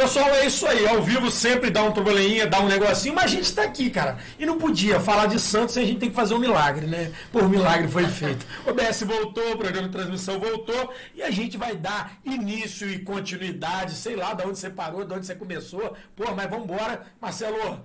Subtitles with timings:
[0.00, 0.88] Pessoal, é isso aí.
[0.88, 4.16] Ao vivo sempre dá um turbulinha, dá um negocinho, mas a gente tá aqui, cara.
[4.38, 7.12] E não podia falar de Santos sem a gente tem que fazer um milagre, né?
[7.30, 8.46] Por milagre foi feito.
[8.66, 13.00] O BS voltou, o programa de transmissão voltou, e a gente vai dar início e
[13.00, 15.94] continuidade, sei lá de onde você parou, de onde você começou.
[16.16, 17.02] Pô, mas vamos embora.
[17.20, 17.84] Marcelo,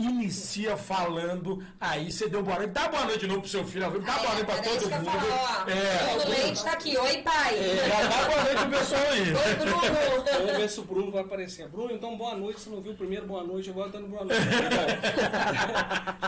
[0.00, 1.62] inicia falando.
[1.80, 2.72] Aí você deu boa noite.
[2.72, 3.90] Dá boa noite de novo pro seu filho.
[4.00, 5.10] Dá boa noite pra todo isso que eu mundo.
[5.10, 5.70] falo, ó.
[5.70, 6.14] É.
[6.14, 6.96] Bruno Leite tá aqui.
[6.96, 7.56] Oi, pai.
[7.88, 9.20] Já dá boa noite pro pessoal aí.
[9.20, 10.24] Oi, Bruno.
[10.32, 11.68] Vamos ver se o Bruno vai aparecer.
[11.68, 12.60] Bruno, então boa noite.
[12.60, 14.40] Você não viu o primeiro boa noite, agora dando boa noite.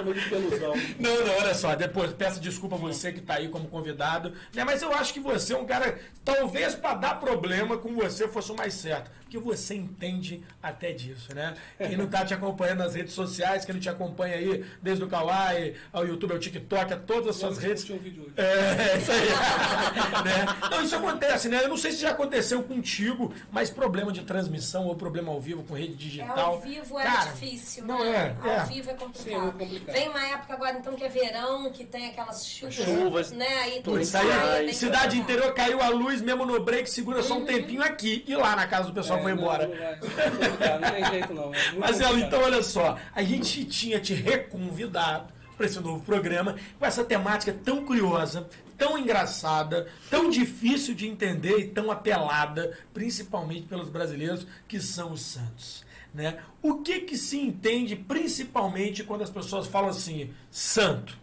[0.03, 1.03] De.
[1.03, 4.65] Não, não, olha só, depois peço desculpa a você que está aí como convidado, né?
[4.65, 8.51] Mas eu acho que você é um cara, talvez para dar problema com você fosse
[8.53, 11.55] o mais certo, porque você entende até disso, né?
[11.79, 15.09] Quem não está te acompanhando nas redes sociais, quem não te acompanha aí, desde o
[15.09, 17.89] Kawaii, ao YouTube, ao TikTok, a todas as suas redes.
[17.89, 18.33] um hoje.
[18.37, 19.29] É, isso aí.
[20.25, 20.69] né?
[20.71, 21.65] Não, isso acontece, né?
[21.65, 25.63] Eu não sei se já aconteceu contigo, mas problema de transmissão ou problema ao vivo
[25.63, 26.39] com rede É, digital.
[26.39, 28.37] ao vivo é Cara, difícil, não né?
[28.45, 28.61] é, é.
[28.61, 29.43] Ao vivo é Sim, é complicado.
[29.43, 29.95] muito complicado.
[29.95, 33.49] Vem uma época agora, então, que é verão, que tem aquelas chuvas, Chuvas, né?
[33.63, 37.23] Aí tudo sai, aí, é bem cidade interior caiu a luz mesmo no break, segura
[37.23, 39.69] só um tempinho aqui e lá na casa do pessoal É, foi não, embora.
[39.69, 40.69] Não, vai.
[40.69, 41.55] É não tem jeito não.
[41.55, 42.27] É muito Marcelo, complicado.
[42.27, 47.57] então olha só, a gente tinha te reconvidado para esse novo programa com essa temática
[47.65, 54.81] tão curiosa, tão engraçada, tão difícil de entender e tão apelada, principalmente pelos brasileiros, que
[54.81, 55.85] são os Santos.
[56.13, 56.39] Né?
[56.61, 61.17] O que, que se entende principalmente quando as pessoas falam assim, santo?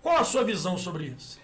[0.00, 1.39] Qual a sua visão sobre isso?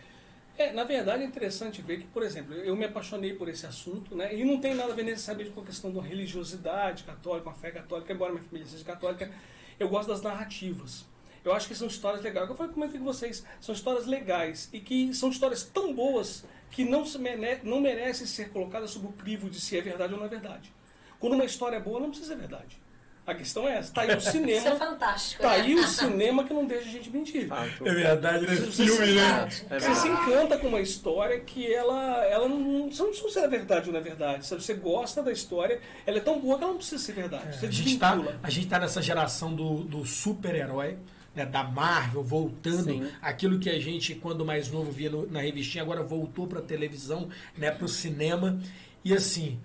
[0.58, 4.16] É, na verdade é interessante ver que, por exemplo, eu me apaixonei por esse assunto,
[4.16, 4.34] né?
[4.34, 7.54] E não tem nada a ver necessariamente com a questão da religiosidade católica, com a
[7.54, 9.30] fé católica, embora minha família seja católica,
[9.78, 11.04] eu gosto das narrativas.
[11.44, 12.48] Eu acho que são histórias legais.
[12.48, 16.84] Eu falei, comentei com vocês, são histórias legais e que são histórias tão boas que
[16.84, 20.27] não, mere não merecem ser colocadas sob o crivo de se é verdade ou não
[20.27, 20.72] é verdade.
[21.20, 22.78] Quando uma história é boa, não precisa ser verdade.
[23.27, 23.92] A questão é essa.
[23.92, 24.77] Tá aí o Isso é cinema.
[24.77, 25.55] fantástico, Tá né?
[25.56, 27.48] aí o cinema que não deixa a gente mentir.
[27.48, 27.84] Fato.
[27.86, 28.55] É verdade, né?
[28.55, 29.48] Você Filme, se- né?
[29.70, 32.89] É Você se encanta com uma história que ela, ela não.
[32.90, 34.46] Você não precisa se é verdade ou não é verdade.
[34.46, 34.62] sabe?
[34.62, 37.58] Você gosta da história, ela é tão boa que ela não precisa ser verdade.
[37.58, 40.96] Você A gente, tá, a gente tá nessa geração do, do super-herói,
[41.34, 43.08] né, da Marvel, voltando Sim.
[43.20, 47.28] aquilo que a gente, quando mais novo, via no- na revistinha, agora voltou pra televisão,
[47.58, 48.58] né, pro cinema.
[49.05, 49.58] E assim,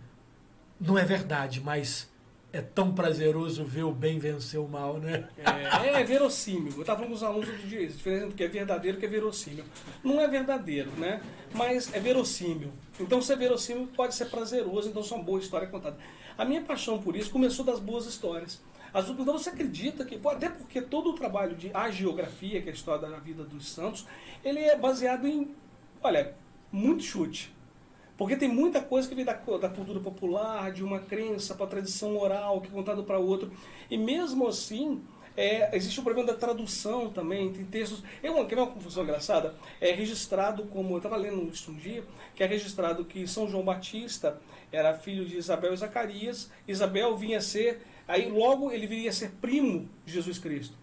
[0.80, 2.10] não é verdade, mas
[2.54, 5.30] é tão prazeroso ver o bem vencer o mal, né?
[5.38, 6.74] É, é verossímil.
[6.74, 8.98] Eu estava com os alunos outro dia, isso, a diferença entre o que é verdadeiro
[8.98, 9.64] e que é verossímil.
[10.04, 11.22] Não é verdadeiro, né?
[11.54, 12.72] Mas é verossímil.
[13.00, 15.98] Então, se é verossímil, pode ser prazeroso, então é uma boa história contada.
[16.38, 18.62] A minha paixão por isso começou das boas histórias.
[18.94, 22.76] As, então você acredita que, até porque todo o trabalho de agiografia, que é a
[22.76, 24.06] história da vida dos santos,
[24.44, 25.56] ele é baseado em,
[26.04, 26.36] olha,
[26.70, 27.54] muito chute.
[28.22, 32.16] Porque tem muita coisa que vem da, da cultura popular, de uma crença para tradição
[32.16, 33.52] oral, que é contado para outro.
[33.90, 35.02] E mesmo assim,
[35.36, 37.52] é, existe o problema da tradução também.
[37.52, 38.04] Tem textos.
[38.22, 39.56] Eu, quer ver uma confusão engraçada?
[39.82, 40.94] É registrado como.
[40.94, 42.04] Eu estava lendo isso um dia,
[42.36, 44.40] que é registrado que São João Batista
[44.72, 46.52] era filho de Isabel e Zacarias.
[46.68, 47.82] Isabel vinha a ser.
[48.08, 50.78] Aí logo ele viria a ser primo de Jesus Cristo.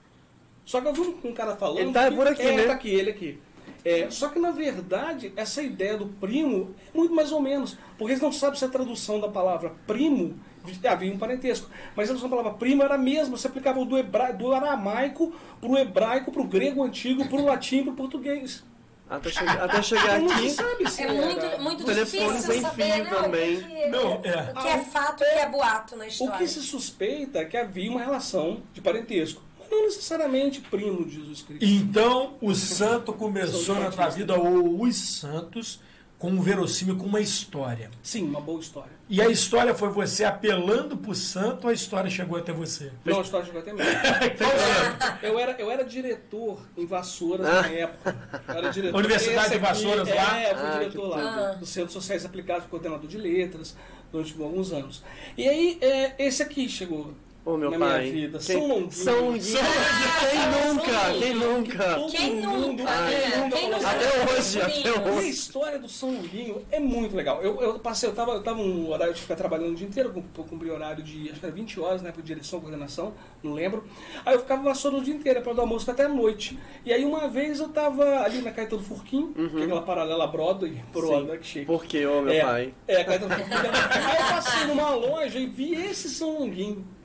[0.64, 1.78] Só que eu vi um, um cara falando.
[1.78, 2.66] Ele tá que- por aqui, é, né?
[2.66, 3.38] Tá aqui, ele aqui.
[3.84, 7.76] É, só que na verdade, essa ideia do primo é muito mais ou menos.
[7.96, 10.38] Porque eles não sabem se a tradução da palavra primo
[10.84, 11.68] havia um parentesco.
[11.96, 13.36] Mas a tradução da palavra primo era a mesma.
[13.36, 17.44] Você aplicava do, hebra, do aramaico para o hebraico, para o grego antigo, para o
[17.44, 18.64] latim, para o português.
[19.10, 20.50] Até chegar, até chegar Não se aqui.
[20.50, 23.56] sabe se É era- muito, muito Telefone difícil sem saber fio né, também.
[23.56, 24.52] O, que, que- Não, é.
[24.54, 26.36] o que é fato e o que é boato na O história.
[26.36, 29.40] que se suspeita é que havia uma relação de parentesco.
[29.70, 31.64] Não necessariamente primo de Jesus Cristo.
[31.64, 35.80] Então, o santo começou na tua vida, ou os santos,
[36.18, 37.90] com um verossímil, com uma história.
[38.02, 38.90] Sim, uma boa história.
[39.08, 42.90] E a história foi você apelando pro santo ou a história chegou até você?
[43.04, 43.78] Não, a história chegou até mim.
[45.22, 47.62] Eu era, eu era diretor em Vassouras Ah.
[47.62, 48.42] na época.
[48.48, 48.98] Eu era diretor.
[48.98, 50.40] Universidade Esse de Vassouras lá?
[50.40, 53.16] É, eu fui Ah, diretor que lá, do, do Centro Sociais Aplicados, fui coordenador de
[53.16, 53.76] letras
[54.12, 55.02] durante alguns anos.
[55.36, 57.14] E aí, é, esse aqui chegou
[57.48, 58.00] Ô, meu na pai.
[58.02, 58.38] minha vida.
[58.38, 58.92] Quem- São Longuinho.
[58.92, 59.58] São Longuinho.
[60.28, 61.14] Quem nunca?
[61.18, 62.10] Quem nunca?
[62.10, 63.50] Quem nunca, né?
[63.50, 63.72] quem?
[63.72, 64.86] Até hoje, até Vinho.
[64.86, 65.28] E a hoje.
[65.30, 67.40] história do São Longuinho é muito legal.
[67.42, 70.12] Eu, eu passei, eu tava, eu tava num horário de ficar trabalhando o dia inteiro,
[70.14, 72.12] eu cumpri horário de acho que era 20 horas, né?
[72.12, 73.82] Por direção, coordenação, não lembro.
[74.26, 76.58] Aí eu ficava vassoura o dia inteiro, para do almoço até a noite.
[76.84, 80.84] E aí uma vez eu tava ali na Caetano Furquim, que é aquela paralela Broadway,
[80.92, 81.64] Broadway, que chique.
[81.64, 82.74] Por que, ô meu é, pai?
[82.86, 83.54] É, Caetano Furquim.
[83.54, 86.97] Aí eu passei numa loja e vi esse São Longuinho.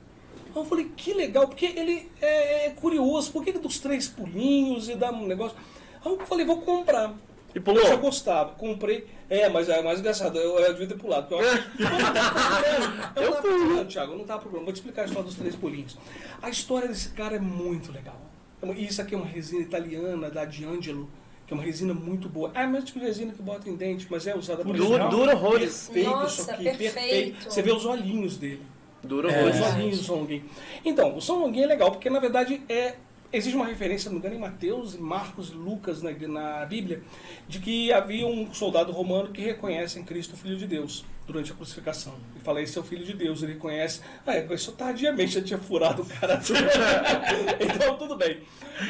[0.54, 4.88] Aí eu falei, que legal, porque ele é, é curioso, por que dos três pulinhos
[4.88, 5.56] e dá um negócio.
[6.04, 7.12] Aí eu falei, vou comprar.
[7.54, 7.98] E Eu já pulou?
[7.98, 9.06] gostava, comprei.
[9.28, 11.34] É, mas é mais engraçado, eu, eu devia ter pulado.
[11.34, 11.40] Eu
[13.16, 13.84] eu Eu não tava pulo.
[13.84, 14.64] Thiago, eu não tava procurando.
[14.64, 15.96] Vou te explicar a história dos três pulinhos.
[16.42, 18.20] A história desse cara é muito legal.
[18.62, 21.08] É Isso aqui é uma resina italiana da D'Angelo,
[21.46, 22.50] que é uma resina muito boa.
[22.54, 25.34] Ah, mas tipo de resina que bota em dente, mas é usada para Dura, dura
[25.34, 25.88] horrores.
[25.92, 27.44] Perfeito, Nossa, isso aqui, perfeito.
[27.44, 28.62] Você vê os olhinhos dele.
[29.04, 29.44] Dura É.
[29.44, 29.74] Os horrores.
[29.74, 30.44] olhinhos do São Longuinho.
[30.84, 32.94] Então, o São Longuinho é legal, porque na verdade é,
[33.32, 37.02] existe uma referência, não me engano, em Mateus, Marcos e Lucas na, na Bíblia,
[37.48, 41.52] de que havia um soldado romano que reconhece em Cristo o Filho de Deus durante
[41.52, 42.12] a crucificação.
[42.34, 43.42] Ele fala, esse é o Filho de Deus.
[43.42, 44.00] Ele reconhece.
[44.26, 46.38] Ah, é, isso tardiamente já tinha furado o cara.
[47.60, 48.40] então, tudo bem.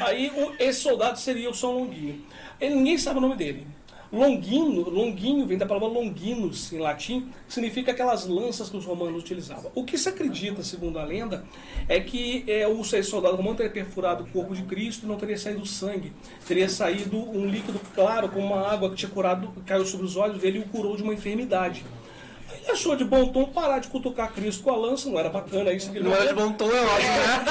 [0.01, 2.21] Aí, o- esse soldado seria o São Longuinho.
[2.59, 3.65] Ele, ninguém sabe o nome dele.
[4.15, 9.69] Longuino, longuinho vem da palavra longinus em latim, significa aquelas lanças que os romanos utilizavam.
[9.75, 11.43] O que se acredita, segundo a lenda,
[11.89, 15.37] é que é, o soldado romano teria perfurado o corpo de Cristo e não teria
[15.37, 16.13] saído sangue.
[16.47, 20.39] Teria saído um líquido claro, como uma água que tinha curado, caiu sobre os olhos
[20.39, 21.83] dele e o curou de uma enfermidade.
[22.71, 25.91] Achou de bom tom parar de cutucar Cristo com a lança, não era bacana isso
[25.91, 27.45] que ele Não era de bom tom, é ótimo, né?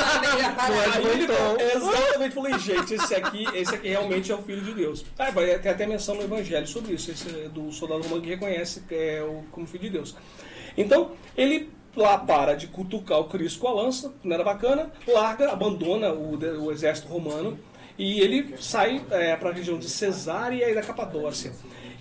[0.69, 1.61] Não é de bom tom.
[1.61, 5.05] exatamente, falei, gente, esse aqui, esse aqui realmente é o Filho de Deus.
[5.19, 8.29] Ah, vai tem até menção no Evangelho sobre isso, esse é do soldado romano que
[8.29, 10.17] reconhece que é o, como Filho de Deus.
[10.77, 15.53] Então, ele lá para de cutucar o Cristo com a lança, não era bacana, larga,
[15.53, 17.59] abandona o, o exército romano
[17.97, 19.01] e ele sai
[19.39, 21.53] para a região de Cesária e da Capadócia.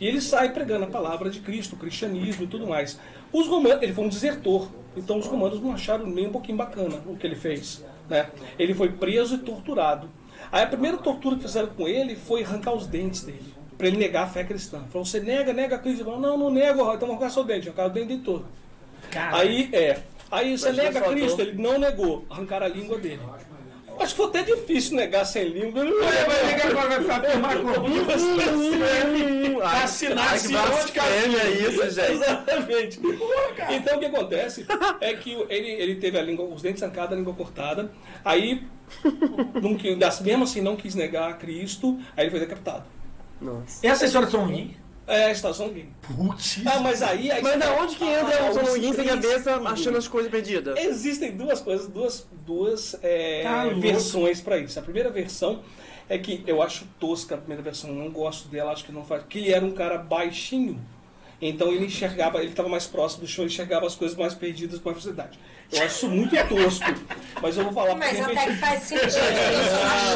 [0.04, 3.00] E ele sai pregando a palavra de Cristo, o cristianismo e tudo mais.
[3.32, 4.68] Os romanos, ele foi um desertor,
[4.98, 7.86] então os romanos não acharam nem um pouquinho bacana o que ele fez.
[8.10, 8.30] Né?
[8.60, 10.10] Ele foi preso e torturado.
[10.52, 13.96] Aí a primeira tortura que fizeram com ele foi arrancar os dentes dele, para ele
[13.96, 14.84] negar a fé cristã.
[14.92, 16.02] Falou, você nega, nega a Cristo?
[16.02, 18.46] Ele falou, não, não nego, então arrancar seu dente, arrancar o dente dele todo.
[19.16, 20.02] Aí, é.
[20.30, 21.00] Aí você nega.
[21.00, 23.22] Cristo, ele não negou, arrancaram a língua dele.
[24.04, 25.84] Acho que foi até difícil negar sem língua.
[25.86, 27.58] Vai ligar vai vai afirmar
[28.54, 32.12] Hum, ai, Assinar assim, onde, blasfêmia isso, gente.
[32.12, 33.00] Exatamente.
[33.70, 34.66] Então o que acontece
[35.02, 37.92] é que ele, ele teve a língua, os dentes arrancados, a língua cortada.
[38.26, 38.64] Aí,
[39.62, 41.98] não, qui- mesmo assim, não quis negar a Cristo.
[42.16, 42.84] Aí ele foi decapitado.
[43.42, 43.86] Nossa.
[43.86, 44.76] Essa é a história de São Longuinho?
[45.06, 45.90] É a estação gay.
[46.02, 46.62] Putz.
[46.66, 47.30] Ah, mas aí.
[47.30, 50.80] aí Mas da onde que entra Ah, o Longuinho sem cabeça achando as coisas perdidas?
[50.80, 54.80] Existem duas coisas, duas, duas é, Tá versões para isso.
[54.80, 55.62] A primeira versão
[56.08, 59.04] é que eu acho tosca a primeira versão, eu não gosto dela, acho que não
[59.04, 59.24] faz.
[59.28, 60.80] Que ele era um cara baixinho,
[61.42, 64.80] então ele enxergava, ele estava mais próximo do chão, ele enxergava as coisas mais perdidas
[64.80, 65.38] com mais facilidade.
[65.74, 66.94] Eu acho isso muito tosco,
[67.42, 69.18] mas eu vou falar Mas até que faz sentido.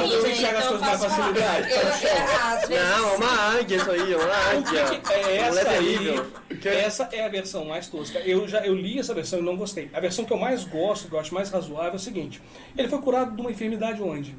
[0.02, 4.18] Eu sou enxergo as coisas mais facilidade, é, Não, é uma águia isso aí, é
[4.18, 5.02] uma águia.
[5.14, 5.98] é essa aí?
[5.98, 6.28] terrível.
[6.64, 8.20] Essa é a versão mais tosca.
[8.20, 9.90] Eu já eu li essa versão e não gostei.
[9.94, 12.42] A versão que eu mais gosto, que eu acho mais razoável, é o seguinte:
[12.78, 14.36] ele foi curado de uma enfermidade onde?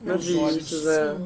[0.00, 0.86] Nos olhos.
[0.86, 1.16] é.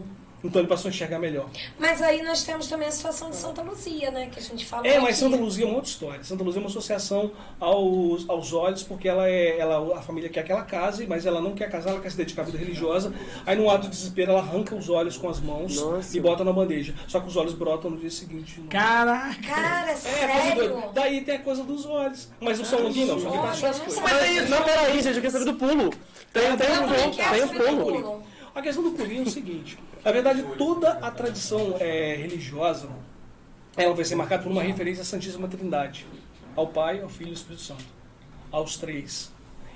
[0.43, 1.49] Então ele passou a enxergar melhor.
[1.79, 4.29] Mas aí nós temos também a situação de Santa Luzia, né?
[4.33, 4.87] Que a gente fala.
[4.87, 5.19] É, mas aqui.
[5.19, 6.25] Santa Luzia é uma outra história.
[6.25, 10.43] Santa Luzia é uma associação aos, aos olhos, porque ela é, ela, a família quer
[10.45, 13.13] que ela case, mas ela não quer casar, ela quer se dedicar à vida religiosa.
[13.47, 16.17] Aí, num ato de desespero, ela arranca os olhos com as mãos Nossa.
[16.17, 16.95] e bota na bandeja.
[17.07, 18.61] Só que os olhos brotam no dia seguinte.
[18.71, 19.41] Caraca.
[19.43, 20.83] Cara, É, sério?
[20.95, 22.29] Daí tem a coisa dos olhos.
[22.41, 24.03] Mas o São Longuinho não, o São Longuinho Olha, faz as não coisas.
[24.03, 25.91] Mas, não, peraí, gente, eu quero saber do pulo.
[26.33, 28.23] Tem, tem Não, um quero tem um pulo.
[28.55, 32.89] A questão do pulinho é o seguinte: na verdade, toda a tradição é, religiosa
[33.77, 36.07] ela vai ser marcada por uma referência à Santíssima Trindade,
[36.57, 37.85] ao Pai, ao Filho e ao Espírito Santo,
[38.51, 39.31] aos três.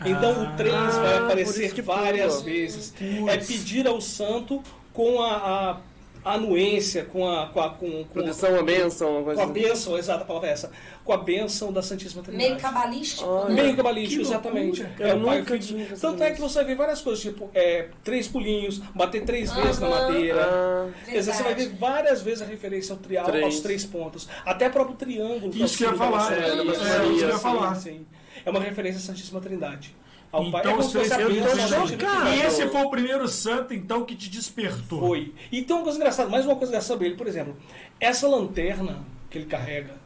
[0.04, 2.44] Então o três vai Ah, por aparecer várias pula.
[2.44, 2.92] vezes.
[3.28, 4.60] É pedir ao santo
[4.92, 5.76] com a, a
[6.24, 9.52] anuência, com a, com a, com, com, Proteção, a bênção, uma com coisa a assim.
[9.52, 10.70] bênção, exata a palavra é essa,
[11.04, 12.48] com a bênção da Santíssima Trindade.
[12.48, 13.28] Meio cabalístico.
[13.28, 13.54] Olha.
[13.54, 13.62] né?
[13.62, 14.82] Meio cabalístico, Que exatamente.
[14.82, 15.08] loucura.
[15.08, 18.26] É, Eu pai, nunca pensado Tanto é que você vê várias coisas, tipo, é, três
[18.26, 20.42] pulinhos, bater três vezes na madeira.
[20.42, 23.44] Ah, Quer dizer, você vai ver várias vezes a referência ao trial, Três.
[23.44, 24.28] aos três pontos.
[24.46, 25.52] Até próprio triângulo.
[25.54, 27.74] Isso que eu ia da falar, é, isso que eu ia falar.
[27.74, 28.06] sim.
[28.44, 29.94] É uma referência à Santíssima Trindade.
[30.34, 30.62] Ao Então, Pai.
[30.62, 32.28] É como os se eu chocado.
[32.30, 34.98] E esse foi o primeiro santo, então, que te despertou.
[34.98, 35.32] Foi.
[35.52, 37.56] E tem uma coisa engraçada, mais uma coisa engraçada dele, por exemplo,
[38.00, 38.98] essa lanterna
[39.30, 40.02] que ele carrega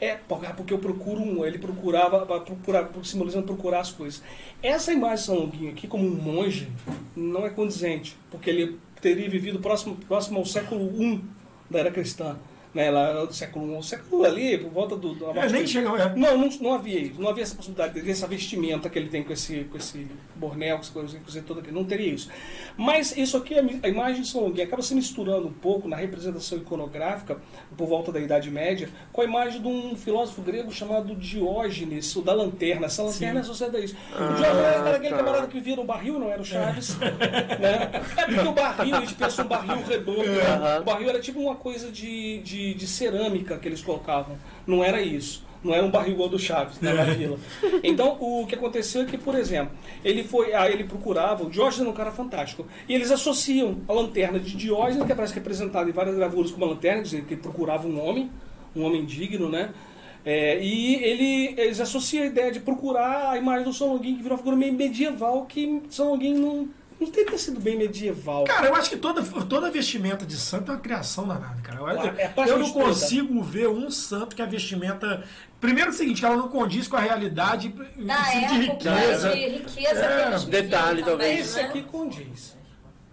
[0.00, 0.14] é
[0.56, 4.22] porque eu procuro um, ele procurava, procurar, simbolizando procurar as coisas.
[4.62, 6.70] Essa imagem de São Longuinho aqui, como um monge,
[7.14, 11.22] não é condizente, porque ele teria vivido próximo, próximo ao século I
[11.68, 12.38] da era cristã.
[12.72, 15.14] Né, lá do século I, século ali, por volta do...
[15.14, 15.88] do É, nem chega.
[15.88, 16.14] É.
[16.14, 17.20] não, não, não havia isso.
[17.20, 20.82] Não havia essa possibilidade dessa vestimenta que ele tem com esse, com esse bornel, com
[20.82, 21.72] essa coisa, coisa toda aqui.
[21.72, 22.28] Não teria isso.
[22.76, 26.58] Mas isso aqui, a imagem de São Longuinho, acaba se misturando um pouco na representação
[26.58, 27.38] iconográfica,
[27.76, 32.22] por volta da Idade Média, com a imagem de um filósofo grego chamado Diógenes, o
[32.22, 32.86] da lanterna.
[32.86, 33.96] Essa lanterna associada a isso.
[34.12, 35.16] o Diógenes era aquele tá.
[35.16, 36.96] camarada que vira o barril, não era o Chaves.
[36.98, 37.90] né?
[38.16, 40.24] É porque o barril, a gente pensa um barril redondo.
[40.24, 40.42] né?
[40.42, 40.80] Aham.
[40.80, 44.36] O barril era tipo uma coisa de, de, de cerâmica que eles colocavam.
[44.66, 45.44] Não era isso.
[45.62, 47.38] Não era um barril igual do Chaves, né, na vila.
[47.82, 51.80] Então, o que aconteceu é que, por exemplo, ele foi, aí ele procurava, o Diógenes
[51.80, 55.92] era um cara fantástico, e eles associam a lanterna de Diógenes, que aparece representada em
[55.92, 58.30] várias gravuras como uma lanterna, dizendo que ele procurava um homem,
[58.74, 59.70] um homem digno, né?
[60.24, 64.22] É, e ele, eles associam a ideia de procurar a imagem do São Longuinho, que
[64.22, 66.68] virou uma figura meio medieval, que São Longuinho não,
[67.00, 68.44] não teria sido bem medieval.
[68.44, 71.80] Cara, eu acho que toda, toda vestimenta de santo é uma criação danada, cara.
[71.80, 72.84] Eu, É eu não toda.
[72.86, 75.24] consigo ver um santo que a vestimenta.
[75.60, 79.30] Primeiro é o seguinte, ela não condiz com a realidade Da assim, de época, riqueza.
[79.30, 81.40] de riqueza É, detalhe, também, talvez.
[81.40, 81.68] Esse né?
[81.68, 82.56] aqui condiz.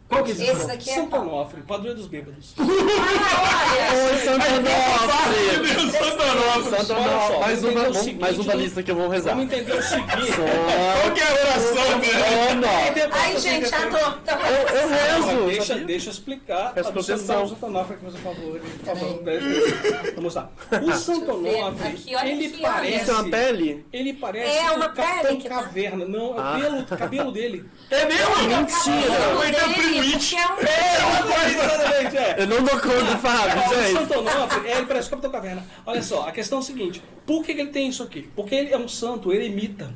[0.07, 0.43] Qual que é esse?
[0.43, 1.21] Esse daqui é Santo qual?
[1.27, 2.53] Onofre, padroeiro dos bêbados.
[2.57, 5.91] Oi, Santo Onofre!
[5.91, 6.77] Santo Onofre.
[6.77, 7.39] Santo!
[7.41, 9.35] Mais vamos uma, o vamos- mais vamos- lista que eu vou rezar.
[9.35, 10.07] Vamos entender o seguinte.
[10.07, 13.07] Qual que é a oração dele?
[13.11, 13.97] Ai, gente, já tô.
[13.97, 15.45] Eu, eu rezo!
[15.47, 16.73] Deixa, deixa eu explicar.
[16.73, 17.57] Peço a do Santo proteção.
[17.69, 18.59] Onofre aqui, por favor.
[18.59, 20.49] Por favor, deixa eu mostrar.
[20.83, 21.31] O Santo.
[21.31, 23.01] Onofre, ele parece...
[23.01, 23.85] Isso é uma pele?
[23.91, 26.05] Ele parece É uma o Capitão tá- Caverna.
[26.05, 26.59] Não, é o Ah.
[26.61, 27.65] pelo, cabelo dele.
[27.91, 28.35] É mesmo?
[28.47, 29.96] Mentira!
[29.97, 31.55] Ele tá primo-it.
[31.55, 32.35] Exatamente, é.
[32.37, 33.93] Eu não dou conta do Fábio, Ó, o gente.
[33.93, 35.65] Santo Onofre, é, ele parece o Capitão Caverna.
[35.85, 38.29] Olha só, a questão é o seguinte: por que, que ele tem isso aqui?
[38.35, 39.93] Porque ele é um santo eremita.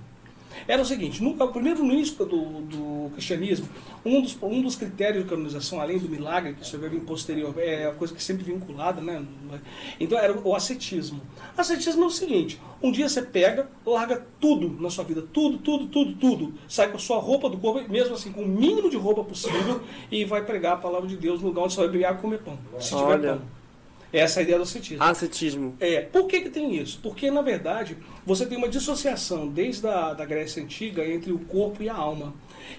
[0.68, 3.68] Era o seguinte: no, primeiro no início do, do cristianismo,
[4.06, 7.54] um dos, um dos critérios de canonização, além do milagre, que isso vai vir posterior,
[7.58, 9.24] é a coisa que sempre vinculada, né?
[10.00, 11.22] Então era o ascetismo.
[11.58, 15.88] Ascetismo é o seguinte: um dia você pega, larga tudo na sua vida, tudo, tudo,
[15.88, 18.98] tudo, tudo, sai com a sua roupa do corpo, mesmo assim, com o mínimo de
[18.98, 22.18] roupa possível, e vai pregar a palavra de Deus no lugar onde você vai e
[22.18, 22.58] comer pão.
[22.80, 23.34] Se tiver Olha.
[23.34, 23.61] pão.
[24.14, 25.04] Essa é a ideia do ascetismo.
[25.04, 25.76] Ascetismo.
[25.80, 27.00] É, por que, que tem isso?
[27.02, 31.82] Porque, na verdade, você tem uma dissociação desde a da Grécia Antiga entre o corpo
[31.82, 32.34] e a alma.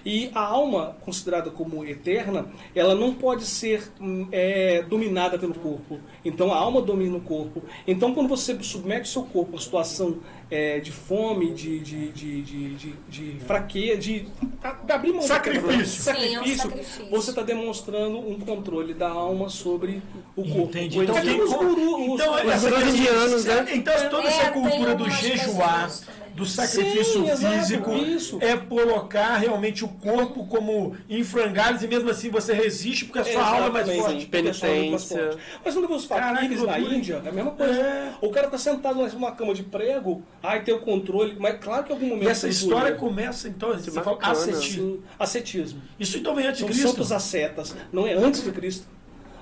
[0.05, 5.99] E a alma, considerada como eterna, ela não pode ser hum, é, dominada pelo corpo.
[6.25, 7.63] Então a alma domina o corpo.
[7.87, 10.17] Então quando você submete o seu corpo a uma situação
[10.51, 15.85] é, de fome, de, de, de, de, de, de fraqueza, de, de abrir mão Sacrifício.
[16.03, 17.05] Sim, é um sacrifício, sacrifício.
[17.09, 20.01] você está demonstrando um controle da alma sobre
[20.35, 20.61] o corpo.
[20.69, 20.99] Entendi.
[20.99, 23.65] Então, Então, tem quem- os gurus, então, os- questão- indianos, né?
[23.73, 25.89] Então, toda É, essa tem cultura do jejuar.
[26.35, 28.37] Do sacrifício Sim, exato, físico, isso.
[28.41, 33.23] é colocar realmente o corpo como em frangalhos e mesmo assim você resiste porque a
[33.23, 34.23] sua alma é mais forte.
[34.23, 35.37] é penitência.
[35.63, 36.79] Mas quando os Caraca, faquires que na.
[36.79, 37.73] Índia, é a mesma coisa.
[37.73, 38.13] É.
[38.21, 41.91] O cara tá sentado numa cama de prego, aí tem o controle, mas claro que
[41.91, 42.27] em algum momento...
[42.27, 45.03] E essa história começa, então, você fala ascetismo.
[45.19, 45.81] Ascetismo.
[45.99, 46.87] Isso então vem antes de São Cristo.
[46.89, 48.87] santos ascetas, não é antes de Cristo.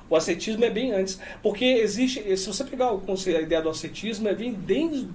[0.09, 1.17] O ascetismo é bem antes.
[1.41, 5.07] Porque existe, se você pegar o conceito, a ideia do ascetismo, é vem desde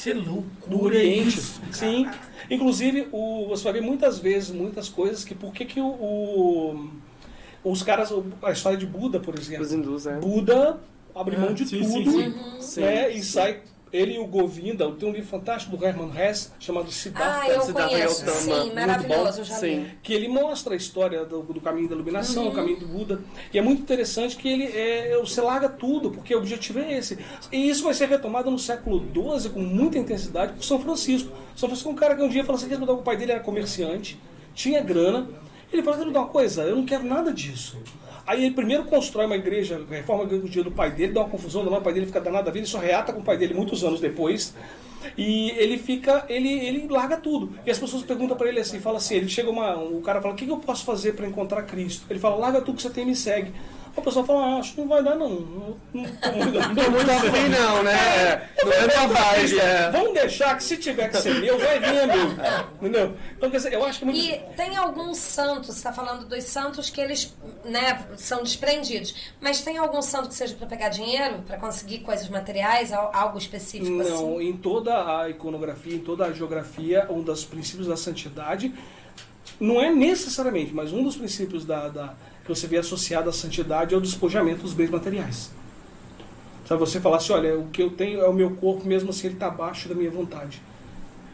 [0.00, 0.44] Isso é loucura.
[0.68, 1.28] do Oriente.
[1.38, 1.60] isso.
[1.72, 2.08] Sim.
[2.50, 6.90] Inclusive, o, você vai ver muitas vezes, muitas coisas que por que, que o, o-
[7.62, 8.10] os caras,
[8.42, 9.64] a história de Buda, por exemplo.
[9.64, 10.16] Os hindus, é.
[10.18, 10.80] Buda
[11.14, 12.34] abre mão de sim, sim, tudo sim.
[12.60, 12.80] Sim.
[12.80, 13.60] né, e sai.
[13.92, 17.40] Ele e o Govinda, tem um livro fantástico do Herman Hesse chamado Siddhartha.
[17.42, 18.24] Ah, eu Siddhartha conheço.
[18.24, 18.62] Gautama.
[18.62, 19.80] Sim, maravilhoso, já Sim.
[19.80, 19.98] li.
[20.02, 23.20] que ele mostra a história do, do caminho da iluminação, o caminho do Buda.
[23.52, 27.18] E é muito interessante que ele é, você larga tudo, porque o objetivo é esse.
[27.50, 31.30] E isso vai ser retomado no século XII com muita intensidade por São Francisco.
[31.56, 33.40] São Francisco é um cara que um dia falou assim, que o pai dele era
[33.40, 34.20] comerciante,
[34.54, 35.28] tinha grana.
[35.72, 36.62] Ele falou, dar uma coisa?
[36.62, 37.76] Eu não quero nada disso.
[38.30, 41.66] Aí ele primeiro constrói uma igreja, reforma a igreja do pai dele, dá uma confusão,
[41.66, 43.82] o pai dele fica danado da vida, ele só reata com o pai dele muitos
[43.82, 44.54] anos depois.
[45.18, 47.52] E ele fica, ele, ele larga tudo.
[47.66, 50.34] E as pessoas perguntam pra ele assim, fala assim, ele chega uma, o cara fala,
[50.34, 52.06] o que eu posso fazer pra encontrar Cristo?
[52.08, 53.52] Ele fala, larga tudo que você tem e me segue.
[53.96, 55.28] A pessoa fala, ah, acho que não vai dar não.
[55.28, 57.92] Não, não tô muito, Não tô muito afim, não, né?
[57.92, 59.90] É, Não é minha vibe, é.
[59.90, 62.30] Vamos deixar que se tiver que ser meu, vai vir meu.
[62.80, 63.16] Entendeu?
[63.36, 64.20] Então, quer dizer, eu acho que é muito...
[64.20, 69.60] E tem alguns santos, você está falando dos santos que eles né, são desprendidos, mas
[69.62, 73.90] tem algum santo que seja para pegar dinheiro, para conseguir coisas materiais, al- algo específico
[73.90, 74.48] Não, assim?
[74.48, 78.72] em toda a iconografia, em toda a geografia, um dos princípios da santidade,
[79.58, 83.94] não é necessariamente, mas um dos princípios da, da- que você vê associado à santidade
[83.94, 85.50] é o despojamento dos bens materiais.
[86.66, 89.26] Sabe, você falar assim, olha, o que eu tenho é o meu corpo, mesmo assim
[89.26, 90.62] ele está abaixo da minha vontade.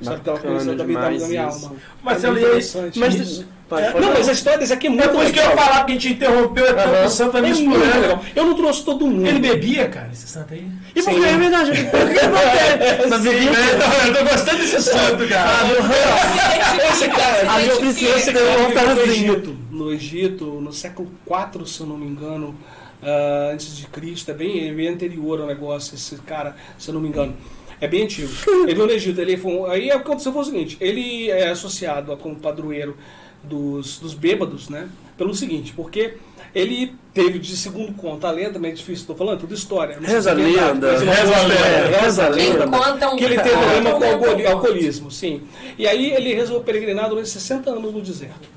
[0.02, 1.72] Sabe aquela coisa da minha, da minha alma.
[2.02, 2.98] Marcelo, é e muito interessante.
[2.98, 3.44] Mas.
[3.68, 5.78] É, não, mas a história desse aqui é muito É por isso que eu falar,
[5.78, 8.24] porque a gente interrompeu, é tanto É legal.
[8.36, 9.26] Eu não trouxe todo mundo.
[9.26, 10.70] Ele bebia, cara, esse santo aí?
[10.94, 11.20] E por Sim.
[11.20, 11.70] que é verdade?
[11.90, 13.60] Por que Mas bebia o quê?
[14.06, 15.50] Eu tô gostando desse santo, cara.
[15.50, 16.92] Ah.
[16.92, 19.12] Esse cara, Ah, eu preciso esse ter um cara viveu no.
[19.12, 22.54] Egito, no Egito, no século IV, se eu não me engano,
[23.02, 26.94] ah, antes de Cristo, é bem, é bem anterior ao negócio, esse cara, se eu
[26.94, 27.34] não me engano.
[27.80, 28.33] É bem antigo.
[28.64, 32.12] Ele veio no Egito, ele foi, um- aí aconteceu foi o seguinte, ele é associado
[32.12, 32.97] a, como padroeiro
[33.42, 34.88] dos, dos bêbados, né?
[35.16, 36.14] Pelo seguinte, porque
[36.54, 39.99] ele teve, de segundo conta, a lenda, mas é difícil, estou falando, tudo história.
[40.00, 40.87] sei Reza a é lenda.
[40.88, 41.04] é Reza
[41.37, 41.99] a lenda.
[42.00, 42.66] Reza a lenda.
[42.68, 44.12] conta um que ele teve problema com o alcooli-
[44.47, 44.49] alcoolismo.
[44.50, 45.42] alcoolismo, sim.
[45.78, 48.55] E aí ele resolveu peregrinar durante 60 anos no deserto.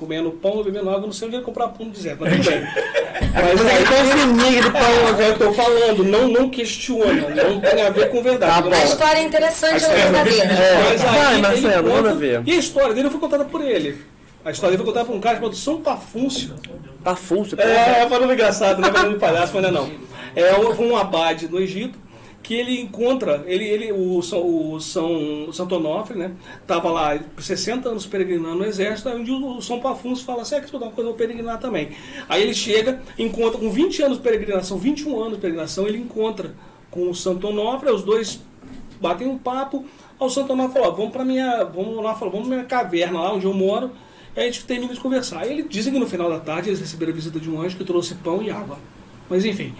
[0.00, 2.60] Comendo pão, bebendo água, não sei onde ele comprar pão no deserto, mas tudo bem.
[3.32, 5.20] Mas aí consumir aquele pão.
[5.26, 8.68] eu tô falando, não, não questiona, não tem a ver com verdade.
[8.70, 8.76] Tá.
[8.76, 10.44] A é- história é interessante, a ou história- verdadeira?
[10.52, 12.42] É, mas aí Vai, Marcelo, conta- manda ver.
[12.46, 13.98] E a história dele foi contada por ele.
[14.44, 16.54] A história dele foi contada por um cara chamado São Pafúncio.
[17.04, 17.60] Pafúncio.
[17.60, 19.90] É, falando engraçado, não é falando palhaço, mas não é não.
[20.34, 21.98] É um, um abade no Egito
[22.42, 26.32] que ele encontra, ele, ele o, São, o São Santo Onofre, né?
[26.66, 30.42] Tava lá por 60 anos peregrinando no exército, aí um dia o São Pafuncio fala
[30.42, 31.90] assim, é que estudar uma coisa, vou peregrinar também.
[32.28, 36.54] Aí ele chega, encontra, com 20 anos de peregrinação, 21 anos de peregrinação, ele encontra
[36.90, 38.40] com o Santo Onofre, os dois
[39.00, 39.84] batem um papo,
[40.18, 42.68] aí o Santo Onofre falou, ó, vamos pra minha, vamos lá, falou, vamos pra minha
[42.68, 43.92] caverna lá onde eu moro,
[44.34, 45.40] aí a gente termina de conversar.
[45.40, 47.76] Aí ele dizem que no final da tarde eles receberam a visita de um anjo
[47.76, 48.78] que trouxe pão e água.
[49.28, 49.74] Mas enfim,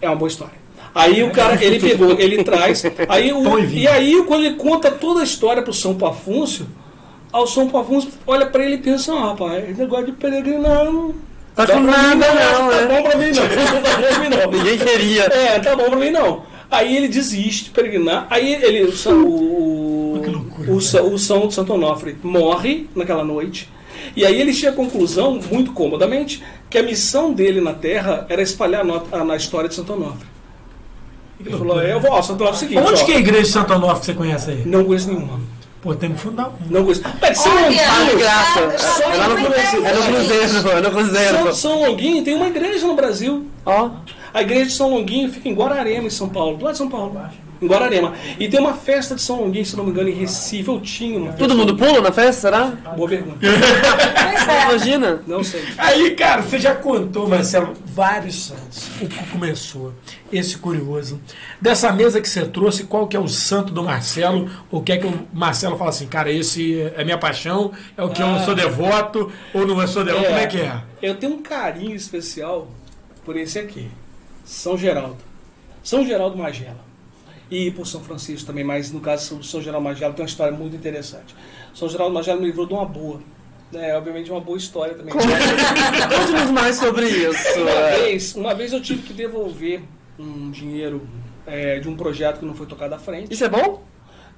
[0.00, 0.61] é uma boa história.
[0.94, 5.20] Aí o cara, ele pegou, ele traz, aí o, e aí quando ele conta toda
[5.20, 6.66] a história pro São Pafúncio,
[7.32, 11.14] ao São Pafúncio olha pra ele e pensa, ah, rapaz, esse negócio de peregrinar não
[11.54, 12.86] Tá com nada, não, tá né?
[12.96, 13.48] bom pra mim não, não
[13.82, 14.50] tá bom pra mim não.
[14.58, 15.22] Ninguém queria.
[15.24, 16.44] É, tá bom pra mim não.
[16.70, 18.26] Aí ele desiste de peregrinar.
[18.30, 23.68] Aí ele, o, o, loucura, o, São- o São de Santo Onofre morre naquela noite.
[24.16, 28.40] E aí ele chega à conclusão, muito comodamente, que a missão dele na Terra era
[28.40, 28.82] espalhar
[29.12, 30.26] a na história de Santo Onofre.
[31.44, 33.18] Ele falou, eu vou, ó, Santo Onofre é o seguinte, Onde ó, que é a
[33.18, 34.62] igreja de Santo Onofre que você conhece aí?
[34.66, 35.40] não conheço nenhuma.
[35.80, 36.52] Pô, tem que fundar um.
[36.70, 37.02] Não conheço.
[37.20, 38.60] Mas São Olha, Longuinho, Ah, de graça.
[39.02, 39.84] É lá no Cruzeiro.
[39.86, 41.54] É no Cruzeiro, é no Cruzeiro.
[41.56, 43.46] São Longuinho tem uma igreja no Brasil.
[43.66, 43.90] Ó.
[44.32, 46.88] A igreja de São Longuinho fica em Guararema, em São Paulo, do lado de São
[46.88, 47.20] Paulo,
[47.62, 48.12] em Guararema.
[48.38, 50.68] E tem uma festa de São Longuinho, se não me engano, em Recife.
[50.68, 51.38] Eu tinha uma festa.
[51.38, 52.64] Todo mundo pula na festa, será?
[52.96, 53.38] Boa pergunta.
[54.42, 54.64] É.
[54.64, 55.22] Imagina.
[55.26, 55.62] Não sei.
[55.78, 58.88] Aí, cara, você já contou, Marcelo, vários santos.
[59.00, 59.92] O que começou,
[60.32, 61.20] esse curioso.
[61.60, 64.50] Dessa mesa que você trouxe, qual que é o santo do Marcelo?
[64.70, 68.08] O que é que o Marcelo fala assim, cara, esse é minha paixão, é o
[68.10, 68.40] que eu Ah.
[68.44, 70.80] sou devoto, ou não sou devoto, como é que é?
[71.00, 72.68] Eu tenho um carinho especial
[73.24, 73.88] por esse aqui.
[74.44, 75.18] São Geraldo.
[75.84, 76.80] São Geraldo Magela.
[77.52, 80.56] E por São Francisco também, mas no caso do São Geraldo Magela tem uma história
[80.56, 81.36] muito interessante.
[81.74, 83.20] São Geraldo Magela me livrou de uma boa.
[83.74, 85.12] É, obviamente uma boa história também.
[85.12, 87.60] Conte-nos mais sobre isso.
[87.60, 87.98] Uma é.
[87.98, 89.82] vez, uma vez eu tive que devolver
[90.18, 91.06] um dinheiro
[91.46, 93.34] é, de um projeto que não foi tocado à frente.
[93.34, 93.84] Isso é bom?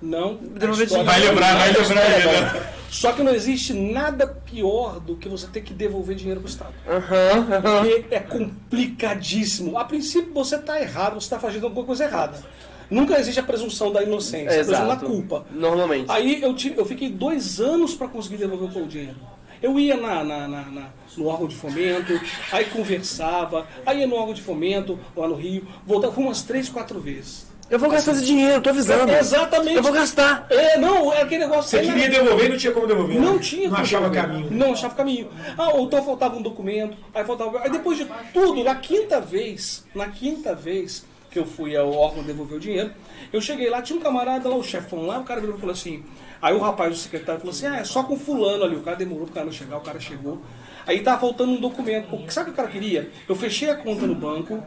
[0.03, 0.35] Não.
[0.35, 2.63] Devolver Vai lembrar, vai lembrar, É, não.
[2.91, 6.75] Só que não existe nada pior do que você ter que devolver dinheiro pro Estado.
[6.89, 7.85] Aham, aham.
[7.85, 9.79] Porque é complicadíssimo.
[9.79, 12.43] A princípio você está errado, você está fazendo alguma coisa errada.
[12.91, 15.07] Nunca existe a presunção da inocência, a presunção da Exato.
[15.07, 15.47] culpa.
[15.51, 16.07] Normalmente.
[16.11, 19.17] Aí eu, tive, eu fiquei dois anos para conseguir devolver o dinheiro.
[19.63, 22.21] Eu ia na, na- na- na- no órgão de fomento,
[22.53, 26.69] aí conversava, aí ia no órgão de fomento, lá no Rio, voltava, fui umas três,
[26.69, 27.47] quatro vezes.
[27.71, 29.11] Eu vou gastar esse dinheiro, tô avisando.
[29.11, 29.77] Exatamente.
[29.77, 30.47] Eu vou gastar.
[30.51, 31.71] É, não, é aquele negócio.
[31.71, 33.19] Você é, queria devolver e não tinha como devolver.
[33.19, 33.39] Não né?
[33.39, 34.35] tinha Não achava devolver.
[34.35, 34.59] caminho.
[34.59, 35.29] Não achava caminho.
[35.57, 37.61] Ah, ou então faltava um documento, aí faltava.
[37.63, 42.23] Aí depois de tudo, na quinta vez, na quinta vez que eu fui ao órgão
[42.23, 42.91] devolver o dinheiro,
[43.33, 45.73] eu cheguei lá, tinha um camarada lá, o chefão lá, o cara virou e falou
[45.75, 46.03] assim.
[46.41, 48.77] Aí o rapaz do secretário falou assim: ah, é só com fulano ali.
[48.77, 50.41] O cara demorou pro cara não chegar, o cara chegou.
[50.87, 52.15] Aí tava faltando um documento.
[52.15, 53.11] O- Sabe o que o cara queria?
[53.29, 54.63] Eu fechei a conta no banco.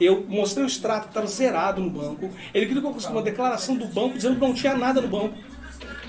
[0.00, 2.30] Eu mostrei o extrato que estava zerado no banco.
[2.52, 5.08] Ele queria que eu conseguisse uma declaração do banco dizendo que não tinha nada no
[5.08, 5.34] banco.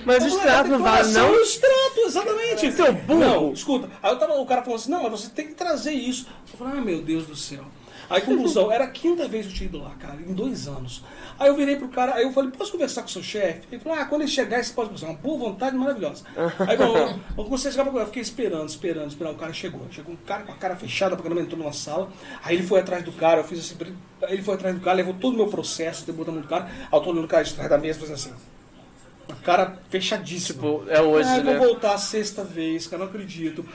[0.06, 1.28] Mas o Eu falei, extrato não vale, não?
[1.28, 2.72] é o extrato, exatamente.
[2.72, 3.20] Seu burro.
[3.20, 3.90] Não, escuta.
[4.04, 6.28] Aí eu tava, o cara falou assim, não, mas você tem que trazer isso.
[6.52, 7.64] Eu falei, ah, meu Deus do céu.
[8.10, 11.04] Aí, conclusão, era a quinta vez que eu tinha ido lá, cara, em dois anos.
[11.40, 13.62] Aí eu virei pro cara, aí eu falei, posso conversar com o seu chefe?
[13.72, 15.08] Ele falou, ah, quando ele chegar, você pode conversar.
[15.08, 16.24] Uma boa vontade maravilhosa.
[16.66, 16.96] Aí eu,
[17.38, 19.36] eu comecei a chegar pra eu fiquei esperando, esperando, esperando.
[19.36, 19.82] O cara chegou.
[19.92, 22.10] Chegou um cara com a cara fechada, porque não entrou numa sala.
[22.44, 23.76] Aí ele foi atrás do cara, eu fiz assim,
[24.30, 26.66] ele- foi atrás do cara, levou todo o meu processo, debutou no cara.
[26.66, 28.34] Aí eu tô olhando o cara de trás da mesa, fazendo assim.
[29.28, 30.62] A cara fechadíssimo.
[30.80, 31.60] Tipo, é hoje, Ah, eu vou né?
[31.60, 33.66] voltar a sexta vez, cara, não acredito.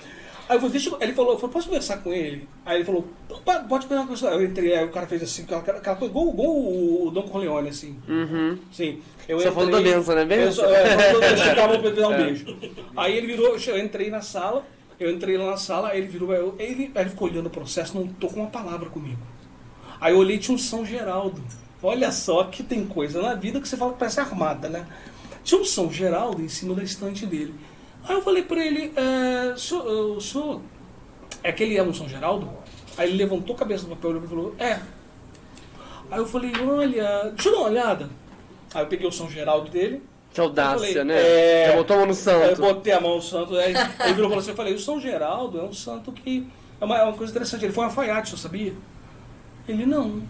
[0.51, 0.99] Aí eu falei, deixa eu...
[1.01, 2.49] Ele falou, eu falei, posso conversar com ele?
[2.67, 3.07] Aí ele falou,
[3.45, 4.45] "Pode- conversar com ele.
[4.45, 7.69] Eu entrei, aí o cara fez assim, aquela, aquela coisa, igual, igual o Don Corleone,
[7.69, 7.97] assim.
[8.09, 8.59] Uhum.
[8.73, 8.99] Sim.
[9.29, 10.23] Eu Você falou da benção, né?
[10.23, 10.65] Eu, Benção?
[10.65, 12.17] é, eu, eu chegava pra dar um É.
[12.25, 12.57] beijo.
[12.97, 14.67] Aí ele virou, eu entrei na sala,
[14.99, 17.51] eu entrei lá na sala, aí ele virou, eu- ele, aí ele ficou olhando o
[17.51, 19.21] processo, não tocou uma palavra comigo.
[20.01, 21.41] Aí eu olhei, tinha um São Geraldo.
[21.81, 24.85] Olha só que tem coisa na vida que você fala que parece armada, né?
[25.45, 27.55] Tinha um São Geraldo em cima da estante dele.
[28.05, 29.85] Aí eu falei pra ele, é, senhor,
[30.17, 30.61] o senhor
[31.43, 32.51] é que ele é um São Geraldo?
[32.97, 34.79] Aí ele levantou a cabeça do papel e falou, é.
[36.11, 38.11] Aí eu falei, olha, deixa eu dar uma olhada.
[38.75, 41.15] Aí eu peguei o São Geraldo dele, Que audácia, Eu falei, né?
[41.21, 42.61] é- Já botou a mão no Aí eu santo.
[42.61, 45.01] botei a mão no santo, aí ele virou e falou assim, eu falei, o São
[45.01, 46.47] Geraldo é um santo que
[46.81, 48.73] é uma, é uma coisa interessante, ele foi um alfaiate, eu sabia?
[49.69, 50.23] Ele, não.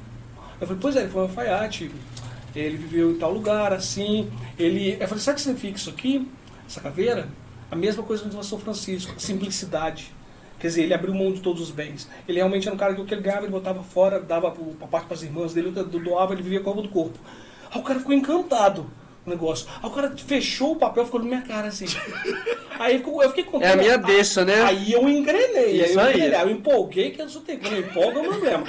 [0.61, 1.91] Eu falei, pois é, ele foi um alfaiate,
[2.55, 4.97] ele viveu em tal lugar, assim, ele...
[5.01, 6.29] Eu falei, sabe o que significa isso aqui,
[6.69, 7.29] essa caveira?
[7.71, 10.13] A mesma coisa do São Francisco, simplicidade.
[10.59, 12.09] Quer dizer, ele abriu mão de todos os bens.
[12.29, 14.87] Ele realmente era um cara que o que ele ganhava, ele botava fora, dava a
[14.87, 17.19] parte para as irmãs dele, do- doava, ele vivia com a roupa do corpo.
[17.73, 18.91] Aí o cara ficou encantado
[19.27, 19.67] o negócio.
[19.83, 21.87] Aí o cara fechou o papel, ficou na minha cara assim.
[22.79, 23.65] Aí eu fiquei contando.
[23.69, 24.63] É a minha deixa, né?
[24.63, 26.15] Aí eu engrenei, aí Isso eu aí.
[26.15, 26.35] engrenei.
[26.35, 27.61] Aí eu empolguei, que eu tenho.
[27.61, 28.65] Quando eu empolgo, é um problema.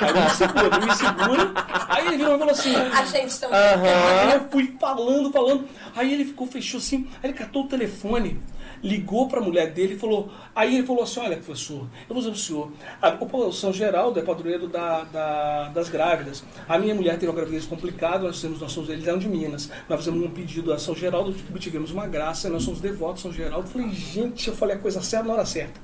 [0.00, 1.52] Aí eu me segura, eu me segura.
[1.88, 2.74] Aí ele virou e falou assim.
[2.74, 3.58] A gente também.
[3.58, 5.68] Aí eu fui falando, falando.
[5.94, 7.06] Aí ele ficou, fechou assim.
[7.22, 8.40] Aí ele catou o telefone,
[8.82, 10.30] ligou pra mulher dele e falou.
[10.56, 12.72] Aí ele falou assim: Olha, professor, eu vou dizer pro senhor.
[13.02, 16.42] a- o São Geraldo é padroeiro da, da- das grávidas.
[16.66, 19.70] A minha mulher teve uma gravidez complicada, nós fizemos, nós somos, eles eram de Minas.
[19.90, 23.32] Nós fizemos um pedido a São Geraldo, obtivemos uma graça, nós somos devotos a São
[23.32, 23.66] Geraldo.
[23.66, 25.80] Eu falei, gente, eu falei a coisa certa na hora certa.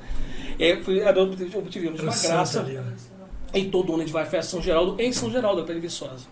[0.61, 1.03] É, fui,
[1.57, 2.61] obtivemos uma graça.
[2.61, 2.95] ali, né?
[3.53, 5.81] E todo ano a gente vai à festa São Geraldo em São Geraldo, da Pele
[5.81, 6.25] Viçosa.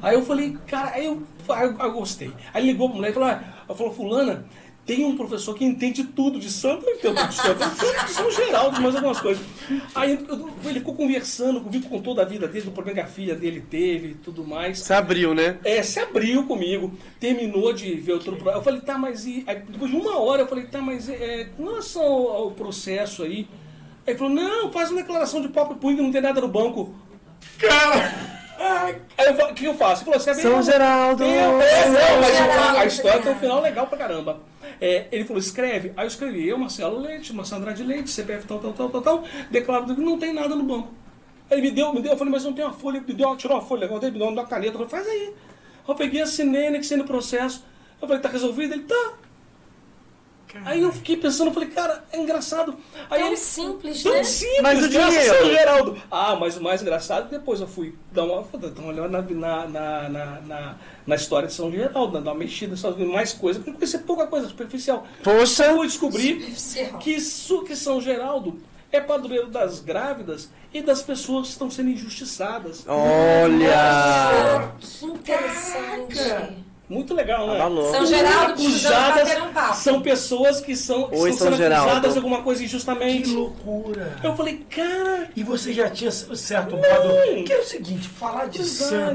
[0.00, 2.32] Aí eu falei, cara, aí eu, eu, eu gostei.
[2.54, 4.46] Aí ligou pra mulher e falou, ah, falou, fulana,
[4.86, 8.30] tem um professor que entende tudo de santo, eu entendo tudo de santo, de São
[8.30, 9.44] Geraldo, mais algumas coisas.
[9.94, 13.06] Aí eu- ele ficou conversando comigo, com toda a vida dele, do problema que a
[13.10, 14.78] filha dele teve e tudo mais.
[14.78, 15.58] Se abriu, né?
[15.64, 19.42] É, se abriu comigo, terminou de ver o todo Eu falei, tá, mas e.
[19.46, 23.24] Aí, depois de uma hora eu falei, tá, mas é, com relação ao, ao processo
[23.24, 23.48] aí.
[24.06, 26.46] Aí ele falou, não, faz uma declaração de pop punho que não tem nada no
[26.48, 26.94] banco.
[27.58, 28.45] Cara!
[28.58, 30.02] Aí eu falei, o que eu faço?
[30.02, 31.24] Ele falou, você é bem- São Geraldo!
[31.24, 31.46] É,
[31.88, 34.40] não, mas Geraldo, a história tem um final legal pra caramba.
[34.80, 35.92] É, ele falou, escreve.
[35.96, 39.24] Aí eu escrevi, eu, Marcelo Leite, Marcelo Andrade Leite, CPF tal, tal, tal, tal, tal,
[39.50, 40.88] declaro que não tem nada no banco.
[41.50, 43.36] Aí ele me deu, me deu, eu falei, mas não tem uma folha, me deu,
[43.36, 45.34] tirou uma folha, me deu uma caneta, eu falei, faz aí.
[45.88, 47.64] Eu peguei, assinei, anexei no processo.
[48.02, 48.74] Eu falei, tá resolvido?
[48.74, 49.12] Ele, tá.
[50.64, 52.76] Aí eu fiquei pensando, eu falei, cara, é engraçado.
[53.10, 54.24] Aí Tão ele, simples, tão né?
[54.24, 55.46] simples, Mas o graças dinheiro?
[55.50, 56.02] Geraldo.
[56.10, 60.08] Ah, mas o mais engraçado, depois eu fui dar uma, dar uma olhada na, na,
[60.08, 60.74] na, na,
[61.06, 63.98] na história de São Geraldo, né, dar uma mexida, só mais coisa, porque eu conhecia
[64.00, 65.06] pouca coisa superficial.
[65.22, 65.64] Poxa!
[65.66, 65.82] Eu
[66.40, 66.98] Superficial.
[66.98, 68.58] que, su- que São Geraldo
[68.92, 72.84] é padroeiro das grávidas e das pessoas que estão sendo injustiçadas.
[72.86, 74.72] Olha!
[74.80, 76.65] Que interessante.
[76.88, 77.58] Muito legal, né?
[77.58, 77.68] Tá.
[77.90, 79.76] São Geraldo, acusadas um papo.
[79.76, 82.08] são pessoas que são que Oi, estão São sendo acusadas Geraldo.
[82.12, 83.28] de alguma coisa injustamente.
[83.30, 84.16] Que loucura!
[84.22, 86.78] Eu falei, cara, E você já tinha certo Hum.
[86.78, 87.44] modo.
[87.44, 88.68] Que é o seguinte, falar de Verdade.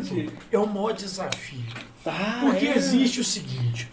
[0.07, 1.63] santo é o maior desafio.
[2.05, 2.75] ah, Porque é.
[2.75, 3.89] existe o seguinte: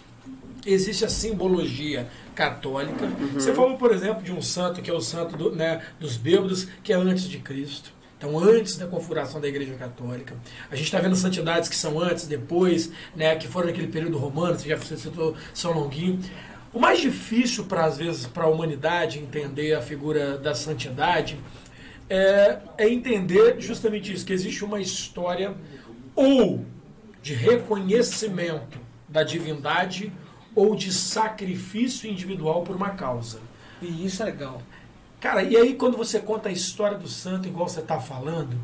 [0.67, 3.05] existe a simbologia católica.
[3.05, 3.31] Uhum.
[3.35, 6.67] Você falou, por exemplo, de um santo que é o santo do- né, dos bêbados,
[6.83, 7.93] que é antes de Cristo.
[8.19, 10.35] Então, antes da configuração da Igreja Católica.
[10.69, 14.59] A gente está vendo santidades que são antes, depois, né, que foram naquele período romano,
[14.59, 16.19] você já citou São Longuinho.
[16.75, 21.39] O mais difícil, para às vezes, para a humanidade entender a figura da santidade
[22.11, 25.55] é, é entender justamente isso, que existe uma história
[26.17, 26.65] ou
[27.23, 30.13] de reconhecimento da divindade
[30.55, 33.39] ou de sacrifício individual por uma causa.
[33.81, 34.61] E isso é legal.
[35.21, 38.57] Cara, e aí quando você conta a história do santo, igual você está falando,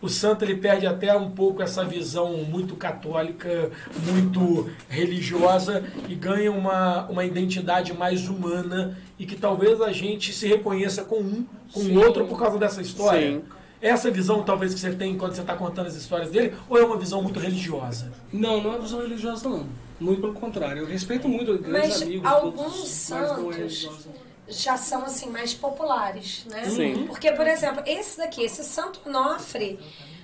[0.00, 3.70] o santo ele perde até um pouco essa visão muito católica,
[4.06, 10.46] muito religiosa e ganha uma, uma identidade mais humana e que talvez a gente se
[10.46, 13.32] reconheça com um, com o outro por causa dessa história.
[13.32, 13.42] Sim.
[13.80, 16.84] Essa visão talvez que você tem quando você está contando as histórias dele, ou é
[16.84, 18.12] uma visão muito religiosa?
[18.32, 19.66] Não, não é visão religiosa, não.
[20.00, 20.82] Muito pelo contrário.
[20.82, 22.26] Eu respeito muito grandes Mas amigos.
[22.26, 24.27] alguns todos, mas não é santos religiosa.
[24.48, 26.64] Já são assim mais populares, né?
[26.68, 27.04] Sim.
[27.06, 29.78] Porque, por exemplo, esse daqui, esse Santo Onofre,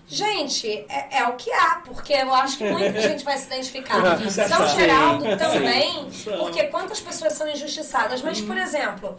[0.06, 4.18] gente, é, é o que há, porque eu acho que muita gente vai se identificar.
[4.30, 6.08] São Sim, Geraldo também,
[6.38, 8.22] porque quantas pessoas são injustiçadas.
[8.22, 9.18] Mas, por exemplo,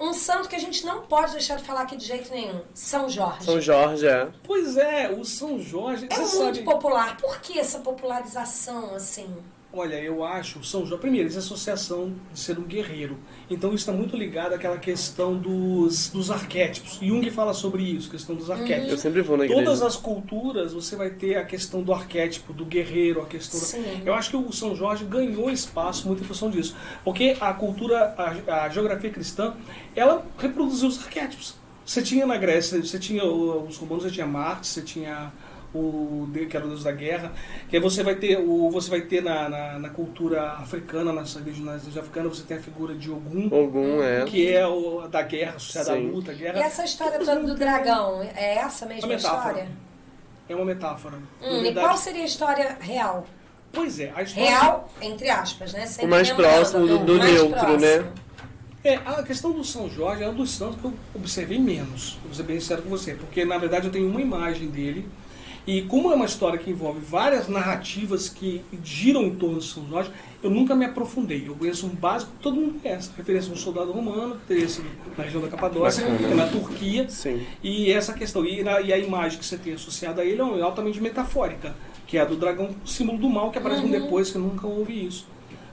[0.00, 3.08] um santo que a gente não pode deixar de falar aqui de jeito nenhum, São
[3.08, 3.44] Jorge.
[3.44, 4.28] São Jorge, é.
[4.42, 6.06] Pois é, o São Jorge.
[6.08, 7.18] É muito sabe, popular.
[7.18, 9.36] Por que essa popularização, assim?
[9.72, 13.16] Olha, eu acho, o São João, primeiro, essa associação de ser um guerreiro.
[13.48, 16.98] Então isso está muito ligado àquela questão dos, dos arquétipos.
[17.00, 18.90] Jung fala sobre isso, questão dos arquétipos.
[18.90, 19.62] Eu sempre vou na igreja.
[19.62, 23.60] Todas as culturas você vai ter a questão do arquétipo, do guerreiro, a questão.
[23.60, 24.02] da- Sim.
[24.04, 28.12] Eu acho que o São Jorge ganhou espaço muito em função disso, porque a cultura,
[28.18, 29.54] a, a geografia cristã,
[29.94, 31.54] ela reproduziu os arquétipos.
[31.86, 35.32] Você tinha na Grécia, você tinha os romanos, você tinha Marte, você tinha
[35.74, 37.32] o de- que era o deus da guerra,
[37.68, 41.34] que aí você vai ter o você vai ter na, na, na cultura africana, nas
[41.34, 44.24] religiões africanas, você tem a figura de Ogum, Algum, é.
[44.24, 46.58] que é o da guerra, associada à luta, guerra.
[46.58, 49.68] E essa história toda do dragão, é essa mesma história?
[50.48, 51.16] É uma metáfora.
[51.40, 53.24] Hum, e qual seria a história real?
[53.72, 54.50] Pois é, a história.
[54.50, 55.86] Real, entre aspas, né?
[55.86, 57.78] Sempre O mais próximo do- do mais neutro, próximo.
[57.78, 58.04] né?
[58.82, 62.34] É, a questão do São Jorge é um dos santos que eu observei menos, vou
[62.34, 65.06] ser bem sincero com você, porque na verdade eu tenho uma imagem dele,
[65.78, 69.86] e como é uma história que envolve várias narrativas que giram em torno de São
[69.88, 70.10] Jorge,
[70.42, 71.44] eu nunca me aprofundei.
[71.46, 74.68] Eu conheço um básico que todo mundo conhece, referência a um soldado romano, que teria
[74.68, 77.42] sido na região da Capadócia, é na Turquia, Sim.
[77.62, 80.62] e essa questão, e, na- e a imagem que você tem associada a ele é
[80.62, 81.74] altamente metafórica,
[82.06, 83.90] que é a do dragão, símbolo do mal, que aparece Uhum.
[83.90, 85.24] depois, que eu nunca ouvi isso.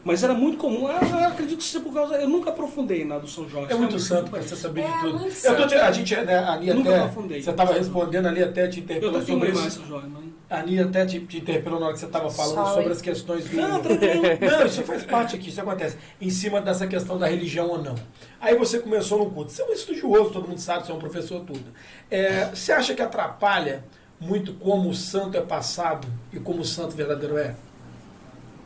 [0.04, 2.16] Mas era muito comum, eu, eu acredito que seja por causa.
[2.16, 3.72] Eu nunca aprofundei na do São Jorge.
[3.72, 4.02] É muito Realmente.
[4.02, 5.20] santo para você saber É, de tudo.
[5.20, 7.42] muito Eu tô te- a gente, né, a Nia Nunca até, aprofundei.
[7.42, 9.70] você estava respondendo ali, até te interpelou sobre isso.
[9.72, 10.28] São Jorge, mas.
[10.50, 12.74] A Nia até te, te interpelou na hora que você estava falando Sorry.
[12.76, 13.58] sobre as questões do.
[13.58, 14.22] Não, tranquilo.
[14.50, 15.98] Não, isso faz parte aqui, isso acontece.
[16.22, 17.96] Em cima dessa questão da religião ou não.
[18.40, 19.52] Aí você começou no culto.
[19.52, 21.66] Você é um estudioso, todo mundo sabe, você é um professor, tudo.
[22.10, 23.84] É, você acha que atrapalha
[24.22, 27.54] muito como o santo é passado e como o santo verdadeiro é?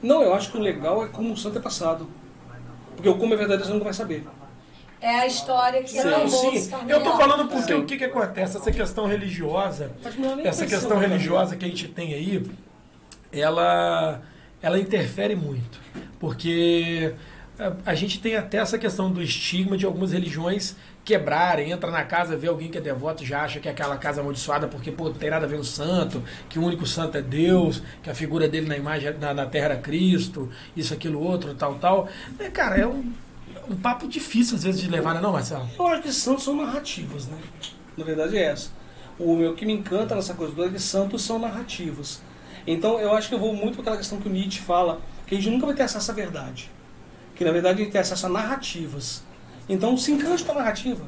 [0.02, 2.08] Não, eu acho que o legal é como o santo é passado.
[2.96, 4.26] Porque o como é verdadeiro você nunca vai saber.
[5.02, 7.18] É a história que Sim, não Sim, eu tô real.
[7.18, 7.80] falando porque Sim.
[7.80, 8.58] o que, que acontece?
[8.58, 12.46] Essa questão religiosa, não essa questão religiosa que a gente tem aí,
[13.32, 14.22] ela,
[14.62, 15.80] ela interfere muito.
[16.20, 17.16] Porque
[17.86, 22.36] a, gente tem até essa questão do estigma de algumas religiões quebrarem, entra na casa,
[22.36, 25.14] vê alguém que é devoto, já acha que é aquela casa amaldiçoada porque pô, não
[25.14, 28.48] tem nada a ver o santo, que o único santo é Deus, que a figura
[28.48, 32.08] dele na imagem na, na terra era Cristo, isso, aquilo, outro, tal, tal.
[32.40, 33.14] É, cara, é um,
[33.70, 35.70] um papo difícil às vezes de levar, né, não, Marcelo?
[35.78, 37.38] Eu acho que santos são narrativas, né?
[37.96, 38.72] Na verdade é essa.
[39.20, 42.22] O meu que me encanta nessa coisa toda é que santos são narrativas.
[42.66, 45.36] Então eu acho que eu vou muito para aquela questão que o Nietzsche fala, que
[45.36, 46.72] a gente nunca vai ter acesso à verdade.
[47.36, 49.24] Que na verdade a gente tem acesso a narrativas.
[49.68, 51.06] Então se encante com a narrativa.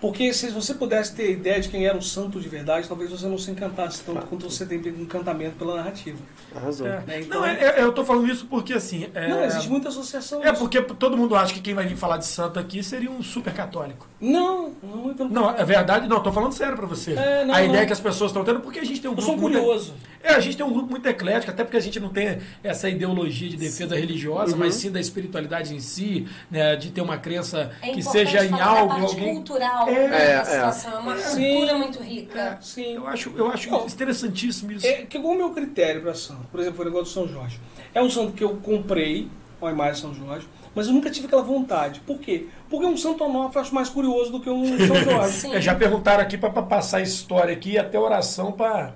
[0.00, 3.26] Porque se você pudesse ter ideia de quem era o santo de verdade, talvez você
[3.26, 6.18] não se encantasse tanto quanto você tem encantamento pela narrativa.
[6.54, 6.86] Arrasou.
[6.86, 7.00] É.
[7.06, 9.08] Né, então- Não, é- é- eu tô falando isso porque assim.
[9.12, 10.42] É, Não, existe muita associação.
[10.42, 10.60] É nisso.
[10.62, 13.52] porque todo mundo acha que quem vai vir falar de santo aqui seria um super
[13.52, 14.06] católico.
[14.20, 17.12] Não, não, muito pelo Não, é verdade, não, tô falando sério pra você.
[17.14, 17.86] É, não, a ideia não.
[17.86, 19.30] que as pessoas estão tendo, porque a gente tem um Eu grupo.
[19.32, 19.94] sou muito- curioso.
[20.22, 22.88] É, a gente tem um grupo muito eclético, até porque a gente não tem essa
[22.88, 27.70] ideologia de defesa religiosa, mas sim da espiritualidade em si, né, de ter uma crença
[27.80, 29.34] É que seja em algo, alguém.
[29.34, 30.44] cultural É, é.
[30.44, 30.92] situação.
[30.92, 31.54] É uma Sim.
[31.54, 32.58] cultura muito rica.
[32.60, 32.94] Sim.
[32.94, 34.86] Eu acho, eu acho interessantíssimo isso.
[34.86, 36.46] É, que qual é o meu critério para santo?
[36.50, 37.60] Por exemplo, o negócio do São Jorge.
[37.94, 39.28] É um santo que eu comprei,
[39.60, 42.00] uma imagem de São Jorge, mas eu nunca tive aquela vontade.
[42.00, 42.46] Por quê?
[42.68, 45.32] Porque um santo onofre eu acho mais curioso do que um São Jorge.
[45.32, 45.54] Sim.
[45.54, 48.94] É, já perguntaram aqui para passar a história aqui e até oração para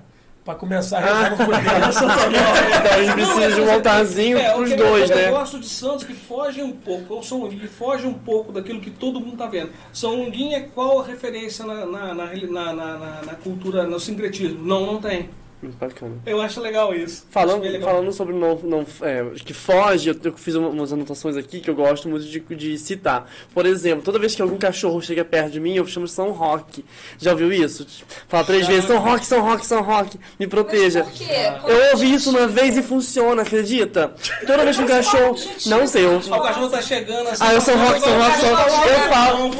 [0.55, 1.63] começar a rezar no funeral.
[1.89, 5.29] Então a gente precisa de um altarzinho É, pros o que dois, né?
[5.29, 8.81] Eu gosto de santos que fogem um pouco, ou são que fogem um pouco daquilo
[8.81, 9.71] que todo mundo está vendo.
[9.93, 14.63] São Longuinho é qual a referência na, na, na, na, na- na cultura, no sincretismo?
[14.65, 15.29] Não, não tem.
[15.63, 16.11] Muito bacana.
[16.25, 17.25] Eu acho legal isso.
[17.31, 17.89] Falando, legal.
[17.89, 21.69] falando sobre não, não, é, que foge, eu, eu fiz uma- umas anotações aqui que
[21.69, 23.29] eu gosto muito de, de citar.
[23.53, 26.31] Por exemplo, toda vez que algum cachorro chega perto de mim, eu chamo de São
[26.31, 26.83] Roque.
[27.17, 27.87] Já ouviu isso?
[28.27, 28.67] Fala três Já.
[28.73, 31.05] vezes, São Roque, São Roque, São Roque, me proteja.
[31.05, 31.51] Mas por quê?
[31.65, 34.13] Eu ouvi isso uma vez e funciona, acredita?
[34.45, 35.35] Toda vez que um cachorro.
[35.67, 36.21] Não sei, eu.
[36.29, 37.41] Ah, o cachorro tá chegando assim.
[37.43, 38.89] Ah, eu sou rock, sou rock, sou rock.
[38.89, 39.51] Eu falo.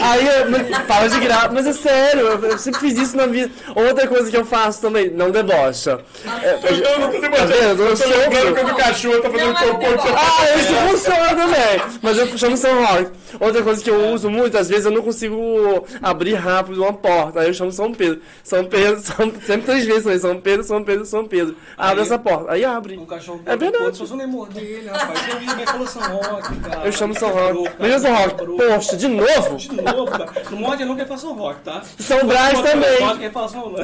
[0.00, 3.50] Aí eu fala de graça, mas é sério, eu, eu sempre fiz isso na vida.
[3.74, 6.00] Outra coisa que eu faço também, não debocha.
[6.42, 7.82] É, Eu não tô Tá vendo?
[7.82, 9.86] Eu Eu tô lembrando quando o cachorro tá fazendo cocô.
[9.86, 11.98] você- Ah, isso funciona também.
[12.02, 13.10] Mas eu chamo São Roque.
[13.40, 17.40] Outra coisa que eu uso muito, às vezes eu não consigo abrir rápido uma porta.
[17.40, 18.20] Aí eu chamo São Pedro.
[18.42, 21.56] São Pedro, São, sempre três vezes São Pedro, São Pedro, São Pedro.
[21.76, 22.52] Abre Aí- essa porta.
[22.52, 22.96] Aí abre.
[22.98, 23.96] Um cachorro É verdade.
[23.96, 25.20] Se você nem morder ele, rapaz.
[25.28, 26.80] Eu vi falou São Roque, cara.
[26.86, 27.70] Eu chamo São Roque.
[27.78, 29.56] Mas São Roque, poxa, de novo?
[29.56, 30.32] De novo, cara.
[30.50, 31.82] Não morde não quem fala São Roque, tá?
[31.98, 32.98] São Brás também.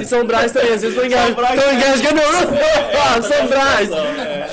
[0.00, 1.36] E São Brás Brás também, às vezes tô engasgando.
[1.36, 2.20] Tô engasgando.
[3.02, 3.88] Ah, São Brás.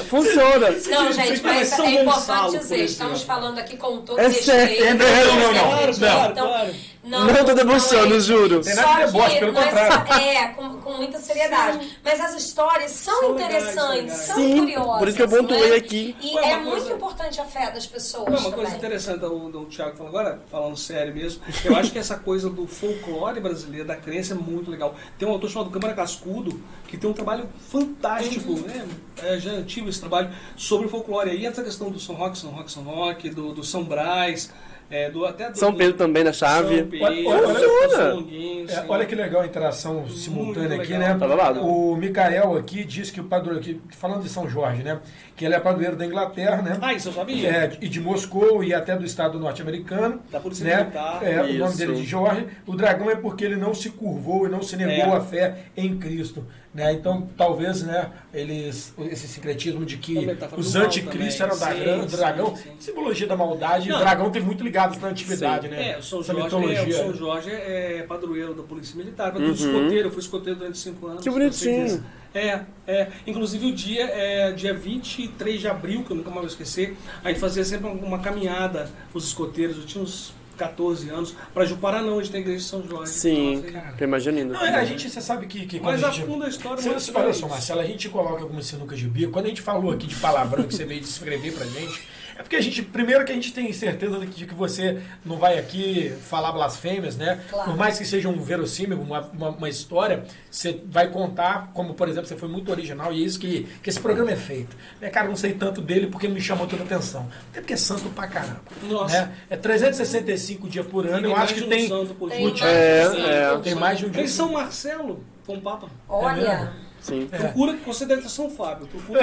[0.09, 0.69] Funciona.
[0.89, 4.45] Não, gente, Mas é importante dizer, estamos falando aqui com todo É respeito.
[4.45, 4.95] sério.
[4.95, 6.29] Não, não, não.
[6.31, 6.73] Então, claro.
[7.03, 8.59] Não tô debochando, é- juro.
[8.61, 10.13] Tem nada de deboche, pelo contrário.
[10.21, 11.97] É, com, com muita seriedade.
[12.03, 14.35] Mas as histórias são, São interessantes, são.
[14.35, 14.97] Sim, curiosas.
[14.99, 15.77] por isso que eu pontuei não é?
[15.77, 16.15] aqui.
[16.21, 18.77] E Ué, é coisa- muito importante a fé das pessoas Não, uma coisa também.
[18.77, 22.67] interessante do, do Thiago falando agora, falando sério mesmo, eu acho que essa coisa do
[22.67, 24.93] folclore brasileiro, da crença, é muito legal.
[25.17, 28.61] Tem um autor chamado Câmara Cascudo, que tem um trabalho fantástico, Uhum.
[28.61, 28.85] né?
[29.23, 31.29] É, já antigo esse trabalho, sobre o folclore.
[31.29, 34.53] Aí essa questão do São Roque, São Roque, São Roque, do, do São Brás,
[34.89, 36.83] é, do, até do, São Pedro do, também na São chave.
[36.83, 38.25] Pedro, Olha, olha, olha.
[38.69, 41.17] É, olha que legal a interação simultânea aqui, legal.
[41.19, 41.53] né?
[41.53, 41.61] Tá.
[41.61, 44.99] O Micael aqui diz que o padroeiro, falando de São Jorge, né?
[45.37, 46.79] Que ele é padroeiro da Inglaterra, né?
[46.81, 47.47] Ah, isso eu sabia.
[47.47, 50.19] É, e de Moscou e até do estado norte-americano.
[50.31, 50.77] Da Polícia né?
[50.81, 51.19] Militar.
[51.23, 51.77] É, o nome Isso.
[51.77, 52.47] dele é de Jorge.
[52.65, 55.17] O dragão é porque ele não se curvou e não se negou É.
[55.17, 56.43] à fé em Cristo.
[56.73, 56.91] Né?
[56.93, 61.79] Então, talvez, né, eles, esse sincretismo de É que metáfora os anticristos eram da Sim,
[61.79, 62.69] gran- sim, dragão, sim.
[62.79, 63.99] simbologia da maldade, e o Não.
[63.99, 65.91] dragão tem muito ligado na antiguidade, né?
[65.93, 66.93] É, o São Essa Jorge, é, o mitologia.
[66.93, 69.51] São Jorge é padroeiro da Polícia Militar, uhum.
[69.51, 71.23] escoteiro, eu fui escoteiro durante cinco anos.
[71.23, 72.03] Que bonitinho.
[72.33, 73.07] É, é.
[73.25, 77.29] Inclusive o dia é dia 23 de abril, que eu nunca mais vou esquecer, a
[77.29, 82.31] gente fazia sempre uma caminhada, os escoteiros, eu tinha uns 14 anos, para Juparanã, onde
[82.31, 83.11] tem a igreja de São Jorge.
[83.11, 84.53] Sim, Então, assim, tô imaginando.
[84.53, 86.23] Não, é, a gente, você sabe que, que Mas a gente...
[86.23, 89.31] afunda a história Você- você- olha só, Marcelo, a gente coloca algumas sinucas de bico.
[89.31, 92.07] Quando a gente falou aqui de palavrão que você veio descrever pra gente,
[92.47, 96.13] porque a gente, primeiro que a gente tem certeza de que você não vai aqui
[96.21, 97.41] falar blasfêmias, né?
[97.49, 97.71] Claro.
[97.71, 102.07] Por mais que seja um verossímil, uma, uma, uma história, você vai contar, como por
[102.07, 104.77] exemplo, você foi muito original e é isso que, que esse programa é feito.
[105.01, 107.27] Né, cara, eu não sei tanto dele porque me chamou toda a atenção.
[107.51, 108.61] Até porque é santo pra caramba.
[108.83, 109.23] Nossa.
[109.23, 109.33] Né?
[109.49, 111.87] É 365 dias por ano, Tem eu acho que um tem.
[111.89, 112.63] santo por Tem dia.
[112.63, 113.57] mais É, de um é.
[113.59, 114.19] Tem mais de um dia.
[114.21, 115.89] Tem São Marcelo com o Papa.
[116.07, 116.71] Olha.
[117.01, 117.29] Sim.
[117.31, 117.37] É.
[117.37, 118.87] Procura que você deve ter São Fábio.
[118.87, 119.21] Procura.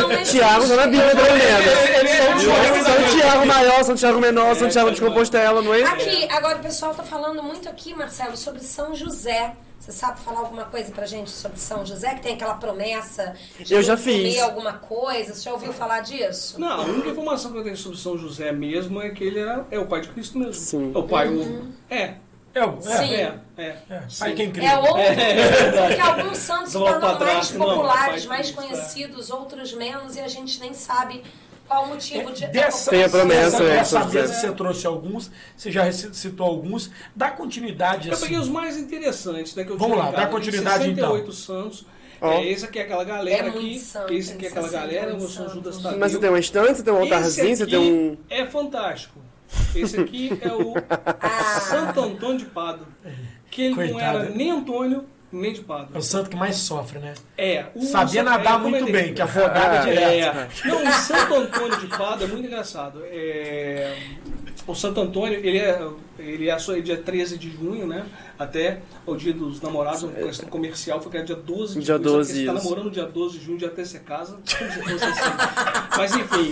[0.00, 2.44] Não, mas Tiago tá na Bíblia, pelo menos.
[2.46, 5.82] é São Tiago maior, São Tiago menor, São Tiago de Compostela, não é?
[5.82, 9.54] Aqui, agora o pessoal tá falando muito aqui, Marcelo, sobre São José.
[9.78, 13.72] Você sabe falar alguma coisa pra gente sobre São José, que tem aquela promessa de
[13.72, 14.38] Eu já fiz.
[14.40, 15.32] alguma coisa?
[15.32, 16.60] Você já ouviu falar disso?
[16.60, 19.64] Não, a única informação que eu tenho sobre São José mesmo é que ele era,
[19.70, 20.52] é o pai de Cristo mesmo.
[20.54, 20.92] Sim.
[20.94, 21.68] É o pai, o...
[21.88, 22.14] É,
[22.54, 23.14] É, o- é, Sim.
[23.14, 23.76] é, é.
[23.90, 24.02] é.
[24.18, 24.52] Pai quem.
[24.66, 28.52] É outro, porque alguns santos se Vamos ao tornam mais não, populares, de mais é.
[28.52, 31.22] conhecidos, outros menos, e a gente nem sabe
[31.66, 32.46] qual o motivo de...
[32.46, 36.90] Dessa, Tem a promessa, dessa, é, dessa você trouxe alguns, você já citou alguns.
[37.14, 38.22] Dá continuidade Eu assim.
[38.24, 39.64] peguei os mais interessantes, né?
[39.64, 41.32] Que eu Vamos lá, dá continuidade, Tem 68 então.
[41.34, 41.86] santos.
[42.20, 42.32] Ó.
[42.32, 43.78] É, esse aqui é aquela galera É aqui.
[43.78, 45.52] santo, esse aqui é aquela 68 galera, o São santos.
[45.52, 45.98] Judas Tadeu.
[46.00, 48.16] Mas você tem uma estante, você tem um altarzinho, você tem um.
[48.28, 49.20] É fantástico.
[49.74, 50.74] Esse aqui é o
[51.20, 52.86] Ah, Santo Antônio de Pado.
[53.50, 54.18] Que ele não Coitado.
[54.18, 55.98] era nem Antônio, nem de É Pado.
[55.98, 57.14] o santo que mais sofre, né?
[57.36, 57.66] É.
[57.74, 60.38] O Sabia é, nadar como muito ele- bem, que afogava Ah, direto.
[60.38, 60.48] É.
[60.68, 63.02] Não, o Santo Antônio de Pado é muito engraçado.
[63.04, 63.96] É,
[64.66, 65.80] O Santo Antônio, ele é,
[66.18, 68.04] ele é só dia 13 de junho, né?
[68.38, 71.96] Até o dia dos namorados, uma questão comercial, foi que era dia 12 de Dia
[71.96, 72.08] junho.
[72.08, 74.38] 12, Você está namorando dia 12 de junho, dia até você casa.
[74.44, 75.96] Assim.
[75.96, 76.50] Mas enfim,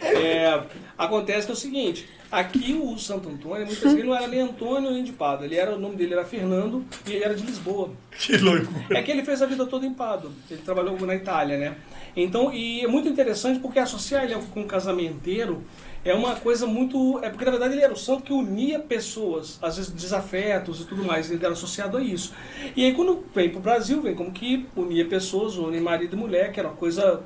[0.00, 0.62] é,
[0.98, 4.40] acontece que é o seguinte, aqui o Santo Antônio, muitas vezes ele não era nem
[4.40, 7.44] Antônio nem de Pado, ele era, o nome dele era Fernando e ele era de
[7.44, 7.90] Lisboa.
[8.18, 8.72] Que louco.
[8.90, 10.32] É que ele fez a vida toda em Pado.
[10.50, 11.76] Ele trabalhou na Itália, né?
[12.16, 15.64] Então, e é muito interessante porque associar ele com um casamenteiro
[16.04, 17.18] é uma coisa muito.
[17.22, 20.84] É porque na verdade ele era o santo que unia pessoas, às vezes desafetos e
[20.84, 21.30] tudo mais.
[21.30, 22.34] Ele era associado a isso.
[22.76, 26.52] E aí quando vem pro Brasil, vem como que unia pessoas, une marido e mulher,
[26.52, 27.22] que era uma coisa.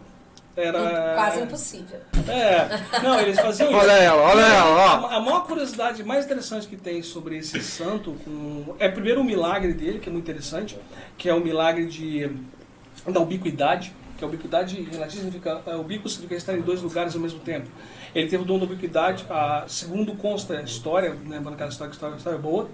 [0.57, 1.15] Era.
[1.15, 2.01] quase impossível.
[2.29, 3.79] É, não, eles faziam isso.
[3.79, 5.07] Olha ela, olha ela, ó.
[5.07, 9.25] A, a maior curiosidade mais interessante que tem sobre esse santo com, é primeiro o
[9.25, 10.77] milagre dele, que é muito interessante,
[11.17, 12.29] que é o milagre de
[13.07, 17.15] da ubiquidade, que a ubiquidade relativa significa é, o bico significa estar em dois lugares
[17.15, 17.69] ao mesmo tempo.
[18.15, 21.95] Ele teve o dom da ubiquidade, a, segundo consta a história, lembrando aquela história que
[21.95, 22.69] a história, a história é boa,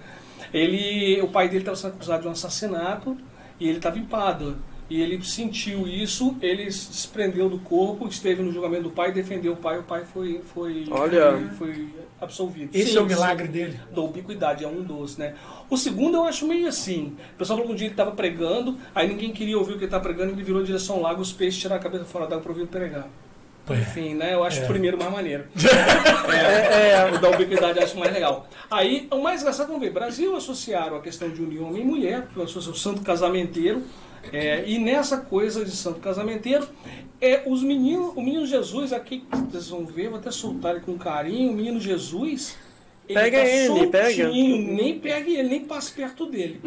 [0.53, 3.17] ele, o pai dele estava sendo acusado de um assassinato
[3.59, 4.57] e ele estava em Pádua.
[4.89, 9.55] E ele sentiu isso, ele se desprendeu do corpo, esteve no julgamento do pai, defendeu
[9.55, 11.33] o pai, o pai foi, foi, Olha.
[11.57, 11.89] foi, foi
[12.21, 12.69] absolvido.
[12.75, 13.81] Esse Sim, é o milagre dele.
[13.95, 15.35] Da ubiquidade, é um dos, né?
[15.71, 17.17] O segundo eu acho meio assim.
[17.35, 19.81] O pessoal falou que um dia ele estava pregando, aí ninguém queria ouvir o que
[19.81, 22.27] ele estava pregando, ele virou em direção ao lago, os peixes tiraram a cabeça fora
[22.27, 23.05] d'água para ouvir ele
[23.65, 23.89] pregar.
[23.89, 24.35] Enfim, né?
[24.35, 24.65] Eu acho É.
[24.65, 25.45] o primeiro mais maneiro.
[26.33, 28.49] é, é, o da ubiquidade eu acho mais legal.
[28.71, 32.27] Aí, o mais engraçado, vamos ver, Brasil associaram a questão de união homem e mulher,
[32.37, 33.83] o santo casamenteiro,
[34.33, 36.67] é, e nessa coisa de santo casamenteiro,
[37.21, 40.97] é, os meninos, o menino Jesus, aqui, vocês vão ver, vou até soltar ele com
[40.99, 42.57] carinho, o menino Jesus,
[43.07, 44.25] Pega tá ele, pega.
[44.25, 46.61] soltinho, Nem pegue ele, nem passe perto dele.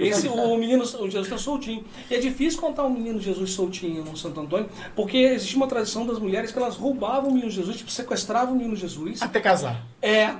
[0.00, 1.84] Esse, o menino, o Jesus está soltinho.
[2.10, 6.06] E é difícil contar o menino Jesus soltinho no Santo Antônio, porque existe uma tradição
[6.06, 9.20] das mulheres que elas roubavam o menino Jesus, tipo, sequestravam o menino Jesus.
[9.20, 9.82] Até casar.
[10.00, 10.30] É.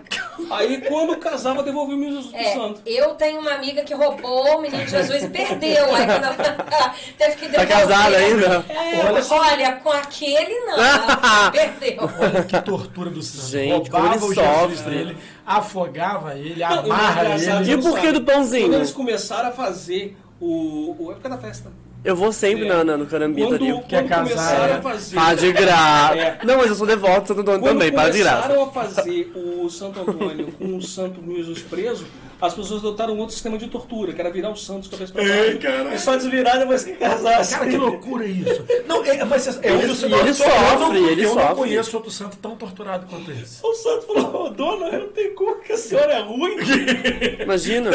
[0.51, 2.81] Aí quando casava, devolvia o menino Jesus pro É, santo.
[2.87, 5.95] eu tenho uma amiga que roubou o menino Jesus e perdeu.
[5.95, 6.35] Aí quando ela
[7.19, 7.69] teve que Tá devolver.
[7.69, 8.65] casada ainda?
[9.05, 10.79] Olha, olha, com aquele não.
[10.83, 12.11] ela perdeu.
[12.19, 13.49] Olha que tortura do santo.
[13.51, 14.91] Gente, como Roubava ele o Jesus sofre.
[14.99, 15.17] dele,
[15.59, 17.71] afogava ele, Não, e amarra ele.
[17.71, 18.13] E o porquê sabe?
[18.19, 18.67] do pãozinho?
[18.67, 20.97] Quando eles começaram a fazer o.
[20.99, 21.71] o época da festa.
[22.05, 22.69] Eu vou sempre É.
[22.69, 23.81] na, na, no Carambita Quando, ali.
[23.83, 24.77] que é quando casar, começaram é.
[24.79, 25.15] a fazer.
[25.15, 26.17] Pá de graça.
[26.17, 26.39] É.
[26.45, 28.43] Não, mas eu sou devoto de Santo Antônio Quando também, para de graça.
[28.49, 32.05] começaram a fazer o Santo Antônio com o Santo Jesus preso,
[32.43, 35.23] as pessoas adotaram um outro sistema de tortura, que era virar os santos cabeça pra
[35.23, 35.59] baixo.
[35.61, 35.95] cara.
[35.95, 37.55] E só desvirar depois que casasse.
[37.55, 38.65] Cara, que loucura isso.
[38.87, 41.29] Não, é, mas é, é Ele- um dos- e ele eu sofre, não, ele Eu
[41.29, 41.55] não sofre.
[41.55, 43.65] conheço outro santo tão torturado quanto esse.
[43.65, 46.57] O santo falou, "Ô, dona, eu não tenho culpa que a senhora é ruim.
[47.41, 47.91] Imagina.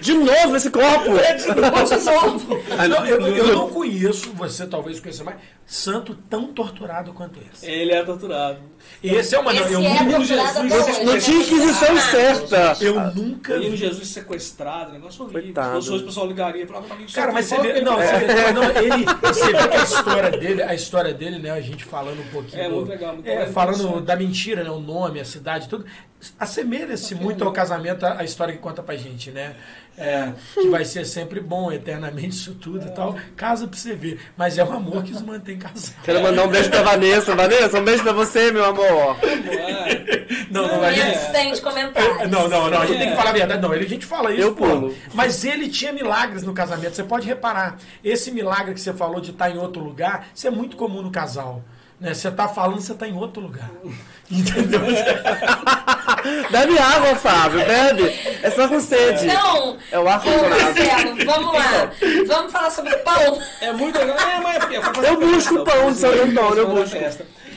[0.00, 1.16] De novo esse copo.
[1.16, 2.56] É de novo.
[2.88, 7.68] Não, eu, eu não conheço, você talvez conheça mais, santo tão torturado quanto esse.
[7.68, 8.58] Ele é torturado.
[9.02, 9.52] Esse é uma.
[9.54, 11.04] Esse eu, é nunca, Jesus-.
[11.04, 12.76] Não tinha inquisição certa.
[12.80, 13.66] eu nunca vi.
[13.88, 15.42] Jesus sequestrado, negócio horrível.
[15.42, 15.82] Coitado.
[15.82, 17.80] Se fosse o pessoal ligaria e falava, Cara, mas você fala vê.
[17.80, 21.38] Não, é- você vê, não, ele, você vê que a história dele, a história dele,
[21.38, 21.50] né?
[21.50, 22.62] A gente falando um pouquinho.
[22.62, 24.70] É, do- muito legal, muito é, legal, falando da mentira, né?
[24.70, 25.84] O nome, a cidade, tudo.
[26.38, 29.54] Assemelha-se muito ao casamento, a, a história que conta pra gente, né?
[29.98, 33.16] É, que vai ser sempre bom, eternamente, isso tudo e tal.
[33.34, 34.20] Casa pra você ver.
[34.36, 35.92] Mas é o amor que os mantém casados.
[36.04, 37.34] Quero mandar um beijo pra Vanessa.
[37.34, 39.16] Vanessa, um beijo pra você, meu amor.
[40.50, 41.32] Não, não, a gente.
[41.32, 42.20] Tem de comentários.
[42.20, 43.62] É, Não, não, não, a gente tem que falar a verdade.
[43.62, 44.42] Não, ele, a gente fala isso.
[44.42, 44.66] Eu pô.
[44.66, 44.94] pulo.
[45.14, 46.94] Mas ele tinha milagres no casamento.
[46.94, 47.76] Você pode reparar.
[48.04, 51.10] Esse milagre que você falou de estar em outro lugar, isso é muito comum no
[51.10, 51.62] casal.
[52.00, 52.12] Né?
[52.12, 53.70] Você tá falando, você tá em outro lugar.
[54.30, 54.80] Entendeu?
[56.50, 58.12] Bebe água, Fábio, bebe.
[58.42, 59.26] É só com sede.
[59.26, 60.20] Então, É o ar.
[60.24, 61.92] Marcelo, vamos lá.
[62.26, 63.40] Vamos falar sobre o pão.
[63.60, 64.18] É muito legal.
[64.18, 66.98] É, mas é porque fazer Eu busco pão de São foi Antônio, eu busco.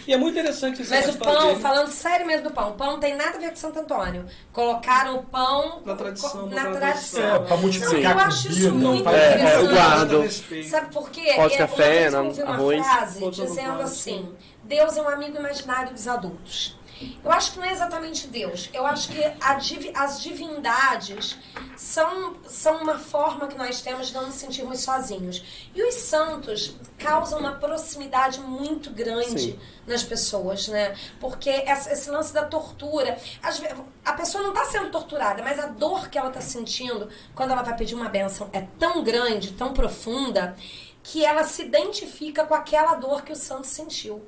[0.10, 1.60] E é muito interessante esse Mas o pão, dele.
[1.60, 4.26] falando sério mesmo do pão, o pão não tem nada a ver com Santo Antônio.
[4.52, 7.22] Colocaram o pão Na tradição, na tradição.
[7.36, 9.66] É, pra multiplicar Não, eu acho isso muito faz- É, interessante.
[9.66, 10.68] eu guardo.
[10.68, 11.34] Sabe por quê?
[11.36, 12.88] Pó de É, café, uma vez eu ouvi uma arroz.
[12.88, 14.34] frase dizendo assim:
[14.64, 16.76] Deus é um amigo imaginário dos adultos.
[17.24, 18.70] Eu acho que não é exatamente Deus.
[18.74, 21.38] Eu acho que a divi- as divindades
[21.78, 25.44] são, são uma forma que nós temos de não nos sentirmos sozinhos.
[25.74, 29.60] E os santos causam uma proximidade muito grande Sim.
[29.88, 30.96] nas pessoas, né?
[31.20, 33.18] Porque essa- esse lance da tortura,
[33.60, 37.52] ve- a pessoa não está sendo torturada, mas a dor que ela está sentindo quando
[37.52, 40.56] ela vai pedir uma benção é tão grande, tão profunda,
[41.02, 44.22] que ela se identifica com aquela dor que o santo sentiu.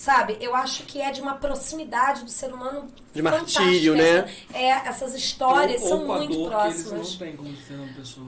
[0.00, 0.38] Sabe?
[0.40, 2.88] Eu acho que é de uma proximidade do ser humano.
[3.12, 3.60] De fantástica.
[3.60, 4.08] martírio, né?
[4.20, 6.92] Essa- É, essas histórias Ou- são ou a muito próximas.
[6.92, 8.26] eles não têm, como diz Fernando Pessoa.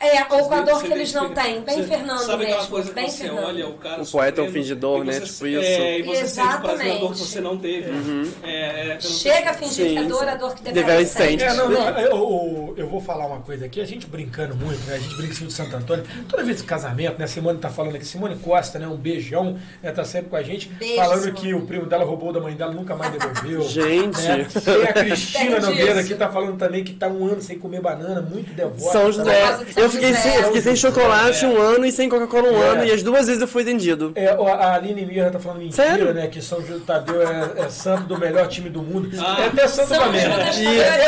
[0.00, 1.60] É, ou com a dor que eles não têm.
[1.60, 2.70] Bem você- Fernando sabe aquela mesmo.
[2.70, 3.44] coisa que bem você Fernando.
[3.44, 5.20] olha o cara O poeta é um fingidor, né?
[5.20, 5.60] Tipo isso.
[5.62, 7.24] É, e você sente o prazer da dor que Exatamente.
[7.26, 7.90] você não teve.
[7.90, 8.32] Uhum.
[8.42, 11.40] É, é, Chega a fingir Sim, que a dor é a dor que Deveria sente.
[11.42, 11.48] ser.
[11.48, 14.80] É, não, não, eu, eu, eu vou falar uma coisa aqui, a gente brincando muito,
[14.86, 14.94] né?
[14.94, 16.04] A gente brinca em cima de Santo Antônio.
[16.28, 17.26] Toda vez de casamento, né?
[17.26, 18.86] Simone tá falando aqui, Simone Costa, né?
[18.88, 19.90] Um beijão, né?
[19.92, 21.40] Tá sempre com a gente, Beijo, falando Simone.
[21.40, 23.60] que o primo dela roubou da mãe dela, nunca mais devolveu.
[23.68, 24.22] Gente.
[24.22, 24.46] né?
[24.64, 28.22] Tem a Cristina Nogueira aqui, tá falando também que tá um ano sem comer banana,
[28.22, 28.92] muito devota.
[28.92, 29.10] São tá?
[29.10, 29.66] José.
[29.76, 30.20] Eu fiquei, José.
[30.22, 32.68] sem, eu fiquei sem chocolate um ano e sem Coca-Cola um É.
[32.68, 34.12] ano, e as duas vezes eu fui atendido.
[34.14, 36.14] É, a Aline Mirra tá falando mentira, Sério?
[36.14, 36.26] né?
[36.28, 39.10] Que São Judas Tadeu é, é santo do melhor time do mundo.
[39.18, 39.42] Ah.
[39.42, 40.00] é até Santo Isso.
[40.00, 40.20] Tadeu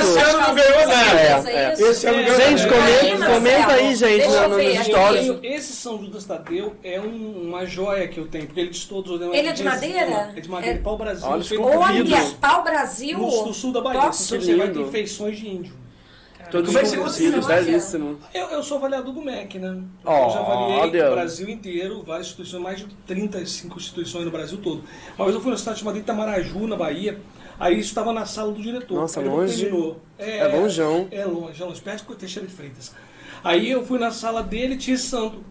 [0.01, 1.51] Esse ano não ganhou nada.
[1.51, 1.73] É?
[1.73, 4.85] Esse ano ganhou Gente, comenta, comenta aí, gente, nos aqui.
[4.85, 5.35] stories.
[5.43, 9.21] Esse São Judas Tadeu é um- uma joia que eu tenho, porque ele diz todos.
[9.21, 10.31] né, Ele é de madeira?
[10.37, 11.27] É de madeira, É- pau Brasil.
[11.27, 12.05] Olha, feito ficou com bonito.
[12.05, 12.21] vidro.
[12.21, 13.19] Olha, pau Brasil.
[13.19, 14.13] No, sul da Bahia.
[14.13, 15.82] Você vai ter feições de índio.
[16.51, 17.65] Todos Como é que você conhecidos, conseguiu?
[17.65, 18.19] belíssimo.
[18.35, 19.83] Eu, eu sou avaliador do MEC, né?
[20.05, 21.09] Eu já avaliei olha.
[21.09, 24.85] o Brasil inteiro, várias instituições, mais de 35 instituições no Brasil todo.
[25.17, 27.19] Uma vez eu fui na cidade chamada Itamaraju, na Bahia,
[27.59, 28.95] aí isso estava na sala do diretor.
[29.01, 29.67] Nossa, longe?
[30.19, 31.09] É longeão.
[31.11, 32.95] É longe, é longe, perto com o Teixeira de Freitas.
[33.43, 35.43] Aí eu fui na sala dele, tinha santo.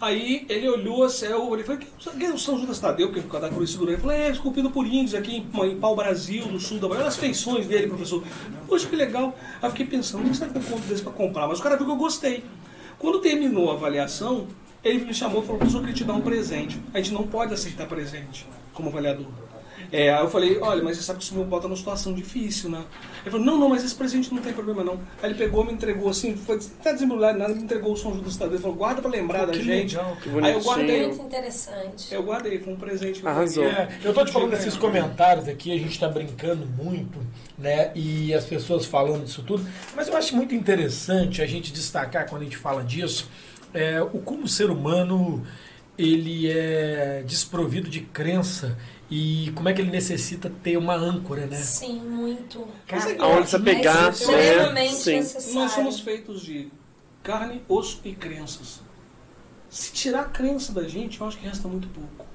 [0.00, 3.20] Aí ele olhou assim, eu olhei e falei, que é o São Judas Tadeu, que
[3.20, 3.92] cruz segurou.
[3.92, 7.00] Ele falou, é, esculpido por índios aqui em, em Pau Brasil, do sul da Bahia.
[7.00, 8.22] Olha as feições dele, professor.
[8.68, 9.36] Poxa, que legal.
[9.60, 11.48] Aí fiquei pensando, o que será que eu compro desse pra comprar?
[11.48, 12.44] Mas o cara viu que eu gostei.
[12.96, 14.46] Quando terminou a avaliação,
[14.84, 16.80] ele me chamou e falou, professor, eu queria te dar um presente.
[16.94, 19.26] A gente não pode aceitar presente como avaliador.
[19.90, 22.68] É, aí eu falei, olha, mas você sabe que isso me bota numa situação difícil,
[22.68, 22.84] né?
[23.22, 25.00] Ele falou, não, não, mas esse presente não tem problema não.
[25.22, 28.36] Aí ele pegou, me entregou assim, foi até desembrulhado nada, me entregou o São Judas
[28.36, 28.54] Tadeu.
[28.54, 29.96] Ele falou, guarda pra lembrar da que gente.
[29.96, 32.14] legal, que Aí eu guardei, Muito interessante.
[32.14, 33.26] eu guardei, foi um presente.
[33.26, 33.64] Arrasou.
[33.64, 37.18] É, eu tô te falando desses comentários aqui, a gente está brincando muito,
[37.58, 37.90] né?
[37.94, 39.66] E as pessoas falando disso tudo.
[39.96, 43.28] Mas eu acho muito interessante a gente destacar quando a gente fala disso,
[43.72, 45.44] é, o como o ser humano
[45.98, 48.78] ele é desprovido de crença
[49.10, 51.56] e como é que ele necessita ter uma âncora, né?
[51.56, 52.68] Sim, muito.
[53.18, 54.98] Aonde você pegar, é extremamente né?
[54.98, 55.16] Sim.
[55.16, 55.58] necessário.
[55.60, 56.68] Nós somos feitos de
[57.22, 58.80] carne, osso e crenças.
[59.70, 62.26] Se tirar a crença da gente, eu acho que resta muito pouco.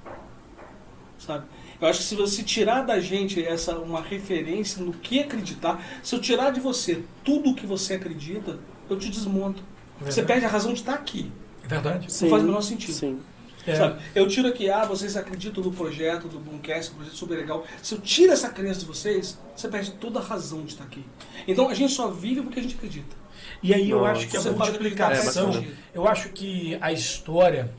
[1.20, 1.46] Sabe?
[1.80, 6.16] Eu acho que se você tirar da gente essa uma referência no que acreditar, se
[6.16, 8.58] eu tirar de você tudo o que você acredita,
[8.90, 9.62] eu te desmonto.
[10.00, 10.28] Você Verdade.
[10.28, 11.32] perde a razão de estar aqui.
[11.64, 12.08] É verdade?
[12.22, 12.94] Não faz o menor sentido.
[12.94, 13.20] Sim.
[13.66, 13.76] É.
[13.76, 14.02] Sabe?
[14.14, 17.66] Eu tiro aqui, ah, vocês acreditam no projeto do Boomcast, um projeto super legal.
[17.82, 21.06] Se eu tiro essa crença de vocês, você perde toda a razão de estar aqui.
[21.48, 23.16] Então a gente só vive porque a gente acredita.
[23.62, 24.12] E aí eu Nossa.
[24.12, 27.74] acho que a Você fala multiplicação, É, eu acho que a história,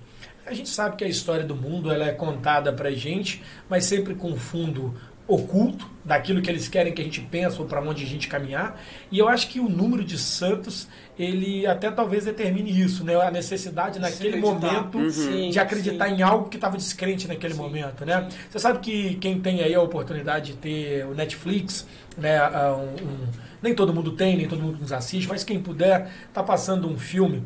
[0.47, 4.15] a gente sabe que a história do mundo ela é contada pra gente, mas sempre
[4.15, 4.95] com fundo
[5.27, 8.79] oculto daquilo que eles querem que a gente pense ou para onde a gente caminhar.
[9.11, 10.87] E eu acho que o número de santos,
[11.19, 13.15] ele até talvez determine isso, né?
[13.17, 15.11] A necessidade naquele momento Uhum.
[15.11, 16.17] Sim, de acreditar sim.
[16.17, 18.29] em algo que estava descrente naquele Sim, momento, né?
[18.51, 21.87] Você sabe que quem tem aí a oportunidade de ter o Netflix,
[22.19, 22.39] né?
[22.49, 23.27] um- um-
[23.63, 26.99] nem todo mundo tem, nem todo mundo nos assiste, mas quem puder, tá passando um
[26.99, 27.43] filme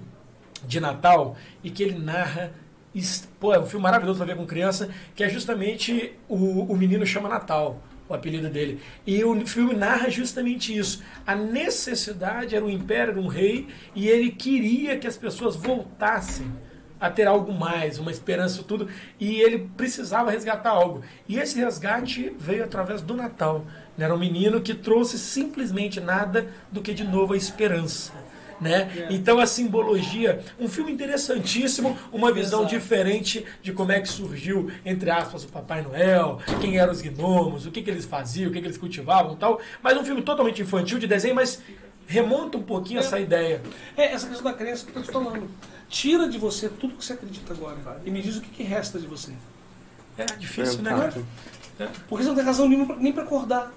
[0.67, 2.51] de Natal e que ele narra.
[3.39, 7.07] Pô, é um filme maravilhoso pra ver com criança, que é justamente o, o Menino
[7.07, 8.81] Chama Natal, o apelido dele.
[9.07, 11.03] E o filme narra justamente isso.
[11.27, 16.51] A necessidade era um império, era um rei, e ele queria que as pessoas voltassem
[17.01, 18.89] a ter algo mais, uma esperança, tudo.
[19.21, 21.03] E ele precisava resgatar algo.
[21.29, 23.65] E esse resgate veio através do Natal.
[23.99, 28.13] Era um menino que trouxe simplesmente nada do que de novo a esperança.
[28.61, 29.07] Né?
[29.11, 32.75] Então a simbologia, um filme interessantíssimo, uma visão Exato.
[32.75, 37.67] diferente de como é que surgiu, entre aspas, o Papai Noel, quem eram os gnomos,
[37.67, 39.61] o que, que eles faziam, o que, que eles cultivavam e tal.
[39.83, 41.61] Mas um filme totalmente infantil de desenho, mas
[42.07, 43.61] remonta um pouquinho essa ideia.
[43.97, 45.49] É essa questão da crença que eu estou falando.
[45.89, 48.99] Tira de você tudo que você acredita agora e me diz o que, que resta
[48.99, 49.33] de você.
[50.17, 50.91] É difícil, né?
[50.91, 51.27] Fantástico.
[51.79, 51.91] cara?
[52.09, 53.73] Porque você não tem razão nenhuma pra- nem para acordar.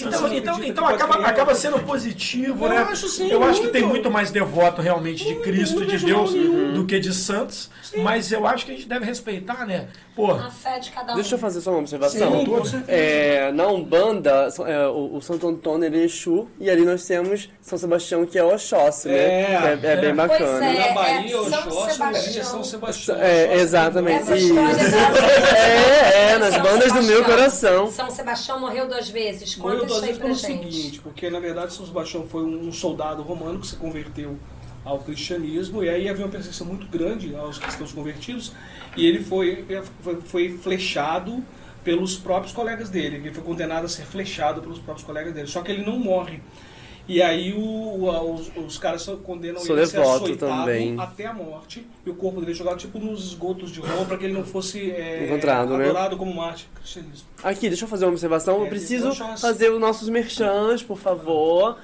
[0.00, 2.78] Então, então, então acaba, acaba sendo positivo, Eu né?
[2.78, 3.94] acho sim, eu acho que tem muito.
[3.94, 7.70] muito mais devoto realmente de Muito, Cristo, de Deus, do que de santos.
[7.98, 9.88] Mas eu acho que a gente deve respeitar, né?
[10.14, 11.16] Pô, A fé de cada um.
[11.16, 12.38] Deixa eu fazer só uma observação.
[12.40, 12.92] Sim, com certeza.
[12.92, 17.50] É, na Umbanda, é, o, o Santo Antônio ele é Exu, e ali nós temos
[17.60, 19.54] São Sebastião, que é Oxóssi, né?
[19.54, 20.12] É, Que é, é bem é.
[20.12, 20.58] bacana.
[20.58, 20.88] Pois é.
[20.88, 22.40] Na Bahia, São Oxóssi, Sebastião.
[22.40, 23.16] é São Sebastião.
[23.20, 24.32] É, exatamente.
[24.34, 24.54] Isso.
[25.64, 27.24] É, é, nas São bandas do meu Sebastião.
[27.24, 27.90] coração.
[27.90, 29.56] São Sebastião morreu duas vezes.
[29.56, 30.74] Morreu Conta duas isso aí vezes pra pelo gente.
[30.74, 34.36] seguinte, porque na verdade São Sebastião foi um soldado romano que se converteu
[34.84, 38.52] ao cristianismo e aí havia uma perseguição muito grande aos cristãos convertidos
[38.96, 39.64] e ele foi,
[40.26, 41.42] foi, flechado
[41.82, 45.60] pelos próprios colegas dele, ele foi condenado a ser flechado pelos próprios colegas dele, só
[45.62, 46.40] que ele não morre.
[47.06, 50.98] E aí o- o- os, os caras condenam Sou ele a ser açoitado também.
[50.98, 54.16] até a morte e o corpo dele é jogado tipo nos esgotos de Roma para
[54.16, 55.84] que ele não fosse é, Encontrado, né?
[55.84, 57.26] adorado como mártir do cristianismo.
[57.42, 58.60] Aqui, deixa eu fazer uma observação.
[58.60, 59.42] Eu É, preciso Oxóssi.
[59.42, 61.76] fazer os nossos merchans, por favor.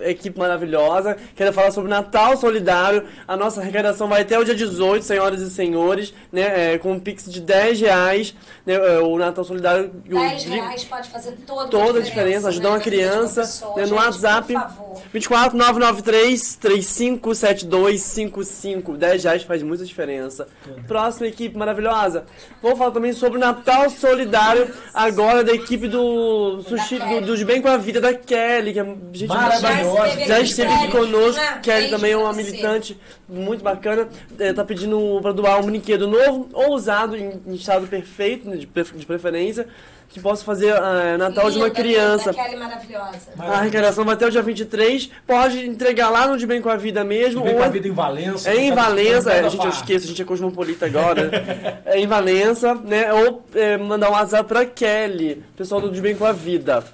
[0.00, 1.16] Equipe maravilhosa.
[1.36, 3.04] Quero falar sobre Natal Solidário.
[3.28, 6.74] A nossa arrecadação vai até o dia 18, senhoras e senhores, né?
[6.74, 8.34] é, com um pix de 10 reais.
[8.66, 9.92] né, é, o Natal Solidário.
[10.08, 13.42] eu 10 digo- reais pode fazer toda, toda a a diferença, ajudar né, uma criança,
[13.42, 13.76] pessoa.
[13.76, 14.52] né, no Gente, WhatsApp.
[14.52, 15.02] Por favor.
[15.12, 18.96] 24 993 357255.
[18.96, 20.48] 10 reais faz muita diferença.
[20.86, 22.24] Próxima equipe maravilhosa.
[22.60, 27.60] Vou falar também sobre o Natal Solidário, agora da equipe do Sushi, do, dos Bem
[27.60, 28.72] com a Vida, da Kelly.
[28.72, 29.81] Que é, gente, Maravilhosa.
[30.26, 31.40] Já esteve aqui conosco.
[31.40, 31.58] né?
[31.62, 32.42] Kelly Beijo também é uma você.
[32.42, 34.08] militante muito bacana.
[34.38, 38.56] É, tá pedindo pra doar um brinquedo novo ou usado em, em estado perfeito, né,
[38.56, 39.66] de, pref- de preferência,
[40.08, 42.30] que possa fazer ah, Natal de uma Linda, criança.
[42.32, 43.18] linda, Kelly maravilhosa.
[43.38, 45.10] A arrecadação vai até o dia 23.
[45.26, 47.42] Pode entregar lá no De Bem com a Vida mesmo.
[47.42, 48.50] vem ou com a vida em Valença.
[48.50, 51.30] é em Valença, é, gente, eu esqueço, a gente é cosmopolita agora.
[51.86, 53.10] é em Valença, né?
[53.14, 56.84] Ou é, mandar um WhatsApp pra Kelly, pessoal do De Bem com a Vida.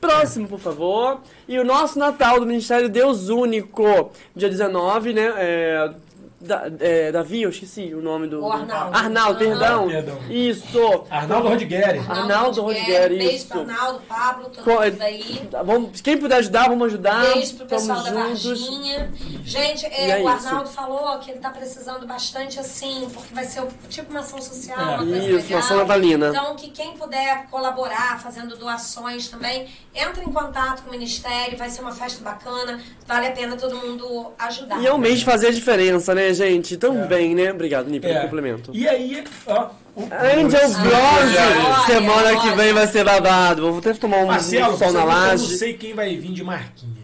[0.00, 1.20] Próximo, por favor.
[1.48, 5.32] E o nosso Natal do Ministério Deus Único, dia 19, né?
[5.36, 5.90] É,
[6.38, 8.42] Da, é, Davi, eu esqueci o nome do.
[8.44, 8.94] O Arnaldo.
[8.96, 9.88] Arnaldo, perdão.
[9.88, 10.18] Perdão.
[10.28, 11.04] Isso.
[11.08, 11.98] Arnaldo Rodigueri.
[12.06, 13.46] Arnaldo Rodrigues, Beijo isso.
[13.48, 15.48] pro Arnaldo, Pablo, todo Co- mundo aí.
[15.50, 17.22] Tá, Vamos, quem puder ajudar, vamos ajudar.
[17.32, 18.44] Beijo pro pessoal da Tamo juntos.
[18.68, 19.10] Varginha.
[19.44, 20.46] Gente, é, é o isso.
[20.48, 24.78] Arnaldo falou que ele tá precisando bastante assim, porque vai ser tipo uma ação social,
[24.78, 24.82] É.
[24.82, 25.48] uma coisa Isso, legal.
[25.52, 26.28] uma ação natalina.
[26.28, 31.70] Então, que quem puder colaborar, fazendo doações também, entra em contato com o Ministério, vai
[31.70, 34.82] ser uma festa bacana, vale a pena todo mundo ajudar.
[34.82, 36.76] E é um mês de fazer a diferença, né, gente?
[36.76, 37.52] Também, né?
[37.52, 38.20] Obrigado, Ni, pelo É.
[38.22, 38.70] complemento.
[38.74, 39.68] E aí, ó.
[39.98, 41.86] Angel Bronze!
[41.86, 43.62] Semana que vem vai ser babado.
[43.70, 45.56] Vou até tomar um Marcelo, sol na que eu não laje.
[45.56, 46.95] sei quem vai vir de marquinha.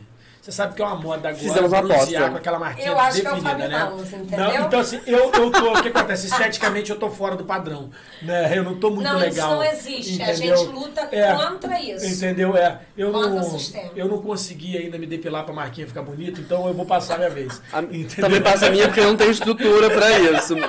[0.43, 2.31] Você sabe que é uma moda agora Fizemos uma bronzear aposta.
[2.31, 3.77] com aquela marquinha Eu acho que é o definida, né?
[3.79, 4.39] Ramos, entendeu?
[4.39, 6.27] Não, então assim, eu, eu tô, o que acontece?
[6.27, 7.91] Esteticamente eu tô fora do padrão,
[8.21, 8.59] né?
[8.59, 9.51] Eu não tô muito Não, isso legal.
[9.55, 10.21] não existe.
[10.21, 10.57] A entendeu?
[10.57, 12.07] gente luta É, contra isso.
[12.07, 12.57] Entendeu?
[12.57, 13.91] É, eu Contra não, o sistema.
[13.95, 17.19] eu não consegui ainda me depilar pra marquinha ficar bonita, então eu vou passar a
[17.19, 17.63] minha vez.
[17.73, 17.83] A-?
[18.21, 20.57] Também passa a minha porque eu não tenho estrutura pra isso.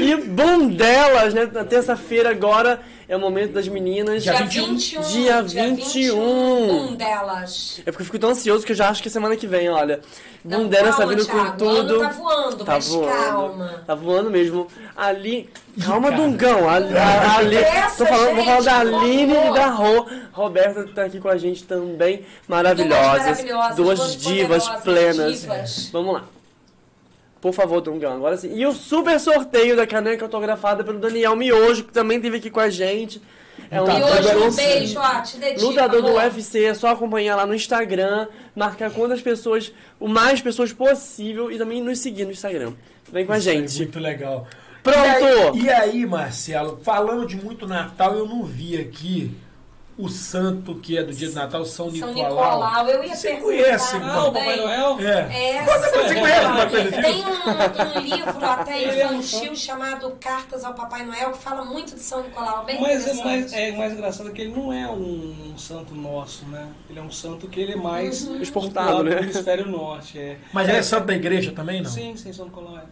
[0.00, 1.48] E bom delas, né?
[1.52, 4.22] Na terça-feira agora é o momento das meninas.
[4.22, 4.66] Dia Dia 21.
[5.02, 5.02] 21.
[5.02, 5.76] Dia 21.
[5.76, 6.70] 21.
[6.90, 7.80] Um delas.
[7.86, 9.68] É porque eu fico tão ansioso que eu já acho que é semana que vem,
[9.68, 10.00] olha.
[10.44, 11.98] Não, Bom delas tá calma, vindo com tudo.
[12.00, 13.12] tá voando, Tá mas voando.
[13.12, 13.82] calma.
[13.86, 14.68] Tá voando mesmo.
[14.96, 15.50] Ali.
[15.84, 16.22] Calma, cara.
[16.22, 16.68] Dungão.
[16.68, 20.06] Ali, a- ali, Essa, tô falando, vou falar gente, da Aline e da Rô.
[20.32, 22.24] Roberta tá aqui com a gente também.
[22.46, 23.18] Maravilhosas.
[23.42, 25.40] maravilhosas, Duas duas divas plenas.
[25.40, 25.88] divas.
[25.92, 26.24] Vamos lá.
[27.40, 28.56] Por favor, Dungão, agora sim.
[28.56, 32.60] E o super sorteio da caneca autografada pelo Daniel Miojo, que também esteve aqui com
[32.60, 33.20] a gente.
[33.70, 35.66] É Tá, E hoje um Lutador- beijo, ó, te dedico.
[35.66, 36.12] Lutador do.
[36.14, 41.56] UFC, é só acompanhar lá no Instagram, marcar quantas pessoas, o mais pessoas possível e
[41.58, 42.72] também nos seguir no Instagram.
[43.10, 43.76] Vem com a Isso aí, gente.
[43.78, 44.46] Muito legal.
[44.82, 44.98] Pronto!
[45.56, 49.34] E aí, e aí, Marcelo, falando de muito Natal, eu não vi aqui
[49.98, 52.58] o santo que é do dia de Natal, São, São Nicolau.
[52.58, 54.08] Nicolau, eu ia Você perguntar conhece, também.
[54.10, 55.00] Ah, o Papai Noel?
[55.00, 55.56] É.
[55.56, 57.02] É, você conhece uma coisa disso?
[57.02, 61.38] Tem um, um livro até Ele é um infantil chamado Cartas ao Papai Noel que
[61.38, 64.70] fala muito de São Nicolau, bem Mas é mais, é mais engraçado que ele não
[64.72, 66.68] é um santo nosso, né?
[66.90, 68.42] Ele é um santo que ele é mais Uhum.
[68.42, 69.18] Exportado, do né?
[69.20, 70.18] hemisfério norte.
[70.18, 70.36] É.
[70.52, 71.90] Mas ele é santo da igreja também, não?
[71.90, 72.76] Sim, sim, São Nicolau.
[72.76, 72.82] é.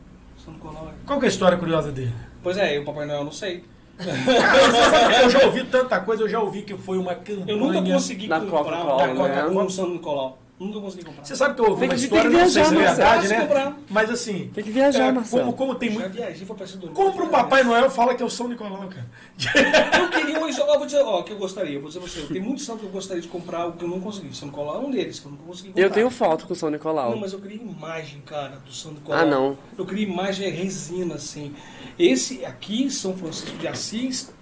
[0.43, 0.89] São Nicolau.
[0.89, 1.07] é.
[1.07, 2.15] Qual que é a história curiosa dele?
[2.43, 3.65] Pois é, e o Papai Noel não sei.
[3.97, 7.45] Cara, eu já ouvi tanta coisa, eu já ouvi que foi uma campanha.
[7.47, 9.63] Eu nunca consegui Da comprar Coca-Cola, um, né?
[9.63, 10.39] um São Nicolau.
[10.59, 11.25] Nunca consegui comprar.
[11.25, 13.41] Você sabe que eu ouvi uma história, que não sei se é viajar, verdade, né?
[13.41, 13.79] Comprar.
[13.91, 14.51] Mas assim.
[14.55, 15.43] Tem que viajar, é, Marcelo.
[15.43, 16.09] como, como tem muito.
[16.11, 19.11] viajei pra do Compra um Papai Noel fala que é o São Nicolau, cara.
[19.99, 22.41] Eu queria um ó, vou dizer, ó, que eu gostaria, vou dizer pra você, tem
[22.41, 24.35] muitos santos que eu gostaria de comprar, o que eu não consegui.
[24.35, 25.83] São Nicolau é um deles, que eu não consegui comprar.
[25.83, 27.11] Eu tenho foto com o São Nicolau.
[27.11, 29.21] Não, mas eu queria imagem, cara, do São Nicolau.
[29.21, 29.59] Ah, não.
[29.77, 31.55] Eu queria imagem resina, assim.
[31.99, 34.33] Esse aqui, São Francisco de Assis,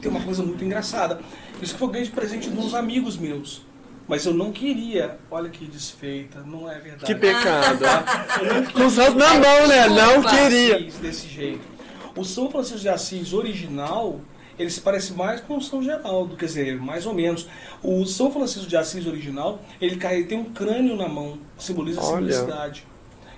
[0.00, 1.20] tem uma coisa muito engraçada.
[1.60, 3.62] Isso que foi ganho de presente de uns amigos meus.
[4.08, 7.06] Mas eu não queria, olha que desfeita, não é verdade.
[7.06, 7.80] Que pecado.
[7.80, 9.88] Não Com o santo na mão, né?
[9.88, 10.90] Não queria.
[11.00, 11.62] Desse jeito.
[12.16, 14.20] O São Francisco de Assis original,
[14.58, 17.48] ele se parece mais com o São Geraldo, quer dizer, mais ou menos.
[17.82, 22.86] O São Francisco de Assis original, ele, tem um crânio na mão, simboliza a simplicidade.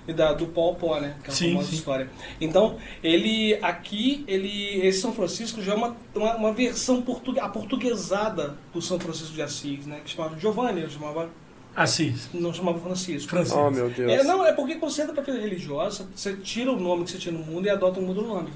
[0.07, 1.15] E da, do pó ao pó, né?
[1.23, 1.75] Que é a Sim, famosa sim.
[1.75, 2.09] história.
[2.39, 8.55] Então, ele aqui, ele, esse São Francisco já é uma, uma, uma versão portugue, aportuguesada
[8.73, 10.01] do São Francisco de Assis, né?
[10.05, 11.29] Que chamava Giovanni, ele chamava,
[11.75, 12.29] Assis.
[12.33, 13.29] não chamava Francisco.
[13.29, 13.57] Francisco.
[13.59, 14.11] Oh, meu Deus.
[14.11, 17.11] É, não, é porque quando você entra pra vida religiosa, você tira o nome que
[17.11, 18.49] você tinha no mundo e adota um mundo nome.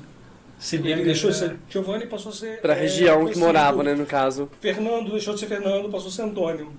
[0.60, 2.62] Se bem ele que- deixou de ser Giovanni passou a ser.
[2.62, 3.46] Pra é, região que Francisco.
[3.46, 4.50] morava, né, no caso.
[4.60, 6.72] Fernando deixou de ser Fernando, passou a ser Antônio.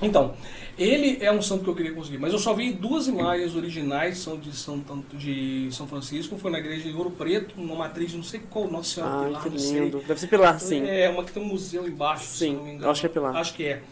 [0.00, 0.34] Então,
[0.82, 4.18] ele é um santo que eu queria conseguir, mas eu só vi duas imagens originais
[4.18, 4.82] são de São,
[5.14, 8.70] de São Francisco, foi na igreja de Ouro Preto, numa matriz, de não sei qual,
[8.70, 9.80] Nossa Senhora Ai, Pilar, que não sei.
[9.80, 9.98] lindo.
[10.06, 10.86] Deve ser Pilar, sim.
[10.86, 12.90] É uma que tem um museu embaixo, se Sim, não me engano.
[12.90, 13.36] acho que é Pilar.
[13.36, 13.82] Acho que é.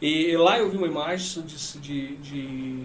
[0.00, 2.76] E lá eu vi uma imagem de, de, de,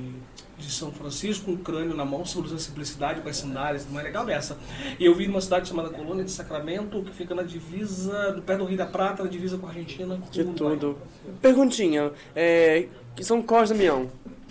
[0.57, 4.03] de São Francisco, um crânio na mão, simbolizando a simplicidade, com as sandálias, não é
[4.03, 4.57] legal dessa.
[4.99, 8.57] E eu vi numa cidade chamada Colônia de Sacramento, que fica na divisa, do pé
[8.57, 10.19] do Rio da Prata, na divisa com a Argentina.
[10.31, 10.97] De tudo.
[11.39, 12.11] Perguntinha.
[12.35, 14.09] É, que São Cós Damião.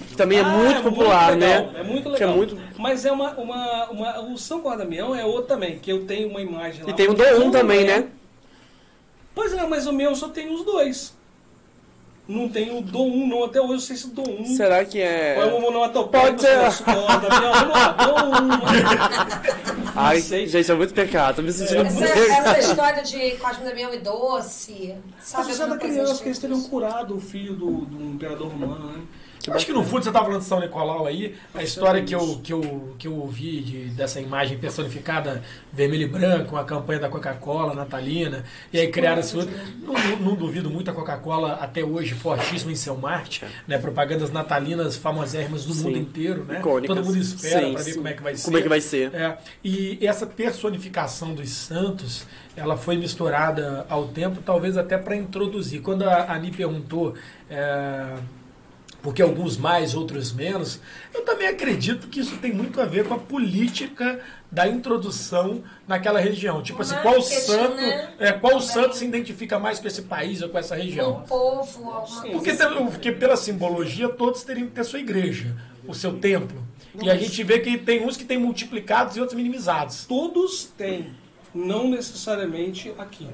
[0.08, 1.72] Que também é Ah, muito popular, legal, né?
[1.78, 2.36] É muito é legal.
[2.36, 4.20] muito- Mas é uma, uma, uma.
[4.20, 6.90] O São Guardamião é outro também, que eu tenho uma imagem lá.
[6.90, 8.08] E tem o do São um também, Guardamião- né?
[9.34, 11.14] Pois é, mas o meu só tem os dois.
[12.32, 13.44] Não tem o do um, não.
[13.44, 14.46] Até hoje eu sei se o do um.
[14.46, 15.34] Será que é.
[15.36, 16.56] Ou é uma onomatopeia Pode ser.
[16.56, 17.52] do Damião.
[17.52, 18.48] Vamos lá, do um.
[19.94, 20.46] Ai, sei.
[20.46, 21.36] gente, é muito pecado.
[21.36, 25.50] Tô me sentindo muito Essa, essa história de Cosme Damião e Doce, sabe?
[25.50, 28.92] Associado alguma a coisa criança, que eles teriam curado o filho do, do imperador romano,
[28.92, 29.02] né?
[29.47, 32.14] Eu acho que no fundo você estava falando de São Nicolau aí, a história que
[32.14, 37.01] eu, que eu, que eu ouvi de, dessa imagem personificada vermelho e branco, a campanha
[37.01, 39.53] da Coca-Cola natalina, e aí criaram esse outro.
[39.80, 43.78] Não, não- duvido muito a Coca-Cola até hoje fortíssima em seu marketing, né?
[43.78, 45.84] Propagandas natalinas famosérrimas do Sim.
[45.84, 46.59] mundo inteiro, né?
[46.59, 46.97] Icônicas.
[46.97, 48.45] Todo mundo espera para ver como é que vai ser.
[48.45, 49.14] Como é que vai ser?
[49.14, 52.26] É, e essa personificação dos santos,
[52.57, 55.80] ela foi misturada ao tempo, talvez até para introduzir.
[55.82, 57.14] Quando a Ani perguntou,
[57.51, 58.07] é,
[59.03, 60.78] porque alguns mais, outros menos,
[61.12, 66.20] eu também acredito que isso tem muito a ver com a política da introdução naquela
[66.20, 66.62] região.
[66.62, 68.12] Tipo assim, qual santo, né?
[68.18, 68.68] é, qual Também.
[68.68, 71.24] santo se identifica mais com esse país ou com essa Um região?
[71.28, 72.20] povo, alguma.
[72.22, 72.68] Porque, coisa.
[72.70, 75.55] tem- porque pela simbologia, todos teriam que ter sua igreja,
[75.86, 76.62] o seu templo.
[77.03, 80.05] E a gente vê que tem uns que têm multiplicados e outros minimizados.
[80.05, 81.14] Todos têm,
[81.55, 83.26] não necessariamente aqui.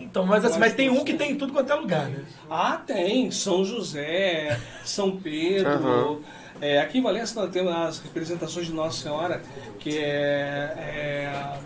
[0.00, 2.24] Então, mas, assim, mas tem um que tem em tudo quanto é lugar, né?
[2.50, 3.30] Ah, tem.
[3.30, 5.68] São José, São Pedro.
[5.68, 6.18] Aham.
[6.60, 9.42] É, aqui em Valença nós temos as representações de Nossa Senhora,
[9.78, 11.58] que é, é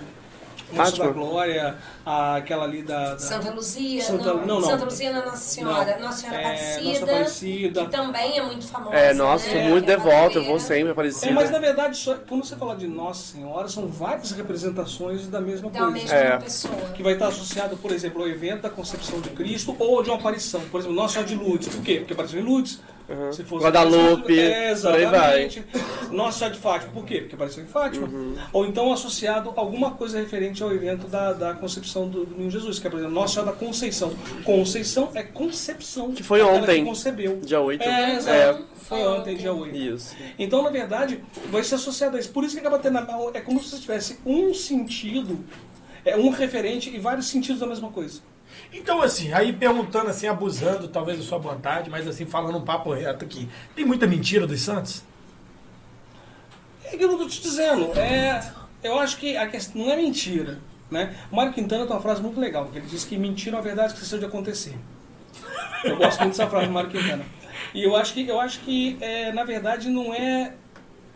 [0.73, 1.07] a Nossa Fátima?
[1.07, 3.11] da Glória, a- aquela ali da...
[3.13, 4.69] da- Santa Luzia, Santa- não, não, não.
[4.69, 6.07] Santa Luzia não é Nossa Senhora, Não.
[6.07, 7.85] Nossa Senhora É, Aparecida, Nossa Aparecida.
[7.85, 8.97] que também é muito famosa.
[8.97, 9.53] É, nossa, né?
[9.53, 11.33] sou muito é devoto, eu vou sempre É, aparecer.
[11.33, 15.71] mas na verdade, só- quando você fala de Nossa Senhora, são várias representações da mesma
[15.71, 15.93] Da coisa.
[15.95, 16.37] mesma É.
[16.39, 16.75] pessoa.
[16.95, 20.19] que vai estar associado, por exemplo, ao evento da concepção de Cristo ou de uma
[20.19, 20.61] aparição.
[20.71, 21.69] Por exemplo, Nossa Senhora de Lourdes.
[21.69, 21.97] Por quê?
[21.99, 22.81] Porque apareceu em Lourdes.
[23.11, 23.33] Uhum.
[23.33, 25.43] Se fosse Guadalupe, é, por aí vai.
[25.45, 25.65] exatamente.
[26.13, 26.93] Nossa Senhora de Fátima.
[26.93, 27.19] Por quê?
[27.21, 28.07] Porque apareceu em Fátima.
[28.07, 28.37] Uhum.
[28.53, 32.51] Ou então associado a alguma coisa referente ao evento da, da concepção do, do Menino
[32.51, 34.13] Jesus, que é, por exemplo, Nossa Senhora da Conceição.
[34.45, 36.13] Conceição é concepção.
[36.13, 36.85] Que foi ontem.
[36.85, 37.41] Que concebeu.
[37.41, 37.83] Dia 8.
[37.83, 38.65] É, exato.
[38.77, 39.77] Foi ontem, dia 8.
[39.77, 40.17] Isso.
[40.39, 42.31] Então, na verdade, vai ser associado a isso.
[42.31, 42.99] Por isso que acaba tendo.
[42.99, 45.39] a- É como se você tivesse um sentido,
[46.05, 48.21] é um referente e vários sentidos da mesma coisa.
[48.73, 52.93] Então, assim, aí perguntando assim, abusando talvez da sua vontade, mas assim, falando um papo
[52.93, 53.49] reto aqui.
[53.75, 55.03] Tem muita mentira dos santos?
[56.85, 57.93] É que eu tô te dizendo.
[57.99, 58.53] É,
[58.83, 60.59] eu acho que a questão não é mentira.
[60.91, 61.15] Né?
[61.31, 63.63] O Mário Quintana tem uma frase muito legal, que ele diz que mentira é uma
[63.63, 64.77] verdade que esqueceu de acontecer.
[65.85, 67.25] Eu gosto muito dessa frase do Mário Quintana.
[67.73, 70.55] E eu acho que, eu acho que é, na verdade, não é.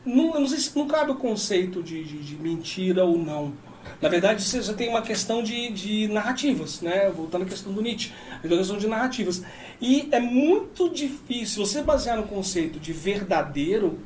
[0.05, 3.55] Não, não sei se não cabe o conceito de, de, de mentira ou não.
[4.01, 7.11] Na verdade, você já tem uma questão de, de narrativas, né?
[7.11, 8.12] Voltando à questão do Nietzsche,
[8.43, 9.43] a questão de narrativas.
[9.80, 13.99] E é muito difícil, você basear no conceito de verdadeiro,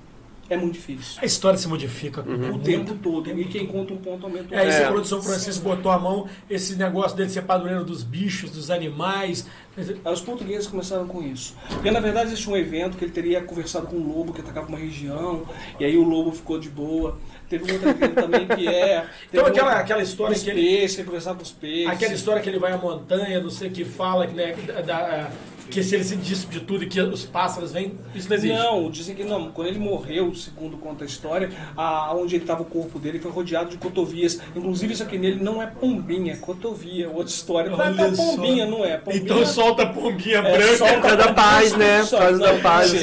[0.50, 1.18] é muito difícil.
[1.20, 2.64] A história se modifica O muito.
[2.64, 3.28] tempo todo.
[3.38, 4.82] E quem conta um ponto aumenta o É, isso outro.
[4.82, 4.92] é.
[4.92, 8.70] quando o São Francisco botou a mão, esse negócio dele ser padroeiro dos bichos, dos
[8.70, 9.46] animais.
[9.76, 11.54] Aí os portugueses começaram com isso.
[11.68, 14.68] Porque na verdade existia um evento que ele teria conversado com um lobo que atacava
[14.68, 15.42] uma região,
[15.78, 17.18] e aí o lobo ficou de boa.
[17.48, 19.04] Teve um outro evento também que é.
[19.32, 20.60] Então aquela, aquela história que ele.
[20.62, 21.88] peixes, ele conversava com os peixes.
[21.90, 24.80] Aquela história que ele vai à montanha, não sei o que fala, que, né, da-
[24.82, 25.30] da-
[25.70, 28.56] que se ele se disse de tudo e que os pássaros vêm, isso não existe.
[28.56, 29.50] Não, dizem que não.
[29.50, 33.30] Quando ele morreu, segundo conta a história, a, onde ele estava o corpo dele foi
[33.30, 34.40] rodeado de cotovias.
[34.56, 37.10] Inclusive, isso aqui nele não é pombinha, é cotovia.
[37.10, 37.70] Outra história.
[37.70, 38.22] Não é Olha só.
[38.36, 38.96] pombinha, não é.
[38.96, 40.76] Pombinha, Então solta a pombinha É, branca.
[40.78, 42.00] solta da paz, né?
[42.02, 42.94] Por causa da paz.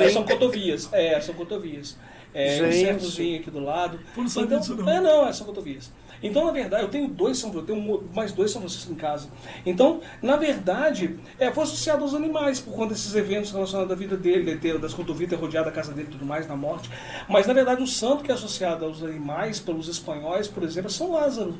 [0.00, 0.88] É, são cotovias.
[0.92, 1.98] É, são cotovias.
[2.36, 3.98] É, um cervozinho aqui do lado.
[4.14, 4.88] Pô, não então, disso, não.
[4.90, 5.90] É, não, é, são cotovias.
[6.22, 9.28] Então, na verdade, eu tenho dois São eu tenho mais dois São Francisco em casa.
[9.64, 14.16] Então, na verdade, é, foi associado aos animais, por conta desses eventos relacionados à vida
[14.16, 16.90] dele, de ter, das cotovias ter rodeado a casa dele e tudo mais, na morte.
[17.28, 20.92] Mas, na verdade, o santo que é associado aos animais, pelos espanhóis, por exemplo, é
[20.92, 21.54] São Lázaro.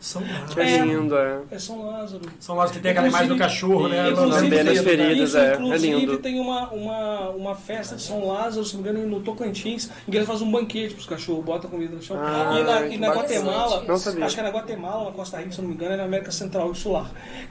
[0.00, 0.46] São lá.
[0.52, 0.78] Que É.
[0.78, 1.40] lindo, é.
[1.50, 2.22] É São Lázaro.
[2.40, 4.10] São lá os que tem aquela imagem do cachorro, né?
[4.10, 5.52] Inclusive, feridas, isso, é.
[5.52, 6.18] É inclusive, lindo.
[6.18, 10.10] tem uma, uma, uma festa de São Lázaro, se não me engano, no Tocantins, em
[10.10, 12.16] que eles fazem um banquete pros cachorros, bota comida no chão.
[12.18, 13.08] Ah, e na, e na.
[13.14, 13.84] Guatemala,
[14.24, 16.30] acho que é na Guatemala, na Costa Rica, se não me engano, é na América
[16.30, 16.96] Central e Sul.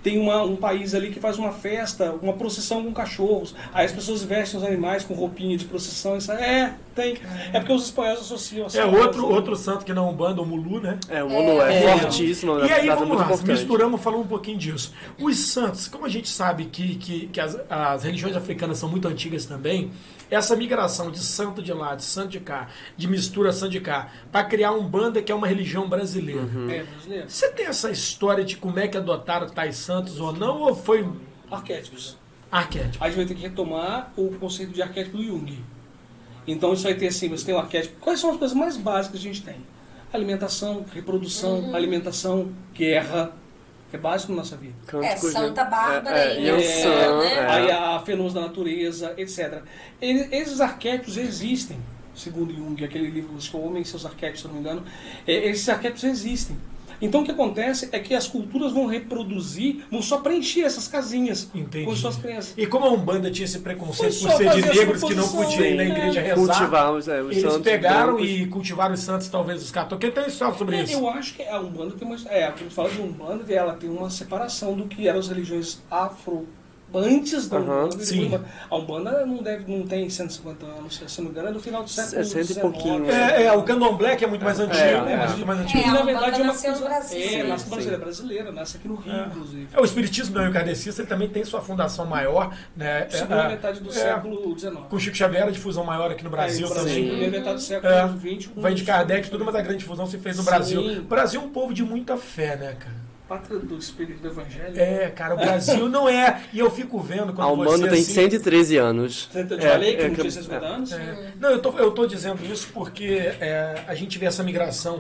[0.01, 3.53] Tem uma, um país ali que faz uma festa, uma procissão com cachorros.
[3.73, 6.17] Aí as pessoas vestem os animais com roupinha de procissão.
[6.17, 7.17] Isso é, tem.
[7.53, 10.79] É porque os espanhóis associam a É outro, outro santo que não banda, o Mulu,
[10.79, 10.97] né?
[11.09, 11.99] É, o mundo é, É.
[11.99, 13.47] fortíssimo, E aí, vamos lá, importante.
[13.51, 14.93] misturamos, falamos um pouquinho disso.
[15.19, 19.07] Os santos, como a gente sabe que, que, que as, as religiões africanas são muito
[19.07, 19.91] antigas também,
[20.31, 22.67] essa migração de santo de lá, de santo de cá,
[22.97, 26.41] de mistura santo de cá, para criar um banda que é uma religião brasileira.
[26.41, 26.69] Uhum.
[26.69, 27.29] É, brasileiro.
[27.29, 31.07] Você tem essa história de como é que adotaram tais santos ou não, ou foi
[31.51, 32.17] Arquétipos.
[32.51, 33.03] arquétipo?
[33.03, 35.59] a gente vai ter que retomar o conceito de arquétipo do Jung.
[36.47, 37.99] Então isso vai ter assim, você tem o arquétipo.
[37.99, 39.55] Quais são as coisas mais básicas que a gente tem?
[40.13, 43.33] Alimentação, reprodução, alimentação, guerra,
[43.89, 44.75] que é básico na nossa vida.
[45.03, 47.33] É, Santa Bárbara é, é, e né?
[47.33, 47.45] é.
[47.47, 49.61] Aí a fenômenos da natureza, etc.
[49.99, 51.77] Esses arquétipos existem.
[52.15, 54.83] segundo Jung, aquele livro, que O Homem e Seus Arquétipos, se eu não me engano,
[55.27, 56.57] é, esses arquétipos existem.
[57.01, 61.49] Então o que acontece é que as culturas vão reproduzir, vão só preencher essas casinhas
[61.53, 61.85] Entendi.
[61.85, 62.53] com suas crenças.
[62.57, 65.75] E como a Umbanda tinha esse preconceito por ser de negros que não podiam ir
[65.75, 65.89] na né?
[65.89, 68.29] igreja rezar, Cultivar os, é, os eles santos pegaram brancos.
[68.29, 69.99] e cultivaram os santos, talvez os católicos.
[70.13, 70.93] Quem tem história sobre É, isso?
[70.93, 72.15] Eu acho que a Umbanda tem uma.
[72.29, 76.47] É, quando fala de Umbanda, ela tem uma separação do que eram as religiões afro.
[76.97, 77.95] Antes Umbanda.
[78.01, 78.39] e sim.
[78.69, 81.83] A Umbanda não, deve, não tem 150 anos, se não me engano, é do final
[81.83, 82.59] do século É cento e XIX.
[82.61, 85.13] pouquinho, É, é, o candomblé que é muito mais antigo, É, né?
[85.13, 85.27] é.
[85.29, 85.77] Muito mais antigo.
[85.79, 86.95] E É, a na verdade é uma nasceu no coisa.
[86.95, 89.25] Brasil, É, nasce brasileira, brasileira, nasce aqui no Rio, É.
[89.27, 89.67] inclusive.
[89.73, 93.07] É, o espiritismo não kardecista ele também tem sua fundação maior, né?
[93.07, 94.75] É, Segunda é, metade do é, século XIX.
[94.89, 97.07] Com Chico Xavier, a difusão maior aqui no Brasil É, o também.
[97.09, 98.49] primeira metade do século É, XX.
[98.55, 100.49] Vem de Kardec e tudo, mas a grande difusão se fez no Sim.
[100.49, 100.81] Brasil.
[100.99, 103.04] O Brasil é um povo de muita fé, né, cara?
[103.27, 104.79] Pátria do espírito do evangelho.
[104.79, 106.43] É, cara, o Brasil não é.
[106.53, 109.29] E eu fico vendo quando A Umbanda você, tem assim, 113 anos.
[109.33, 110.91] Eu te É, falei que é não tinha 150 anos?
[110.91, 111.31] É.
[111.39, 113.05] Não, eu tô, eu tô dizendo isso porque
[113.39, 114.99] é, a gente vê essa migração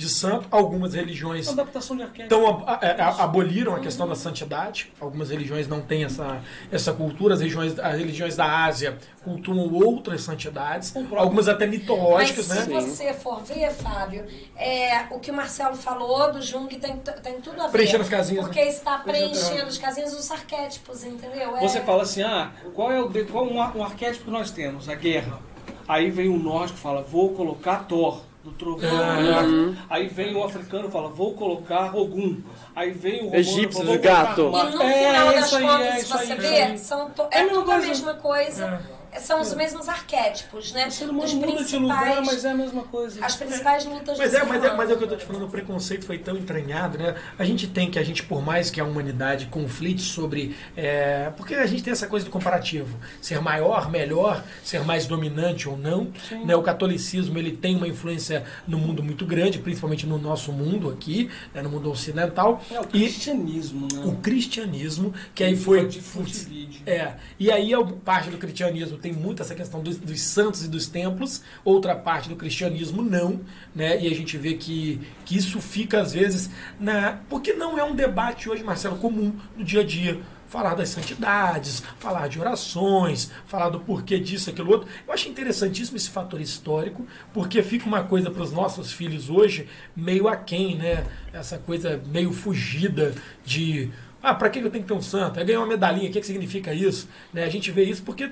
[0.00, 4.90] de santo, algumas religiões adaptação de então a- a- a- aboliram a questão da santidade.
[4.98, 6.40] Algumas religiões não têm essa,
[6.72, 7.34] essa cultura.
[7.34, 12.80] As religiões, as religiões da Ásia cultuam outras santidades, algumas até mitológicas, Mas se né?
[12.80, 14.24] você for ver, Fábio,
[14.56, 17.72] é, o que o Marcelo falou do Jung tem, tem tudo a ver.
[17.72, 21.56] Preenchendo as casinhas, Porque está Preenchendo- as casinhas dos arquétipos, entendeu?
[21.56, 24.50] É- Você fala assim, ah, qual é o qual um, ar- um arquétipo que nós
[24.50, 24.88] temos?
[24.88, 25.38] A guerra.
[25.86, 28.88] Aí vem o nórdico e fala, vou colocar Thor, do trovão.
[28.90, 29.84] Ah.
[29.90, 32.38] Aí vem o africano e fala, vou colocar Ogum.
[32.74, 34.40] Aí vem o romano Egípcios, e fala, vou o gato.
[34.40, 34.82] E no.
[34.82, 36.78] É, final é das isso aí, contas, é aí, você é isso vê, aí.
[36.78, 38.80] são to- É é, tudo a mesma coisa.
[39.18, 40.86] São os mesmos arquétipos, né?
[40.86, 43.24] O ser Dos humano muda de lugar, principais, mas é a mesma coisa.
[43.24, 45.24] as principais lutas Mas do é, mas, é, mas é o que eu tô te
[45.24, 47.14] falando, o preconceito foi tão entranhado, né?
[47.38, 50.54] A gente tem que, a gente, por mais que a humanidade conflite sobre.
[50.76, 52.96] é, porque a gente tem essa coisa do comparativo.
[53.20, 56.12] Ser maior, melhor, ser mais dominante ou não.
[56.44, 56.54] Né?
[56.54, 61.30] O catolicismo ele tem uma influência no mundo muito grande, principalmente no nosso mundo aqui,
[61.54, 61.62] né?
[61.62, 62.62] no mundo ocidental.
[62.70, 64.02] É o e cristianismo, né?
[64.04, 65.86] o cristianismo, que aí foi.
[65.86, 66.82] de vídeo.
[66.86, 70.68] É, e aí a parte do cristianismo tem muito essa questão dos, dos santos e
[70.68, 73.40] dos templos, outra parte do cristianismo não,
[73.74, 74.00] né?
[74.00, 77.18] E a gente vê que, que isso fica às vezes na.
[77.28, 80.20] Porque não é um debate hoje, Marcelo, comum no dia a dia.
[80.46, 84.88] Falar das santidades, falar de orações, falar do porquê disso, aquilo outro.
[85.06, 89.68] Eu acho interessantíssimo esse fator histórico, porque fica uma coisa para os nossos filhos hoje
[89.94, 91.06] meio aquém, né?
[91.32, 93.92] Essa coisa meio fugida de
[94.22, 95.40] ah, pra que eu tenho que ter um santo?
[95.40, 97.08] É ganhar uma medalhinha, o que, que significa isso?
[97.32, 97.44] Né?
[97.44, 98.30] A gente vê isso porque.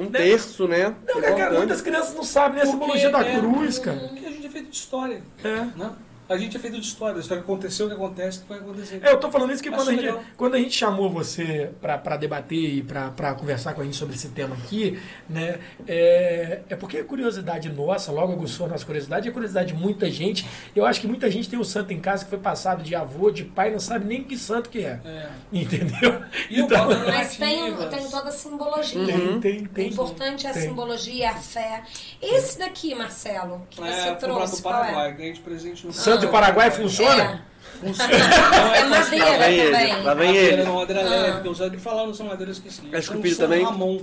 [0.00, 0.18] Um né?
[0.18, 0.94] terço, né?
[1.06, 3.98] Não, né, cara, muitas crianças não sabem nem a Porque simbologia da é- cruz, cara.
[3.98, 5.22] Porque a gente é feito de história.
[5.44, 5.56] É.
[5.76, 5.90] Né?
[6.30, 7.16] A gente é feito de história.
[7.16, 9.00] A história que aconteceu, o que acontece, o que vai acontecer.
[9.02, 11.98] É, eu tô falando isso que quando a, gente, quando a gente chamou você pra
[11.98, 15.58] pra debater e pra pra conversar com a gente sobre esse tema aqui, né?
[15.88, 20.08] É, é porque é curiosidade nossa, logo aguçou a nossa curiosidade, é curiosidade de muita
[20.10, 20.46] gente.
[20.74, 23.30] Eu acho que muita gente tem um santo em casa que foi passado de avô,
[23.30, 25.00] de pai, não sabe nem que santo que é.
[25.04, 25.28] É.
[25.52, 26.22] Entendeu?
[26.48, 29.04] E o Então, Mas tem, tem toda a simbologia.
[29.04, 29.88] tem, tem, O tem.
[29.88, 30.62] importante é a tem.
[30.62, 31.82] simbologia, a fé.
[32.22, 34.78] Esse daqui, Marcelo, que você É, lá trouxe, do qual é?
[34.78, 37.42] Paraguai, ganhei de presente no Santo do Paraguai funciona?
[37.80, 38.12] Funciona.
[38.12, 40.02] Não É madeira Lá vem ele, também.
[40.02, 40.62] lá vem Madeira, ele.
[40.64, 41.08] não, madeira Ah.
[41.08, 42.82] leve, porque eu já de falar no São Madeira, eu esqueci.
[42.92, 43.64] É esculpido também?
[43.64, 44.00] Ramon.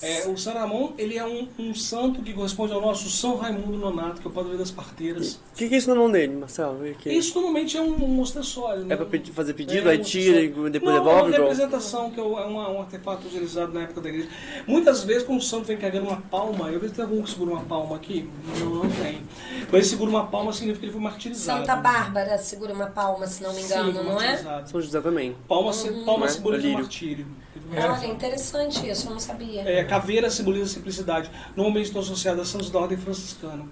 [0.00, 3.76] É, o São Ramon, ele é um, um santo que corresponde ao nosso São Raimundo
[3.76, 5.34] Nonato, que é o padroeiro das parteiras.
[5.52, 6.84] O que, que é isso na mão dele, Marcelo?
[6.88, 7.10] Aqui.
[7.10, 8.84] Isso normalmente é um, um ostensório.
[8.84, 8.94] né?
[8.94, 11.34] É pra pedir- fazer pedido, É, aí um tira e depois Não, devolve?
[11.34, 14.28] É uma representação, que é uma- um artefato utilizado na época da igreja.
[14.66, 17.30] Muitas vezes, quando o santo vem carregando uma palma, eu vejo que tem algum que
[17.30, 18.28] segura uma palma aqui.
[18.60, 19.18] Não, não tem.
[19.62, 21.60] Quando ele segura uma palma, significa que ele foi martirizado.
[21.66, 24.26] Santa Bárbara segura uma palma, se não me engano, Sim, não é?
[24.26, 24.70] martirizado.
[24.70, 25.34] São José também.
[25.48, 26.32] Palma, se- palma Né?
[26.32, 27.26] simboliza o martírio.
[27.70, 29.60] Olha, interessante isso, eu não sabia.
[29.62, 31.30] É, caveira simboliza a simplicidade.
[31.56, 33.64] Normalmente estão associadas a santos da ordem franciscana.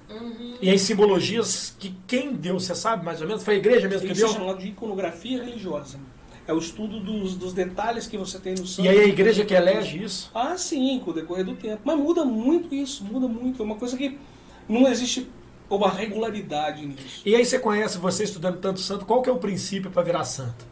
[0.60, 3.44] E as simbologias que quem deu, você sabe mais ou menos?
[3.44, 4.34] Foi a igreja mesmo que Isso é deu?
[4.34, 5.98] chamado de iconografia religiosa.
[6.48, 8.86] É o estudo dos, dos detalhes que você tem no santo.
[8.86, 10.30] E aí a igreja que elege isso?
[10.32, 11.82] Ah, sim, com o decorrer do tempo.
[11.84, 13.60] Mas muda muito isso, muda muito.
[13.60, 14.16] É uma coisa que
[14.68, 15.28] não existe
[15.68, 17.22] uma regularidade nisso.
[17.26, 20.24] E aí você conhece, você estudando tanto santo, qual que é o princípio para virar
[20.24, 20.64] santo?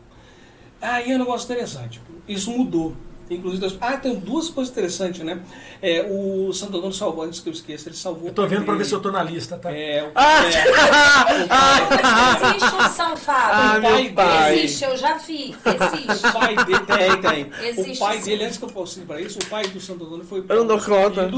[0.81, 2.01] Aí é um negócio interessante.
[2.29, 2.95] Isso mudou.
[3.31, 5.41] Inclusive, ah, tem duas coisas interessantes, né?
[5.81, 8.29] É, o Santo Antônio salvou, antes que eu esqueça, ele salvou.
[8.29, 9.73] Eu tô vendo para ver se eu tô na lista, tá?
[9.73, 10.43] É, o, Ah!
[10.45, 13.91] é, o pai, Existe um São Ah, Fábio.
[14.03, 14.59] meu pai.
[14.59, 15.57] Existe, eu já vi.
[15.65, 16.27] Existe.
[16.27, 17.21] o pai dele, tem,
[17.51, 17.69] tem.
[17.69, 18.25] Existe o pai sim.
[18.25, 20.57] dele, antes que eu possa ir para isso, o pai do Santo Antônio foi Eu
[20.57, 21.31] não dou conta.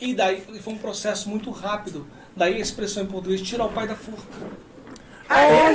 [0.00, 2.04] E daí foi um processo muito rápido.
[2.34, 4.22] Daí a expressão em português, tirar o pai da forca.
[5.28, 5.72] É,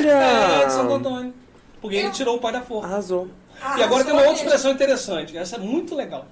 [0.65, 0.95] de Santo Olha!
[0.97, 1.33] Antônio.
[1.79, 2.87] Porque ele tirou o pai da forca.
[2.87, 3.29] Arrasou.
[3.77, 6.27] E agora tem uma outra expressão interessante, essa é muito legal.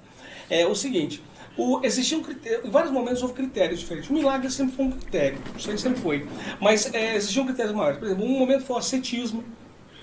[0.48, 1.22] É o seguinte,
[1.56, 4.10] O, existiam critérios, em vários momentos houve critérios diferentes.
[4.10, 6.26] O milagre sempre foi um critério, isso aí sempre foi.
[6.60, 7.98] Mas é, existiam critérios maiores.
[7.98, 9.42] Por exemplo, um momento foi o ascetismo.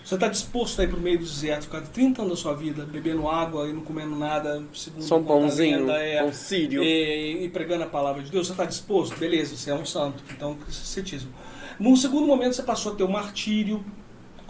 [0.04, 2.54] Você está disposto a ir para o meio do deserto, ficar 30 anos da sua
[2.54, 6.84] vida bebendo água e não comendo nada, segundo Só um pãozinho, lenda, é, pão sírio.
[6.84, 9.16] e, e pregando a palavra de Deus, você está disposto?
[9.18, 10.22] Beleza, você é um santo.
[10.36, 11.32] Então, ascetismo.
[11.80, 13.82] Num segundo momento, você passou a ter o martírio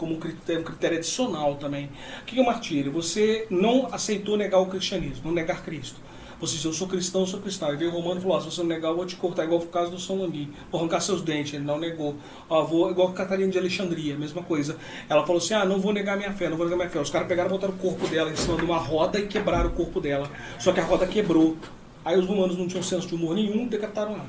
[0.04, 1.90] como um critério, um critério adicional também.
[2.22, 2.92] O que é o martírio?
[2.92, 5.96] Você não aceitou negar o cristianismo, não negar Cristo.
[6.42, 7.70] Você disse, eu sou cristão, eu sou cristão.
[7.70, 9.46] Aí veio o Romano e falou, ó, se você não negar, eu vou te cortar,
[9.46, 10.52] igual o caso do São Lami.
[10.70, 12.18] Vou arrancar seus dentes, ele não negou.
[12.50, 14.76] Ó, vou, igual Catarina de Alexandria, mesma coisa.
[15.08, 17.00] Ela falou assim, ah, não vou negar minha fé, não vou negar minha fé.
[17.00, 19.70] Os caras pegaram e botaram o corpo dela em cima de uma roda e quebraram
[19.70, 20.30] o corpo dela.
[20.60, 21.56] Só que a roda quebrou.
[22.04, 24.26] Aí os romanos não tinham senso de humor nenhum, decapitaram ela.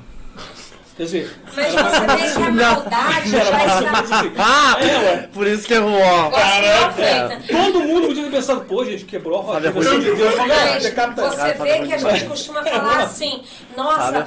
[0.97, 4.31] Quer dizer, Mas você vê que a maldade assim.
[4.37, 5.29] Ah, É, ué.
[5.33, 5.99] por isso que é ruim.
[6.31, 7.41] Caraca!
[7.51, 9.67] Todo mundo podia ter pensado, pô, gente, quebrou a roda.
[9.67, 13.43] É Você ah, Ah, vê Fábio que a é gente costuma falar assim,
[13.75, 14.25] nossa, é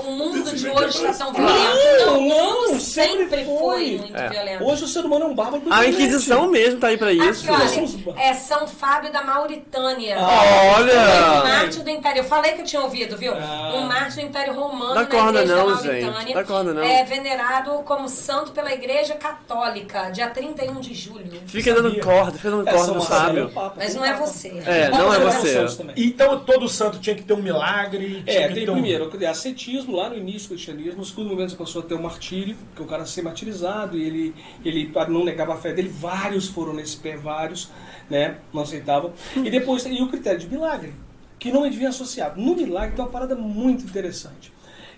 [0.00, 2.06] o, mundo de hoje está tão violento.
[2.06, 3.44] Não, o não, mundo sempre foi.
[3.44, 4.28] foi muito É.
[4.30, 4.64] violento.
[4.64, 5.62] Hoje o ser humano é um bárbaro.
[5.70, 7.52] A Inquisição mesmo tá aí pra isso.
[7.52, 10.16] Aqui, somos- olha, é São Fábio da Mauritânia.
[10.18, 11.42] Um Olha!
[11.44, 12.20] mártir do Império.
[12.20, 13.34] Eu falei que eu tinha ouvido, viu?
[13.34, 13.72] Ah.
[13.74, 16.04] Um mártir do Império Romano Dá na corda igreja não, gente.
[16.04, 16.34] Mauritânia.
[16.34, 16.82] Dá corda não.
[16.82, 21.32] É venerado como santo pela Igreja Católica, dia 31 de julho.
[21.46, 23.50] Fica dando corda, fica dando corda, não sabe?
[23.76, 24.48] Mas não é você.
[24.64, 25.66] É, não é você.
[25.96, 28.22] Então todo santo tinha que ter um milagre.
[28.24, 31.04] tinha É, que tem ter um- primeiro o ascetismo lá no início do cristianismo, no
[31.04, 34.04] segundo momento você passou a ter o martírio, que é o cara ser martirizado, e
[34.04, 37.70] ele, ele não negava a fé dele, vários foram nesse pé, vários,
[38.08, 39.12] né, não aceitavam.
[39.36, 40.92] E depois tem e o critério de milagre,
[41.38, 42.40] que não devia associado.
[42.40, 44.52] No milagre tem uma parada muito interessante.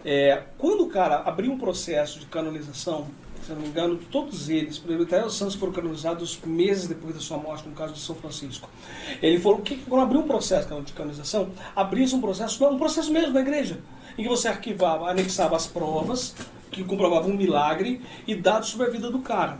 [0.04, 3.06] É, quando o cara abriu um processo de canonização,
[3.44, 7.14] se não me engano, todos eles, por exemplo, até os santos foram canonizados meses depois
[7.14, 8.68] da sua morte, no caso de São Francisco.
[9.22, 13.32] Ele falou que quando abriu um processo de canonização, abria-se um processo, um processo mesmo
[13.32, 13.80] na igreja,
[14.16, 16.34] em que você arquivava, anexava as provas
[16.70, 19.58] que comprovavam um milagre e dados sobre a vida do cara.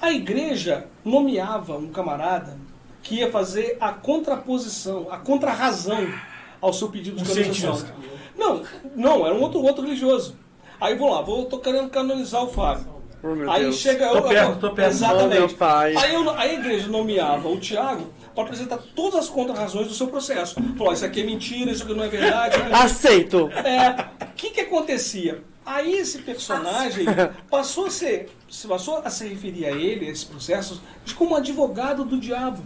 [0.00, 2.58] A igreja nomeava um camarada
[3.02, 6.12] que ia fazer a contraposição, a contrarrazão
[6.60, 7.88] ao seu pedido de canonização.
[8.36, 8.62] Não,
[8.94, 10.36] não, era um outro, outro religioso.
[10.80, 12.94] Aí vou lá, vou, tô querendo canonizar o Fábio.
[13.22, 13.76] Oh, meu aí Deus.
[13.76, 14.08] chega.
[14.10, 14.90] Tô eu- perto, eu- tô perto.
[14.90, 15.38] Exatamente.
[15.38, 15.96] Meu pai.
[15.96, 20.54] Aí eu- a igreja nomeava o Tiago para apresentar todas as contrarrazões do seu processo.
[20.76, 22.56] Falou: isso aqui é mentira, isso aqui não é verdade.
[22.72, 23.50] Aceito.
[23.52, 25.42] É, o que, que acontecia?
[25.64, 27.06] Aí esse personagem
[27.50, 31.34] passou a ser, se passou a se referir a ele, a esse processo, de como
[31.34, 32.62] advogado do diabo.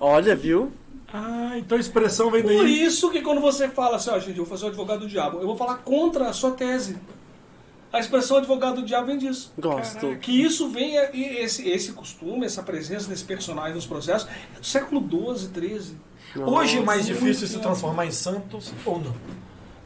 [0.00, 0.72] Olha, viu?
[1.18, 2.84] Ah, então a expressão vem Por daí.
[2.84, 5.38] isso que quando você fala assim, ó, gente, eu vou fazer o advogado do diabo,
[5.38, 6.98] eu vou falar contra a sua tese.
[7.90, 9.50] A expressão advogado do diabo vem disso.
[9.58, 10.16] Gosto.
[10.16, 14.66] Que isso venha, e esse, esse costume, essa presença desse personagem nos processos, é do
[14.66, 15.96] século XII, XIII.
[16.44, 19.14] Hoje é mais difícil se transformar em santos ou não?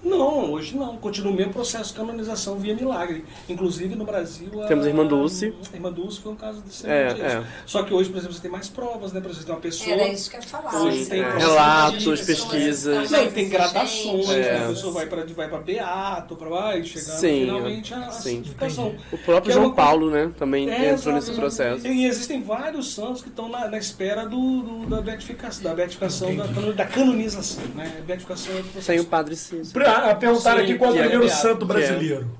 [0.02, 0.96] Não, hoje não.
[0.96, 3.24] Continua o mesmo processo de canonização via milagre.
[3.48, 4.62] Inclusive no Brasil.
[4.62, 5.54] a- Temos a Irmã Dulce.
[5.72, 7.24] A Irmã Dulce foi um caso de É, disso.
[7.26, 7.44] é.
[7.66, 9.20] Só que hoje, por exemplo, você tem mais provas, né?
[9.20, 9.90] Por exemplo, tem uma pessoa.
[9.92, 10.74] Era isso que eu ia falar.
[10.82, 13.10] Hoje tem tem relatos, pesquisas.
[13.10, 14.40] Não, e tem gradações, né?
[14.40, 14.64] É.
[14.64, 18.36] a pessoa vai para vai pra Beato, para vai chegando Sim, finalmente a sim.
[18.36, 18.94] santificação.
[19.12, 20.30] O próprio é João uma Paulo, né?
[20.38, 21.86] Também É, entrou nesse processo.
[21.86, 26.34] E existem vários santos que estão na, na espera do, do- da beatificação, da, beatificação
[26.36, 28.00] da, da canonização, né?
[28.06, 28.86] Beatificação é outro processo.
[28.86, 29.72] Sem o Padre Cícero.
[29.94, 31.74] Pra, perguntaram aqui qual é o que é primeiro santo que é.
[31.74, 32.30] brasileiro.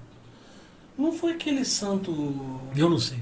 [0.97, 2.61] Não foi aquele santo.
[2.77, 3.19] Eu não sei.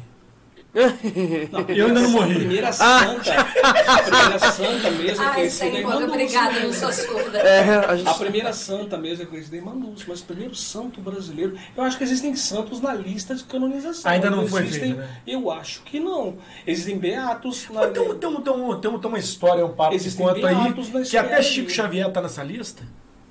[1.51, 2.35] Não, Eu ainda não A morri.
[2.35, 7.39] primeira santa, a primeira santa mesmo é Ai, conhecida em obrigada, não sou surda.
[7.39, 11.57] É, a primeira santa mesmo é conhecida em Mandus, mas o primeiro santo brasileiro.
[11.76, 14.11] Eu acho que existem santos na lista de canonização.
[14.11, 15.09] Ainda não foi existem, feito, né?
[15.26, 16.37] Eu acho que não.
[16.66, 20.47] Existem beatos na tem, tem, tem, tem, tem uma história, um papo que Existem conta
[20.47, 21.74] aí, beatos na que até Chico aí.
[21.74, 22.83] Xavier tá nessa lista.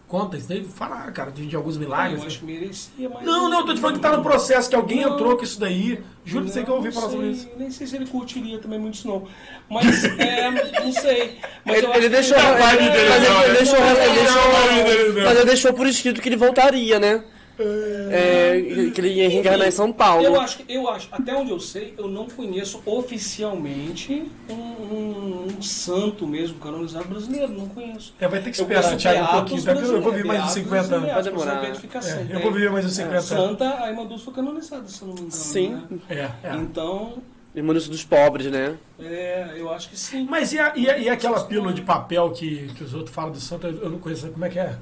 [0.08, 2.22] Conta isso daí, fala, cara, de, de alguns milagres.
[2.22, 3.24] eu acho que merecia, mas.
[3.26, 5.14] Não, não, eu tô te falando que tá no processo, que alguém Não.
[5.16, 6.00] entrou com isso daí.
[6.24, 7.50] Juro pra você que eu ouvi Não falar sobre sei, isso.
[7.58, 9.28] Nem sei se ele curtiria também muito isso, não.
[9.70, 11.38] Mas, é, não sei.
[11.66, 13.54] Mas Ele, que- deixou, ele, não, ele né?
[13.58, 17.24] deixou, ele deixou, mas ele deixou por escrito que ele voltaria, né?
[17.60, 20.24] É, que ele ia reencarnar em São Paulo.
[20.24, 25.48] Eu acho, que- eu acho, até onde eu sei, eu não conheço oficialmente um, um-
[25.58, 28.14] um santo mesmo canonizado brasileiro, não conheço.
[28.20, 29.64] É, vai ter que esperar, Thiago, um pouquinho.
[29.64, 29.72] tá?
[29.74, 31.12] Eu vou viver mais brasileiros, 50 anos.
[31.14, 31.64] Vai demorar.
[31.66, 33.26] É, eu vou viver mais uns 50 anos.
[33.26, 35.32] Santa, a Irmã Dulce foi canonizada, se eu não me engano.
[35.34, 35.70] Sim.
[35.70, 36.00] né?
[36.10, 36.56] É, é.
[36.56, 37.14] Então,
[37.56, 38.76] Irmão dos pobres, né?
[39.00, 40.28] é, eu acho que sim.
[40.30, 43.32] Mas e, a- e a- e aquela pílula de papel que, que os outros falam
[43.32, 43.66] do santo?
[43.66, 44.28] Eu não conheço.
[44.30, 44.76] Como é que é?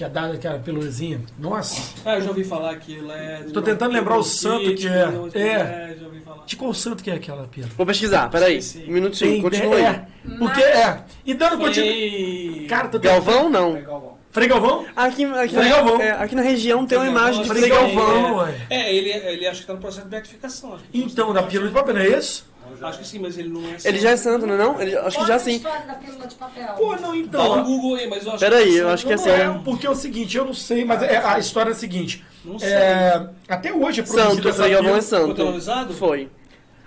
[0.00, 1.20] Que é dada aquela pílulazinha?
[1.38, 1.92] Nossa.
[2.06, 3.42] Ah, eu já ouvi falar que ela é.
[3.52, 5.04] Tô tentando lembrar o santo que é.
[5.34, 5.50] É.
[5.92, 6.42] É, já ouvi falar.
[6.46, 7.70] De qual santo que é aquela pílula?
[7.76, 8.60] Vou pesquisar, peraí.
[8.88, 9.82] Um minutinho, Tem- continua aí.
[9.84, 10.06] É,
[10.38, 11.00] porque é.
[11.26, 12.54] E dando continuidade.
[12.56, 12.66] Foi...
[12.66, 13.76] Cara, tô Galvão, não.
[13.76, 14.14] É Galvão.
[14.30, 14.86] Frei Galvão?
[14.96, 16.00] Aqui, aqui, Frei Galvão.
[16.00, 18.54] é, aqui na região tem uma imagem de Frei Galvão, ué.
[18.70, 20.76] É, ele, ele acho que tá no processo de beatificação.
[20.76, 22.46] acho que- Então, da pílula de papel, não é isso?
[22.82, 23.76] Acho que sim, mas ele não é.
[23.84, 24.80] Ele já é santo, não é não?
[24.80, 25.56] Ele, acho que já sim.
[25.56, 26.68] história da pílula de papel.
[26.76, 27.64] Pô, não, Dá um então.
[27.64, 29.30] Google aí, mas eu acho Peraí, que eu acho que é Não, assim.
[29.30, 32.24] é, porque é o seguinte, eu não sei, mas é- a história é a seguinte.
[32.44, 32.68] Não sei.
[32.72, 35.60] É, até hoje é produzido Santo, essa Frei Galvão é pílula.
[35.60, 35.92] Santo.
[35.94, 36.28] Foi.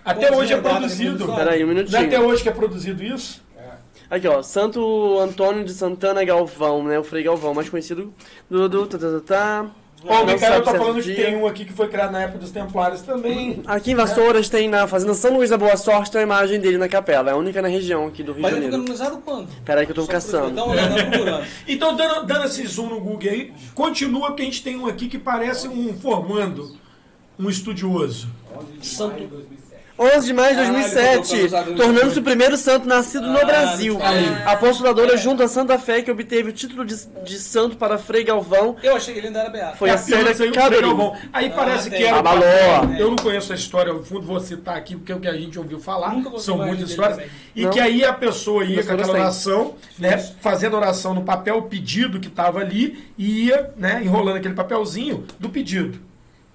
[0.03, 1.33] Até Quantos hoje é anos data produzido.
[1.33, 2.25] Peraí, um Não é até minutinho.
[2.25, 3.43] hoje que é produzido isso?
[4.09, 4.43] Aqui, ó.
[4.43, 6.99] Santo Antônio de Santana Galvão, né?
[6.99, 8.13] O Frei Galvão, mais conhecido
[8.49, 8.67] do...
[8.69, 9.71] do tá, tá, tá, tá.
[10.05, 12.51] Ó, o Micael tá falando que tem um aqui que foi criado na época dos
[12.51, 13.61] Templários também.
[13.65, 16.77] Aqui em Vassouras tem na Fazenda São Luís da Boa Sorte tem a imagem dele
[16.77, 17.29] na capela.
[17.29, 18.93] É a única na região aqui do Rio Mas de ele foi Janeiro.
[18.93, 19.47] canonizado quando?
[19.63, 20.51] Peraí que eu tô caçando.
[20.51, 21.45] Dá uma olhada procurando.
[21.67, 25.07] Então, dando, dando esse zoom no Google aí, continua porque a gente tem um aqui
[25.07, 26.75] que parece um formando,
[27.39, 28.27] um estudioso.
[28.81, 29.23] Santo.
[29.97, 33.27] 11 de maio de Ah, ele foi 2007, canonizado em tornando-se o primeiro santo nascido
[33.27, 33.99] no Ah, Brasil.
[34.01, 34.25] aí.
[34.45, 38.75] Apostoladora junto à Santa Fé, que obteve o título de, de santo para Frei Galvão.
[38.81, 39.77] Eu achei que ele ainda era beato.
[39.77, 40.87] Foi a pílula Célia saiu o Frei Carolina.
[40.87, 41.17] Galvão.
[41.31, 41.99] Aí parece tem.
[41.99, 42.23] que era.
[42.23, 42.43] papel.
[42.97, 45.33] Eu não conheço a história ao fundo, vou citar aqui porque é o que a
[45.37, 46.15] gente ouviu falar.
[46.39, 47.29] São muitas histórias.
[47.55, 50.17] E que aí a pessoa ia com eu aquela oração, né?
[50.41, 55.23] Fazendo oração no papel, o pedido que estava ali, e ia, né, enrolando aquele papelzinho
[55.39, 55.99] do pedido.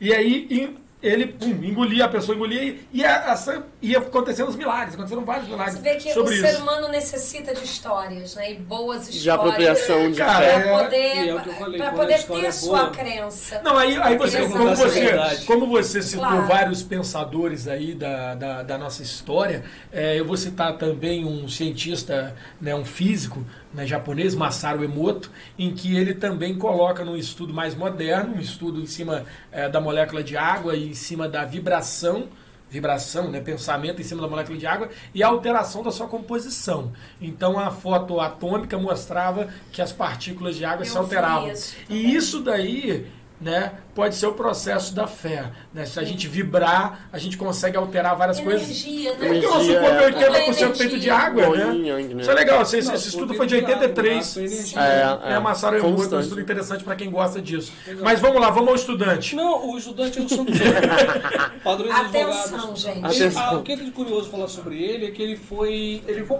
[0.01, 3.35] E aí ele pum, engolia, a pessoa engolia e ia,
[3.81, 4.95] ia acontecendo os milagres.
[4.95, 6.47] Aconteceram vários milagres Você vê que sobre o isso.
[6.47, 8.53] ser humano necessita de histórias, né?
[8.53, 9.23] E boas histórias.
[9.23, 10.53] De apropriação de Cara, fé.
[10.55, 13.61] é- Pra poder, é que eu falei, pra poder ter é sua boa- crença.
[13.63, 16.47] Não, aí, aí você, como você, como você citou Claro.
[16.47, 22.35] vários pensadores aí da, da, da nossa história, é, eu vou citar também um cientista,
[22.61, 27.75] né, um físico né, japonês, Masaru Emoto, em que ele também coloca num estudo mais
[27.75, 32.29] moderno, um estudo em cima é, da molécula de água e em cima da vibração,
[32.71, 36.93] vibração, né, pensamento em cima da molécula de água e a alteração da sua composição.
[37.21, 41.53] Então a foto atômica mostrava que as partículas de água Eu se alteravam.
[41.89, 43.07] E isso daí,
[43.41, 45.51] né, pode ser o processo da fé.
[45.73, 45.87] Né?
[45.87, 48.63] Se a gente vibrar, a gente consegue alterar várias coisas.
[48.65, 49.29] Energia, né?
[49.29, 50.51] Porque o nosso corpo é é.
[50.51, 51.65] 80% feito de água, né?
[51.67, 52.21] Né?
[52.21, 54.15] Isso é legal, esse, Não, esse estudo foi de de água, 83.
[54.17, 54.81] braço, energia.
[54.81, 55.39] É, É, é.
[55.39, 57.73] Massaro é muito um estudo interessante para quem gosta disso.
[58.03, 59.37] Mas vamos lá, vamos ao estudante.
[59.37, 60.53] Não, o estudante é Santo
[61.63, 62.81] Padrões Atenção, advogados.
[62.81, 62.99] gente.
[62.99, 63.43] Ele- Atenção.
[63.43, 66.03] ah, o que é de curioso falar sobre ele é que ele foi.
[66.07, 66.39] Ele foi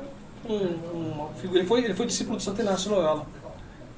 [0.49, 1.61] um, figura.
[1.61, 3.27] Ele foi, ele foi discípulo de Santo Inácio Loyola.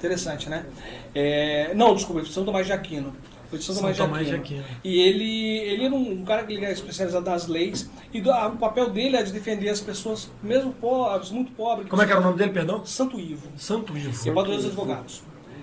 [0.01, 0.65] Interessante, né?
[1.13, 3.15] É, não, desculpa, São Tomás de Aquino.
[3.51, 4.63] Foi de São, São Tomás, Tomás de Aquino.
[4.83, 7.87] E ele, ele era um, um cara que ele era especializado nas leis.
[8.11, 11.87] E do- ah, o papel dele é de defender as pessoas, mesmo pobres, muito pobres.
[11.87, 12.83] Como é que era o nome dele, perdão?
[12.85, 14.23] Santo Ivo Santo Ivo.
[14.23, 15.21] que é padrões advogados.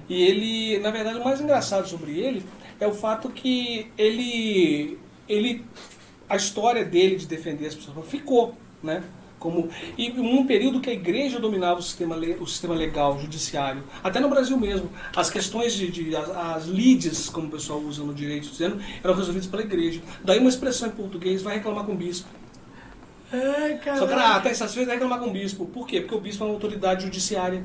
[0.08, 2.44] E ele, na verdade, o mais engraçado sobre ele
[2.78, 5.64] é o fato que ele, ele
[6.28, 9.02] a história dele de defender as pessoas ficou, né?
[9.38, 13.84] Como, e num período que a igreja dominava o sistema, o sistema legal, o judiciário,
[14.02, 18.02] até no Brasil mesmo, as questões de, de as, as lides, como o pessoal usa
[18.02, 20.00] no direito, dizendo, eram resolvidas pela igreja.
[20.24, 22.28] Daí uma expressão em português, vai reclamar com o bispo.
[23.32, 23.98] É, cara.
[23.98, 25.66] Só que, ah, tá insatisfeito, vai reclamar com o bispo.
[25.66, 26.00] Por quê?
[26.00, 27.62] Porque o bispo é uma autoridade judiciária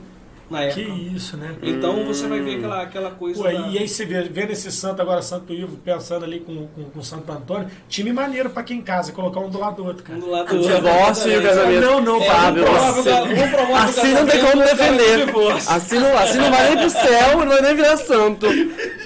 [0.50, 0.82] na época.
[0.82, 1.56] Que isso, né?
[1.62, 3.42] Então você vai ver aquela, aquela coisa.
[3.42, 6.68] Pô, da- e aí você vê, vendo esse santo agora, Santo Ivo, pensando ali com,
[6.68, 9.86] com, com Santo Antônio, time maneiro pra quem em casa, colocar um do lado do
[9.86, 10.18] outro, cara.
[10.20, 11.82] um do lado O do divórcio e o casamento.
[11.82, 12.64] Não, não, É, Fábio,
[13.76, 15.30] Assim não tem como é defender.
[15.68, 18.46] Assim não, assim não vai nem pro céu, não vai nem virar santo.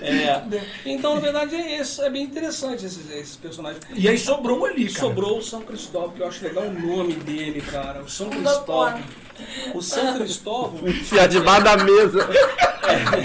[0.01, 0.41] É.
[0.85, 3.81] Então, na verdade, é, isso, é bem interessante esses, esses personagens.
[3.95, 4.99] E aí sobrou um ali, cara.
[5.07, 8.01] Sobrou o São Cristóvão, que eu acho legal o nome dele, cara.
[8.01, 8.99] O São Cristóvão.
[9.73, 10.79] O São Cristóvão.
[10.87, 12.29] Enfiar debaixo da mesa.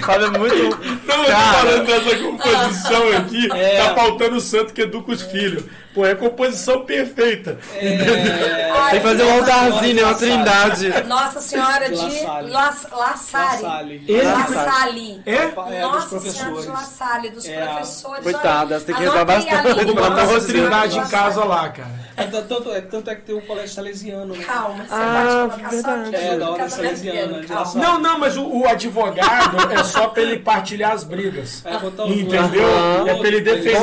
[0.04, 0.76] Fábio é muito.
[1.06, 1.52] Cara.
[1.52, 3.82] falando dessa composição aqui, É.
[3.84, 5.64] tá faltando o santo que educa os filhos.
[5.94, 7.58] Pô, é composição perfeita.
[7.74, 10.04] É, Tem que fazer um altarzinho, né?
[10.04, 10.88] Uma trindade.
[11.06, 12.90] Nossa Senhora de La Salle.
[12.90, 15.22] La, Salle.
[15.26, 15.34] É?
[15.34, 16.68] É, Nossa Senhora de.
[16.68, 17.66] La Salle, dos É.
[17.66, 18.22] professores.
[18.24, 22.01] Coitada, você tem que rezar bastante pra Botar uma trindade em casa lá, cara.
[22.16, 24.44] É, tanto, é, tanto é que tem o colégio salesiano, né?
[24.44, 26.14] Calma, você Ah, só verdade.
[26.14, 27.44] É, da ordem casamento salesiana.
[27.74, 31.64] Não, não, mas o, o advogado é só pra ele partilhar as brigas.
[31.64, 32.66] É, botar os Entendeu?
[32.66, 33.08] Aham.
[33.08, 33.76] É pra ele defender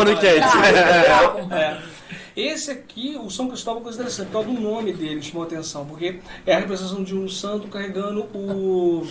[0.00, 1.54] Olha o quente, olha o.
[1.54, 1.78] É.
[2.36, 5.46] Esse aqui, o São Cristóvão, é coisa interessante, por causa do nome dele, chamou a
[5.46, 9.04] atenção, porque é a representação de um santo carregando o,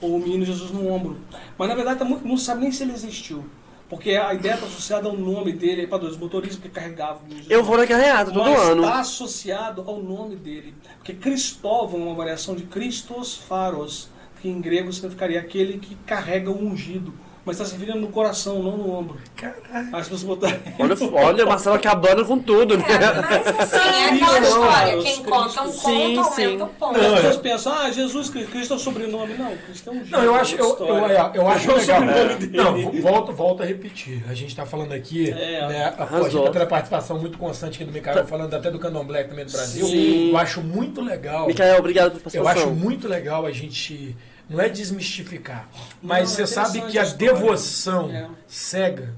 [0.00, 1.18] o menino Jesus no ombro.
[1.58, 3.44] Mas na verdade tá muito- não sabe nem se ele existiu.
[3.88, 7.22] Porque a ideia está associada ao nome dele, aí para dois motoristas que carregavam.
[7.48, 8.82] Eu vou na carreata todo Mas ano.
[8.82, 10.74] está associado ao nome dele.
[10.98, 14.10] Porque Cristóvão é uma variação de Christos Faros,
[14.42, 17.14] que em grego significaria aquele que carrega o ungido.
[17.48, 19.16] Mas está se ferindo no coração, não no ombro.
[19.36, 19.88] Caralho.
[19.96, 20.60] As pessoas botarem.
[20.78, 20.94] Olha,
[21.26, 22.84] olha, o Marcelo acabando com tudo, né?
[22.88, 24.96] É, mas assim, é aquela história.
[24.96, 25.72] não, Quem conta um.
[25.72, 26.44] Sim, conto, sim.
[26.44, 26.96] aumenta o ponto.
[26.96, 27.38] As Não, pessoas é.
[27.40, 29.34] pensam, ah, Jesus Cristo, Cristo é o sobrenome.
[29.34, 31.30] Não, Cristo é um Não, eu acho, eu, eu, história.
[31.34, 32.00] eu, eu acho É o legal.
[32.00, 32.56] sobrenome dele.
[32.56, 34.22] Não, vo- volto, volto a repetir.
[34.28, 35.66] A gente está falando aqui, É.
[35.68, 35.94] né?
[35.98, 38.78] A, a gente tá tendo a participação muito constante aqui do Micael, falando até do
[38.78, 39.86] candomblé também do Brasil.
[39.86, 40.30] Sim.
[40.30, 41.46] Eu acho muito legal.
[41.46, 44.14] Micael, obrigado por Eu acho muito legal a gente.
[44.48, 45.68] Não é desmistificar,
[46.02, 47.32] mas Não, você é sabe interessante que a história.
[47.34, 48.28] devoção É.
[48.46, 49.14] cega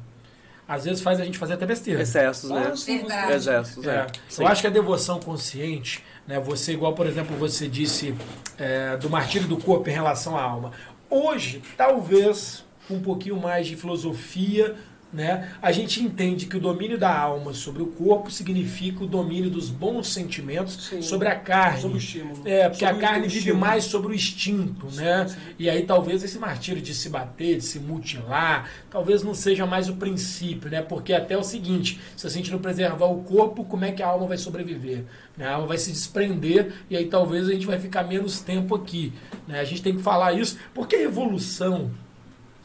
[0.66, 2.00] às vezes faz a gente fazer até besteira.
[2.00, 2.72] Excessos, né?
[2.86, 3.32] Verdade.
[3.32, 3.90] Excessos, É.
[3.90, 4.06] é.
[4.38, 8.14] Eu acho que a devoção consciente, né, você, igual, por exemplo, você disse
[8.56, 10.70] é, do martírio do corpo em relação à alma.
[11.08, 14.76] Hoje, talvez, com um pouquinho mais de filosofia,
[15.12, 19.50] né, a gente entende que o domínio da alma sobre o corpo significa o domínio
[19.50, 21.02] dos bons sentimentos Sim.
[21.02, 21.80] sobre a carne.
[21.80, 22.42] Sobre o estímulo.
[22.44, 25.26] É, porque Sobre a carne vive mais sobre o instinto, né?
[25.28, 25.36] sim.
[25.58, 29.88] E aí talvez esse martírio de se bater, de se mutilar, talvez não seja mais
[29.88, 30.80] o princípio, né?
[30.80, 34.06] Porque até o seguinte, se a gente não preservar o corpo, como é que a
[34.06, 35.04] alma vai sobreviver?
[35.36, 35.46] Né?
[35.46, 39.12] A alma vai se desprender e aí talvez a gente vai ficar menos tempo aqui.
[39.48, 39.60] Né?
[39.60, 41.90] A gente tem que falar isso, porque a evolução,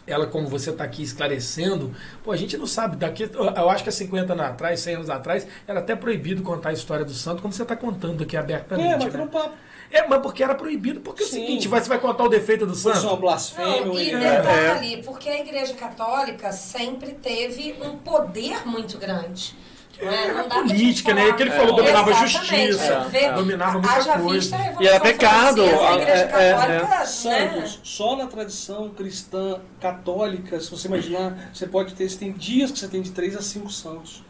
[0.08, 3.90] ela como você está aqui esclarecendo, pô, a gente não sabe, daqui, eu acho que
[3.90, 7.42] há 50 anos atrás, 100 anos atrás, era até proibido contar a história do santo,
[7.42, 8.94] como você está contando aqui abertamente.
[8.94, 9.20] É, mas né?
[9.20, 9.54] no papo.
[9.92, 11.00] É, mas porque era proibido.
[11.00, 11.42] Porque é o Sim.
[11.46, 13.18] seguinte, vai- você vai contar o defeito do Isso é uma santo?
[13.18, 13.86] blasfêmia.
[13.86, 19.56] Não, um e detalhe, porque a Igreja Católica sempre teve um poder muito grande.
[20.02, 20.34] Não é?
[20.34, 21.34] Não dá política, né?
[21.34, 24.58] Que ele falou, dominava a Exatamente, justiça, vê, dominava muita haja coisa.
[24.58, 27.06] vista E era pecado, Francesa, A Igreja é, é, Católica, né?
[27.06, 32.72] Santos, só na tradição cristã católica, se você imaginar, você pode ter, você tem dias
[32.72, 34.24] que você tem de 3 a 5 santos.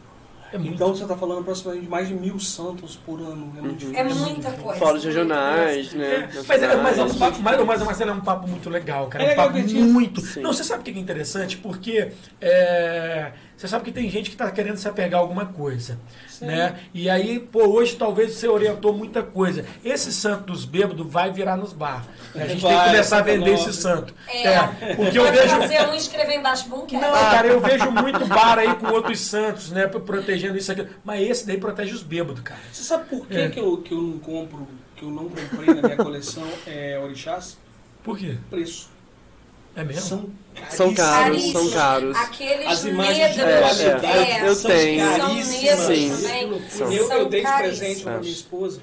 [0.52, 0.56] É.
[0.58, 3.52] Então você está falando aproximadamente de mais de mil santos por ano.
[3.58, 4.78] É muito É muita coisa.
[4.78, 6.28] Fora os regionais, É, né?
[6.46, 9.24] mas, é, mas, é um papo, mas, mas, Marcelo, é um papo muito legal, cara.
[9.24, 10.20] É É um papo muito.
[10.20, 10.42] Sim.
[10.42, 11.56] Não, você sabe o que é interessante?
[11.56, 15.98] Porque é, você sabe que tem gente que está querendo se apegar a alguma coisa.
[16.42, 16.78] Né?
[16.92, 19.64] E aí, pô, hoje talvez você orientou muita coisa.
[19.82, 22.04] Esse santo dos bêbados vai virar nos bar.
[22.34, 24.14] A gente tem que Vai, começar a vender esse santo.
[24.28, 25.48] É, porque eu vejo.
[25.48, 27.00] fazer um e escrever embaixo bunker.
[27.00, 29.86] Não, cara, eu vejo muito bar aí com outros santos, né?
[29.86, 30.86] Protegendo isso aqui.
[31.02, 32.60] Mas esse daí protege os bêbados, cara.
[32.70, 33.48] Você sabe por que, É.
[33.48, 37.56] que, eu, que eu não compro, que eu não comprei na minha coleção é, orixás?
[38.04, 38.36] Por quê?
[38.50, 38.90] Preço.
[39.74, 40.02] É mesmo?
[40.02, 40.30] São
[40.70, 42.16] São caros, são caros.
[42.16, 45.00] Aqueles As imagens de negros, É, é, é, eu tenho.
[45.06, 45.62] São caríssimas.
[45.62, 46.10] negros Sim.
[46.22, 46.68] também.
[46.70, 46.92] São.
[46.92, 48.18] Eu, eu dei de presente para É.
[48.20, 48.80] minha esposa,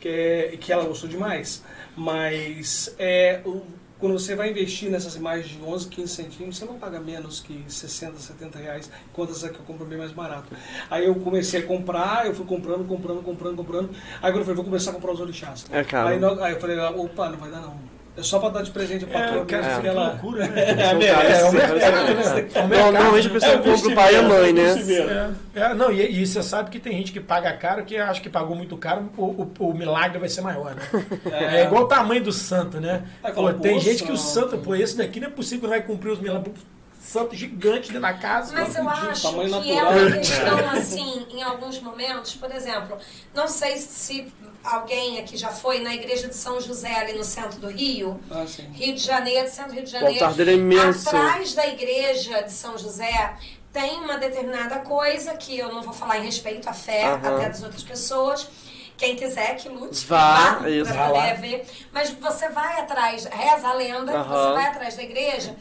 [0.00, 1.62] que, é, que ela gostou demais.
[1.96, 3.62] Mas é, o-
[3.98, 7.62] quando você vai investir nessas imagens de 11, 15 centímetros, você não paga menos que
[7.68, 10.48] 60, 70 reais, enquanto essa que eu compro bem mais barato.
[10.90, 13.90] Aí eu comecei a comprar, eu fui comprando, comprando, comprando, comprando.
[14.22, 15.66] Aí quando eu falei, vou começar a comprar os orixás.
[15.70, 16.08] É caro.
[16.08, 17.78] Aí, aí eu falei, opa, não vai dar não.
[18.20, 20.08] É só para dar de presente pra É, patroa eu quero mesmo, ver que ela...
[20.10, 20.62] loucura, né?
[20.70, 20.94] É, É, é.
[20.94, 22.48] né?
[22.54, 22.92] É o Não, mercado.
[22.92, 24.62] Normalmente a pessoa É compra o pai e a mãe, né?
[24.72, 25.10] investimento.
[25.54, 28.20] É, é, não, e, e você sabe que tem gente que paga caro que acha
[28.20, 30.82] que pagou muito caro, o, o, o milagre vai ser maior, né?
[31.32, 33.02] É, igual o tamanho do santo, né?
[33.22, 34.50] Pô, fala, tem gente que o santo.
[34.50, 36.54] santo, pô, esse daqui não é possível que não vai cumprir os milagres.
[37.00, 38.52] Santo gigante dentro da casa.
[38.52, 39.92] Mas eu Tamanho acho que natural.
[39.92, 42.98] é uma questão, assim, em alguns momentos, por exemplo,
[43.34, 44.30] não sei se
[44.62, 48.44] alguém aqui já foi na igreja de São José, ali no centro do Rio, Ah,
[48.46, 48.64] sim.
[48.72, 50.24] Rio de Janeiro, centro do Rio de O Janeiro.
[50.24, 51.08] altar dele é imenso.
[51.08, 53.34] Atrás da igreja de São José
[53.72, 57.36] tem uma determinada coisa que eu não vou falar em respeito à fé, Aham.
[57.36, 58.46] até das outras pessoas.
[58.98, 60.92] Quem quiser que lute, Vá, vá isso.
[60.92, 61.20] pra Vá lá.
[61.22, 61.66] poder ver.
[61.90, 64.24] Mas você vai atrás, reza a lenda, Aham.
[64.28, 65.56] você vai atrás da igreja,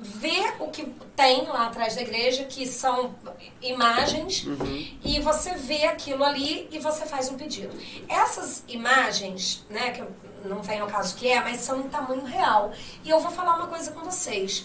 [0.00, 0.84] vê o que
[1.16, 3.14] tem lá atrás da igreja, que são
[3.60, 4.86] imagens, Uhum.
[5.04, 7.70] e você vê aquilo ali e você faz um pedido.
[8.08, 10.08] Essas imagens, né, que eu
[10.44, 12.72] não vem ao caso que é, mas são em tamanho real.
[13.04, 14.64] E eu vou falar uma coisa com vocês.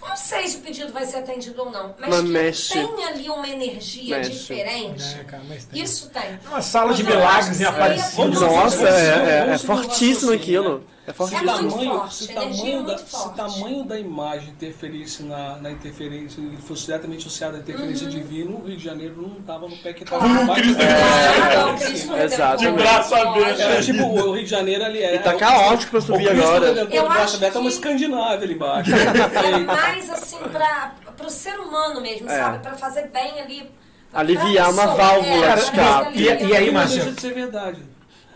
[0.00, 2.72] Não sei se o pedido vai ser atendido ou não, mas, Mas que mexe.
[2.72, 4.30] tem ali uma energia Mexe.
[4.30, 5.04] diferente.
[5.20, 5.82] É, cara, mas tem.
[5.82, 6.38] Isso tem.
[6.48, 8.26] Uma sala de Mas eu milagres em Aparecida.
[8.28, 10.78] Nossa, é, é, é fortíssimo aquilo.
[10.78, 10.84] né?
[11.06, 11.50] É Se fortíssimo.
[11.50, 13.36] É muito tamanho, forte, se, tamanho é da, muito se forte.
[13.36, 18.12] tamanho da imagem interferisse na, na interferência, e fosse diretamente associado à interferência Uhum.
[18.12, 20.44] divina, o Rio de Janeiro não estava no pé que estava Claro.
[20.46, 22.56] no Cristo- Ah, não, É, Cristo Exato.
[22.58, 23.60] De braço aberto.
[23.60, 25.14] é, tipo, o Rio de Janeiro ali é.
[25.14, 26.66] E tá caótico pra subir agora.
[26.66, 28.90] Eu braço acho aberto é uma que- Escandinávia ali embaixo.
[29.50, 30.92] É mais assim para
[31.26, 32.36] o ser humano mesmo, É.
[32.38, 32.58] sabe?
[32.58, 33.70] Para fazer bem ali.
[34.10, 34.96] pra Aliviar uma pessoa.
[34.96, 36.18] válvula É, de pra escape.
[36.18, 36.96] E- e aí, não Márcio?
[36.98, 37.80] deixa de ser verdade.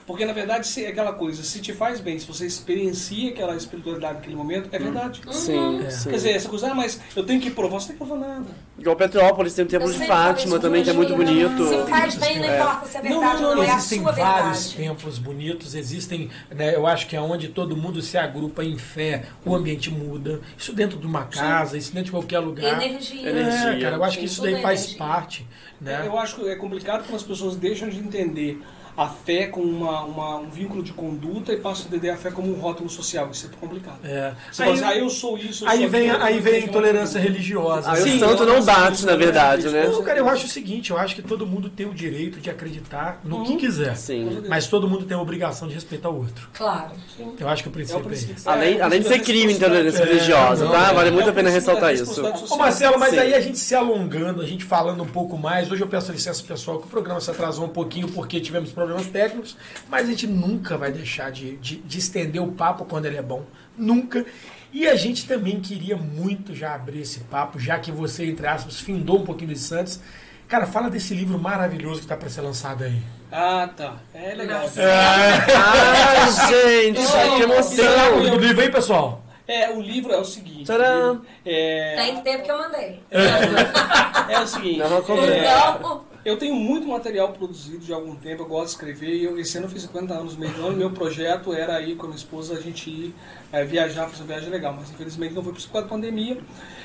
[0.06, 3.56] Porque, na verdade, se, é aquela coisa, se te faz bem, se você experiencia aquela
[3.56, 5.22] espiritualidade naquele momento, é verdade.
[5.30, 5.88] Sim, É.
[5.90, 6.10] sim.
[6.10, 8.28] Quer dizer, essa coisa, ah, mas eu tenho que provar, você não tem que provar
[8.28, 8.46] nada.
[8.78, 11.24] Igual Petrópolis, tem o Templo de Fátima também, que é muito mim.
[11.24, 11.66] bonito.
[11.68, 12.56] Se faz bem, não É.
[12.60, 14.76] importa se é Não, verdade não, ou não, é a existem sua vários verdade.
[14.76, 19.24] templos bonitos, existem, né, eu acho que é onde todo mundo se agrupa em fé,
[19.42, 20.40] o ambiente muda.
[20.58, 22.82] Isso dentro de uma casa, isso dentro de qualquer lugar.
[22.82, 23.30] Energia.
[23.30, 23.70] Energia.
[23.70, 24.98] É, cara, eu acho que Sim, isso daí é faz energia.
[24.98, 25.46] parte,
[25.80, 26.02] né?
[26.04, 28.60] Eu acho que é complicado quando as pessoas deixam de entender
[28.96, 32.30] a fé como uma, uma- um vínculo de conduta e passam a entender a fé
[32.30, 33.28] como um rótulo social.
[33.32, 33.98] Isso é complicado.
[34.04, 34.32] É.
[34.52, 36.54] Você Aí, fala assim, ah, eu sou isso, eu aí sou vem, aquilo, aí vem
[36.54, 37.90] a intolerância religiosa.
[37.90, 39.88] Aí Sim, o santo não bate, na verdade, né?
[39.88, 42.48] Não, cara, eu acho o seguinte, eu acho que todo mundo tem o direito de
[42.50, 43.96] acreditar no que quiser.
[43.96, 44.42] Sim.
[44.48, 46.48] Mas todo mundo tem a obrigação de respeitar o outro.
[46.54, 46.92] Claro.
[47.38, 48.34] Eu acho que o É o princípio é, princípio.
[48.36, 48.48] esse.
[48.48, 50.90] Além, É, além de ser crime intolerância É, religiosa, não, tá?
[50.90, 50.94] é.
[50.94, 52.22] Vale muito É a o pena ressaltar isso.
[52.50, 52.56] Ô.
[52.56, 53.18] Marcelo, mas Sim.
[53.18, 55.70] aí a gente se alongando, a gente falando um pouco mais.
[55.70, 58.83] Hoje eu peço licença pessoal que o programa se atrasou um pouquinho porque tivemos problemas
[59.10, 59.56] técnicos,
[59.88, 63.22] mas a gente nunca vai deixar de, de, de estender o papo quando ele é
[63.22, 63.44] bom.
[63.76, 64.24] Nunca.
[64.72, 68.80] E a gente também queria muito já abrir esse papo, já que você, entre aspas,
[68.80, 70.00] findou um pouquinho de Santos.
[70.48, 73.00] Cara, fala desse livro maravilhoso que está para ser lançado aí.
[73.30, 73.96] Ah, tá.
[74.12, 74.62] É legal.
[74.62, 74.80] Nossa.
[74.82, 76.30] Ai,
[76.84, 77.00] gente,
[77.36, 78.18] que emoção!
[78.34, 79.24] O livro aí, pessoal.
[79.46, 80.64] É, o livro é o seguinte.
[80.64, 81.22] Tcharam.
[81.44, 83.02] É, Tem que ter porque eu mandei.
[83.10, 84.78] é o seguinte.
[84.78, 88.70] Não, não é, Então, eu tenho muito material produzido de algum tempo, eu gosto de
[88.72, 89.22] escrever.
[89.22, 90.76] Eu, esse ano eu fiz 50 anos no meio ano.
[90.76, 93.14] Meu projeto era ir com a minha esposa, a gente ir
[93.52, 94.72] é, viajar, fazer uma viagem legal.
[94.72, 96.38] Mas infelizmente não foi por causa da pandemia.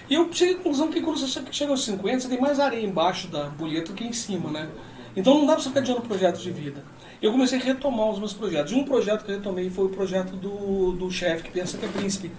[0.09, 2.85] E eu cheguei à conclusão que quando você chega aos 50, você tem mais areia
[2.85, 4.69] embaixo da bolheta que em cima, né?
[5.15, 6.83] Então não dá pra você ficar adiando projetos de vida.
[7.21, 8.71] Eu comecei a retomar os meus projetos.
[8.73, 11.85] E um projeto que eu retomei foi o projeto do, do chefe que pensa que
[11.85, 12.31] é príncipe.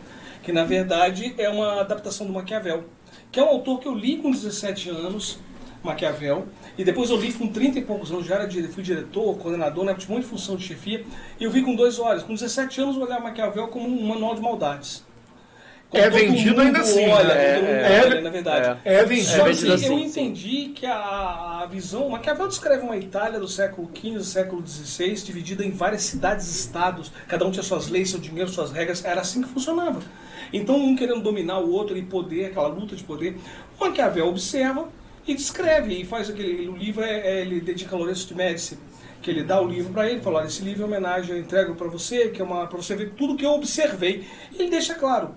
[0.43, 2.85] Que na verdade é uma adaptação do Maquiavel.
[3.33, 5.39] Que é um autor que eu li com 17 anos,
[5.82, 6.47] Maquiavel.
[6.77, 9.94] E depois eu li com 30 e poucos anos, já era, fui diretor, coordenador, né,
[9.94, 11.05] tinha muita função de chefia.
[11.39, 12.23] E eu vi com dois olhos.
[12.23, 15.05] Com 17 anos eu olhava Maquiavel como um manual de maldades.
[15.90, 18.81] Como É vendido ainda assim, Olha, mundo É, olha, é, na verdade.
[18.85, 19.28] É vendido.
[19.28, 20.20] Só vendido assim, eu assim, sim.
[20.20, 22.09] entendi que a, a visão.
[22.09, 27.51] Maquiavel descreve uma Itália do século XV, século XVI, dividida em várias cidades-estados, cada um
[27.51, 30.01] tinha suas leis, seu dinheiro, suas regras, era assim que funcionava.
[30.52, 33.36] Então, um querendo dominar o outro e poder, aquela luta de poder,
[33.78, 34.89] o Maquiavel observa
[35.31, 36.69] e descreve, e faz aquele.
[36.69, 38.78] O livro é, é- ele dedica a Lourenço de Médici.
[39.23, 41.74] Que ele dá o livro para ele, fala: olha, esse livro é homenagem, eu entrego
[41.74, 44.27] para você, que é uma para você ver tudo que eu observei.
[44.52, 45.35] E ele deixa claro: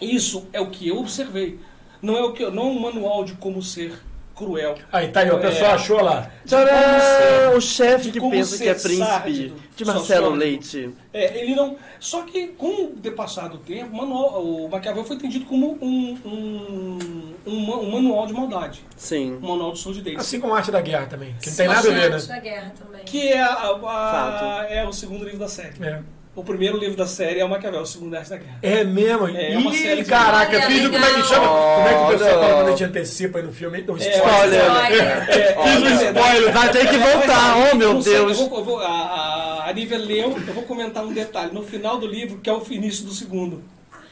[0.00, 1.58] isso é o que eu observei.
[2.00, 4.02] Não é o que não é um manual de como ser
[4.36, 4.74] cruel.
[4.92, 5.74] Aí tá aí, o pessoal É.
[5.74, 6.30] achou lá.
[6.44, 7.56] Tcharam!
[7.56, 9.54] O chefe de que pensa que é príncipe.
[9.76, 10.30] De Marcelo.
[10.30, 10.90] Leite.
[11.12, 11.76] É, ele não.
[12.00, 16.18] Só que com o depassar do tempo, o manual- o Maquiavel foi entendido como um,
[16.24, 16.98] um,
[17.46, 19.36] um um manual de maldade, Sim.
[19.36, 20.18] um manual de surdidez.
[20.18, 21.34] Assim como a arte da guerra também.
[21.40, 22.18] Que não tem nada a ver, né?
[22.18, 23.04] da guerra também.
[23.04, 24.72] Que é, a- a- Fato.
[24.72, 25.74] é o segundo livro da série.
[25.82, 26.00] É.
[26.36, 28.58] O primeiro livro da série é o Maquiavel, o segundo é a arte da guerra.
[28.62, 29.26] É mesmo?
[29.28, 31.28] É, é uma Ih, de- caraca, Olha, fiz o como é que legal.
[31.28, 31.48] chama?
[31.48, 32.40] Como é que o pessoal Olha.
[32.40, 33.82] fala quando a gente antecipa aí no filme?
[33.82, 34.62] Não, É, spoiler.
[34.62, 35.30] Spoiler.
[35.30, 36.52] É, Fiz um olha, spoiler.
[36.52, 38.38] Vai ter que voltar, oh meu Não sei, Deus.
[38.38, 41.52] Eu vou, eu vou- a, a, leu, eu vou comentar um detalhe.
[41.54, 43.64] No final do livro, que é o início do segundo.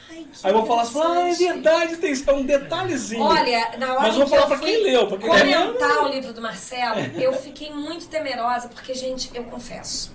[0.09, 1.53] Ai, que Aí eu vou falar assim, ah, é interessante.
[1.53, 3.21] verdade, tem, é um detalhezinho.
[3.23, 5.27] Olha, na hora Mas eu vou que falar eu pra fui quem leu, pra quem
[5.29, 10.11] comentar o livro do Marcelo, eu fiquei muito temerosa, porque, gente, eu confesso,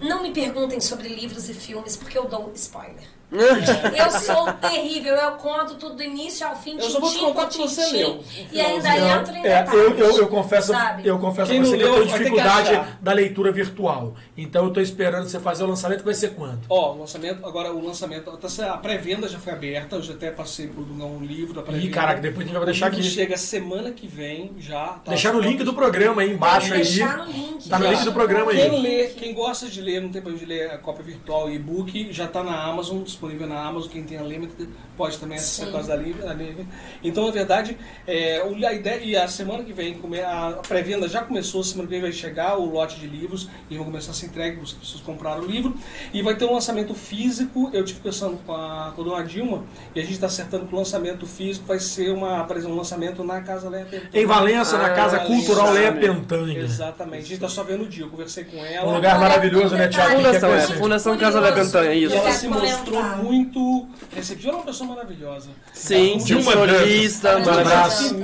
[0.00, 3.17] não me perguntem sobre livros e filmes, porque eu dou spoiler.
[3.30, 7.42] Eu sou terrível, eu conto tudo do início ao fim, Eu só vou te contar
[7.42, 11.06] por o que você leu, E ainda entro em É, eu, eu, eu confesso, sabe?
[11.06, 12.98] eu confesso Quem a você não que eu tenho vai ter que dificuldade achar.
[13.02, 14.14] da leitura virtual.
[14.36, 16.60] Então eu tô esperando você fazer o lançamento, que vai ser quando?
[16.70, 20.66] Ó, o lançamento, agora o lançamento, a pré-venda já foi aberta, eu já até passei
[20.66, 21.86] por um livro da pré-venda.
[21.86, 23.02] Ih, caraca, depois a gente vai deixar aqui.
[23.02, 24.86] chega semana que vem já.
[25.04, 26.80] Tá Deixar no link do programa aí embaixo aí.
[26.82, 27.68] deixar no link.
[27.68, 28.58] Tá no link do programa aí.
[28.70, 31.56] Quem lê, quem gosta de ler, não tem problema de ler a cópia virtual e
[31.56, 33.90] e-book, já está na Amazon, disponível na Amazon.
[33.90, 35.72] Quem tem a Limited pode também acessar Sim.
[35.72, 36.66] por causa da Limited.
[37.02, 37.76] Então, na verdade,
[38.06, 42.02] é, a ideia, e a semana que vem, a pré-venda já começou, semana que vem
[42.02, 45.42] vai chegar o lote de livros e vão começar a ser entregue, as pessoas compraram
[45.42, 45.74] o livro.
[46.12, 47.70] E vai ter um lançamento físico.
[47.72, 49.64] Eu tive pensando com a, com a dona Dilma,
[49.94, 52.78] e a gente está acertando que o lançamento físico vai ser uma, por exemplo, um
[52.78, 54.10] lançamento na Casa Leia Pentanha.
[54.12, 55.92] Em Valença, na Ah, Casa Cultural Leia.
[55.92, 56.58] Pentanha.
[56.58, 57.18] Exatamente.
[57.18, 58.04] A gente está só vendo o dia.
[58.04, 58.90] Eu conversei com ela.
[58.90, 60.60] Um lugar maravilhoso, né, quer Fundação, é.
[60.60, 62.14] Fundação Casa da Pentanha, E isso.
[62.14, 63.02] ela quero se mostrou.
[63.16, 64.48] Muito receptiva.
[64.50, 65.50] Ela é uma pessoa maravilhosa.
[65.72, 67.46] Sim, Dilma sensorista, Dantas.
[67.46, 68.14] Um Olha, abraço.
[68.14, 68.18] um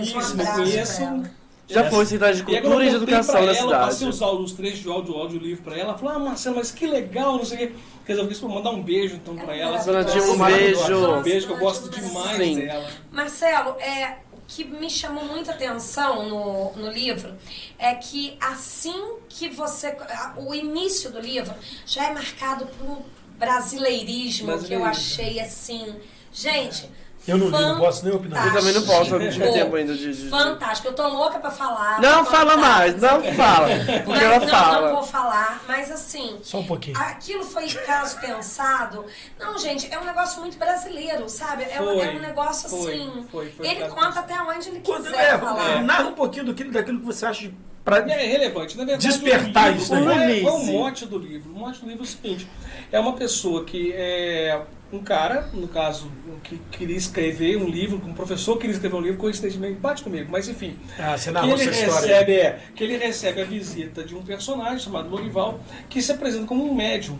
[0.54, 1.02] conheço.
[1.02, 1.30] pra.
[1.66, 3.78] Já foi secretária de E Cultura e de eu contei Educação pra da ela, eu
[3.86, 4.10] passei cidade.
[4.10, 5.88] os os trechos de áudio, áudio livro pra ela.
[5.90, 7.72] Ela falou, ah, Marcelo, mas que legal, não sei o quê.
[8.04, 9.78] Resolvi isso, mandar um beijo então pra ela.
[9.78, 11.10] Dona Dilma, um beijo.
[11.18, 12.56] Um beijo que eu gosto demais Sim.
[12.66, 12.86] dela.
[13.10, 17.32] Marcelo, é, que me chamou muita atenção no, no livro
[17.78, 19.86] é que assim que você.
[19.86, 21.54] a- O início do livro
[21.86, 22.98] já é marcado por
[23.44, 24.86] um brasileirismo que eu Brasileirismo.
[24.90, 25.94] achei assim.
[26.32, 26.90] Gente.
[27.26, 28.46] Eu não li, não posso nem opinar.
[28.48, 29.64] Eu também não posso, eu não tive fantástico.
[29.64, 31.98] tempo ainda de- de- Fantástico, eu tô louca pra falar.
[31.98, 33.66] Não pra fala mais, não fala.
[34.04, 34.86] Porque Mas ela não, fala.
[34.88, 36.38] não vou falar, mas assim.
[36.42, 36.98] Só um pouquinho.
[36.98, 39.06] Aquilo foi caso pensado.
[39.40, 41.62] Não, gente, é um negócio muito brasileiro, sabe?
[41.64, 43.26] É, um, é um negócio foi, assim.
[43.32, 45.82] foi, foi ele conta até onde ele quiser é, falar.
[45.82, 47.54] narra um pouquinho do que- daquilo que você acha de-
[47.84, 48.76] pra É relevante.
[48.76, 50.04] Na verdade, Despertar o livro, isso aí.
[50.04, 50.72] Qual é, é o Sim.
[50.72, 51.52] mote do livro?
[51.52, 52.48] O mote do livro é o seguinte:
[52.90, 54.60] é uma pessoa que é
[54.92, 56.10] um cara, no caso,
[56.42, 60.48] que queria escrever um livro, um professor queria escrever um livro, coincidentemente bate comigo, mas
[60.48, 60.76] enfim.
[60.98, 62.08] Ah, você que narrou ele essa história.
[62.08, 66.46] recebe, é, que ele recebe a visita de um personagem chamado Lorival, que se apresenta
[66.46, 67.18] como um médium.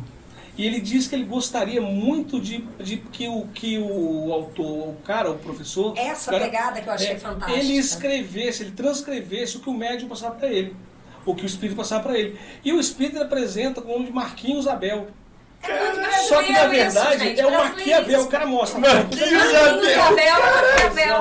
[0.56, 4.96] E ele diz que ele gostaria muito de, de que, o, que o autor, o
[5.04, 5.98] cara, o professor.
[5.98, 7.58] Essa cara, pegada que eu achei é, fantástica.
[7.58, 10.76] Ele escrevesse, ele transcrevesse o que o médium passava para ele.
[11.26, 12.38] O que o espírito passava para ele.
[12.64, 15.08] E o espírito ele apresenta como o nome de Marquinhos Abel.
[15.70, 18.26] É Só que na verdade isso, gente, é o Maquiavel, isso.
[18.26, 18.80] o cara mostra.
[18.80, 19.80] Maquiavel.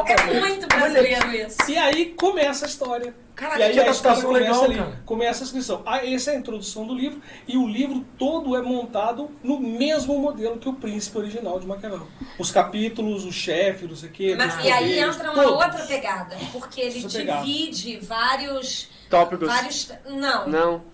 [0.07, 1.57] É muito brasileiro isso.
[1.69, 3.13] E aí começa a história.
[3.35, 4.75] Caraca, e aí que a história adaptação começa legal, ali.
[4.75, 5.01] cara.
[5.05, 5.81] Começa a inscrição.
[5.87, 7.19] Ah, essa é a introdução do livro.
[7.47, 12.07] E o livro todo é montado no mesmo modelo que o Príncipe original de Maquiavel.
[12.37, 14.35] Os capítulos, o chefe, não sei o quê.
[14.37, 15.63] Mas, e aí entra uma todos.
[15.63, 17.43] outra pegada, porque ele pegada.
[17.43, 18.87] divide vários.
[19.09, 19.47] Tópicos.
[19.47, 19.91] Vários.
[20.07, 20.47] Não.
[20.47, 20.92] Não.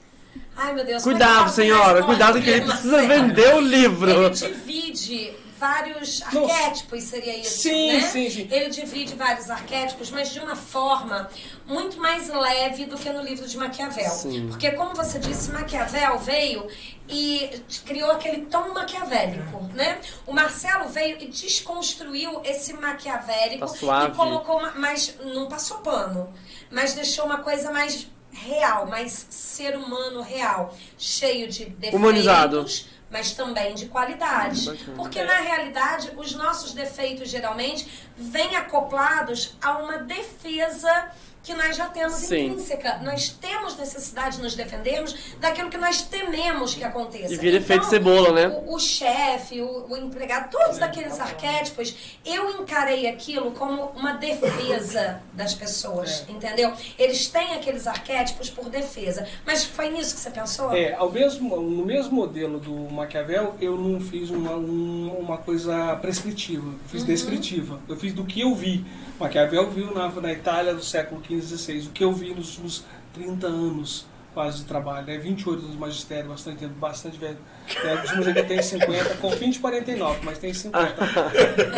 [0.62, 1.02] Ai, meu Deus.
[1.02, 1.94] é Cuidado, senhora.
[1.94, 4.12] ganhar Cuidado que ele precisa vender o livro.
[4.12, 6.54] Ele divide vários Nossa.
[6.54, 8.02] arquétipos, seria isso, Sim, né?
[8.08, 8.48] sim, sim.
[8.50, 11.30] Ele divide vários arquétipos, mas de uma forma
[11.68, 14.10] muito mais leve do que no livro de Maquiavel.
[14.10, 14.48] Sim.
[14.50, 16.66] Porque, como você disse, Maquiavel veio
[17.10, 20.00] e criou aquele tom maquiavélico, né?
[20.26, 24.14] O Marcelo veio e desconstruiu esse maquiavélico Tá suave.
[24.14, 26.34] e colocou, uma, mas não passou pano,
[26.72, 32.66] mas deixou uma coisa mais real, mais ser humano real, cheio de defeitos, Humanizado.
[33.10, 34.66] mas também de qualidade.
[34.66, 34.96] Bacana.
[34.96, 37.88] Porque na realidade, os nossos defeitos geralmente
[38.18, 42.48] vêm acoplados a uma defesa que nós já temos Sim.
[42.48, 42.98] intrínseca.
[43.02, 47.34] Nós temos necessidade de nos defendermos daquilo que nós tememos que aconteça.
[47.34, 48.48] E vira efeito Então, cebola, né?
[48.68, 51.96] O, o chefe, o, o empregado, todos aqueles arquétipos,
[52.26, 56.74] eu encarei aquilo como uma defesa das pessoas, entendeu?
[56.98, 59.28] Eles têm aqueles arquétipos por defesa.
[59.46, 60.74] Mas foi nisso que você pensou?
[60.74, 65.96] É, ao mesmo, no mesmo modelo do Maquiavel, eu não fiz uma, um- uma coisa
[65.98, 66.80] prescritiva, eu Uhum.
[66.88, 67.80] fiz descritiva.
[67.88, 68.86] Eu fiz do que eu vi.
[69.20, 72.50] Maquiavel viu na, na Itália do século XV e XVI, o que eu vi nos
[72.50, 75.10] últimos 30 anos quase de trabalho.
[75.10, 77.38] É 28 anos de magistério, bastante tempo, bastante velho.
[77.84, 80.80] É, costuma dizer que tenho 50, com fim de 49, mas tem 50.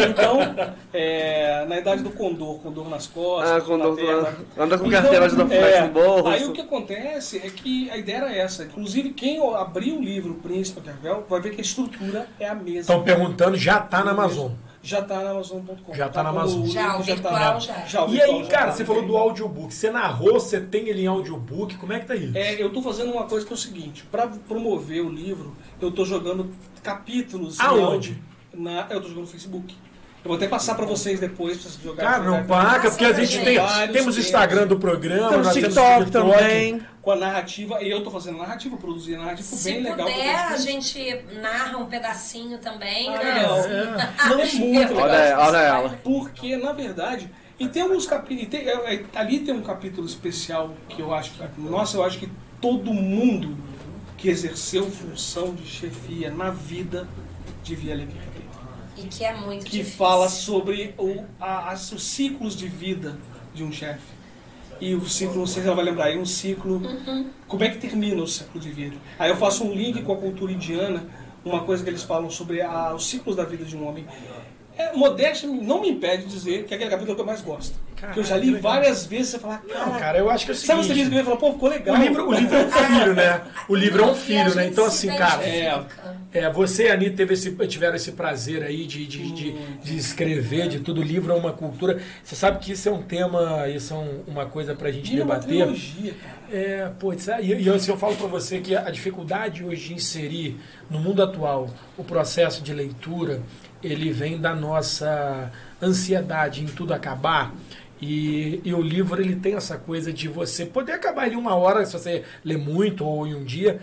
[0.10, 0.40] Então,
[0.94, 5.42] é, na idade do condor, condor nas costas, Ah, quando plateia, anda com carteira de
[5.54, 6.28] é, no bolso.
[6.28, 8.64] Aí o que acontece é que a ideia era essa.
[8.64, 12.82] Inclusive, quem abrir o livro Príncipe Maquiavel vai ver que a estrutura é a mesma.
[12.82, 14.52] Estão perguntando, já tá na Amazon.
[14.84, 15.94] Já tá na Amazon.com.
[15.94, 16.66] Já tá na Amazon.
[16.66, 17.60] Já, o tá virtual lá.
[17.60, 17.86] já.
[17.86, 18.72] Já, o E aí, já cara, tá.
[18.72, 19.74] você falou do audiobook.
[19.74, 21.78] Você narrou, você tem ele em audiobook.
[21.78, 22.32] Como é que tá aí?
[22.36, 25.92] É, eu tô fazendo uma coisa que é o seguinte, para promover o livro, eu
[25.92, 26.50] tô jogando
[26.82, 28.22] capítulos Aonde?
[28.54, 29.76] Na, eu tô jogando no Facebook.
[30.24, 32.12] Eu vou até passar pra vocês depois pra vocês jogarem.
[32.12, 33.58] Cara, não paga, porque a gente tem.
[33.92, 36.12] Temos o Instagram do programa, Temos nós temos TikTok TikTok.
[36.12, 36.82] também.
[37.02, 40.06] Com a narrativa, e eu tô fazendo narrativa, produzindo narrativa, Se bem legal.
[40.08, 43.34] puder, porque a gente narra um pedacinho também, Ah, né?
[43.34, 43.58] legal.
[44.30, 45.10] Não é muito legal.
[45.10, 45.90] Olha, olha ela.
[46.04, 47.28] Porque, na verdade,
[47.60, 48.50] e tem alguns capítulos.
[48.52, 51.44] tem- é, é, ali tem um capítulo especial que eu acho que.
[51.62, 52.30] Nossa, eu acho que
[52.62, 53.58] todo mundo
[54.20, 57.08] que exerceu função de chefia na vida
[57.64, 58.08] devia ler.
[58.98, 59.98] E que é muito Que difícil.
[59.98, 63.18] fala sobre o, a- as- os ciclos de vida
[63.54, 64.02] de um chefe.
[64.80, 66.76] E o ciclo, não sei se ela vai lembrar, aí um ciclo.
[66.78, 67.30] Uhum.
[67.48, 68.96] Como é que termina o ciclo de vida?
[69.20, 71.06] Aí eu faço um link com a cultura indiana,
[71.46, 74.06] uma coisa que eles falam sobre a- os ciclos da vida de um homem.
[74.82, 77.76] É, modéstia não me impede de dizer que aquele capítulo é que eu mais gosto.
[78.14, 80.54] que eu já li várias vezes você fala, Não, cara, cara, eu acho que é
[80.54, 81.10] o sabe você seguinte.
[81.10, 81.96] diz que fala, pô, ficou legal.
[81.96, 83.42] O livro, o livro é um filho, né?
[83.70, 84.68] O livro é um E filho, né?
[84.68, 85.48] Então, assim, cara.
[85.48, 86.22] identifica.
[86.34, 89.52] É, você e a Anitta teve esse, tiveram esse prazer aí de, de, de,
[89.84, 91.02] de escrever, de tudo.
[91.02, 92.02] O livro é uma cultura.
[92.24, 95.36] Você sabe que isso é um tema, isso é um- uma coisa pra gente uma
[95.36, 95.48] debater.
[95.48, 96.42] trilogia, cara.
[96.58, 99.90] É, pô, isso aí- e eu, assim, eu falo pra você que a dificuldade hoje
[99.90, 100.58] de inserir
[100.90, 103.42] no mundo atual o processo de leitura,
[103.84, 105.52] ele vem da nossa
[105.82, 107.54] ansiedade em tudo acabar.
[108.02, 111.86] E, e o livro ele tem essa coisa de você poder acabar em uma hora,
[111.86, 113.80] se você lê muito ou em um dia,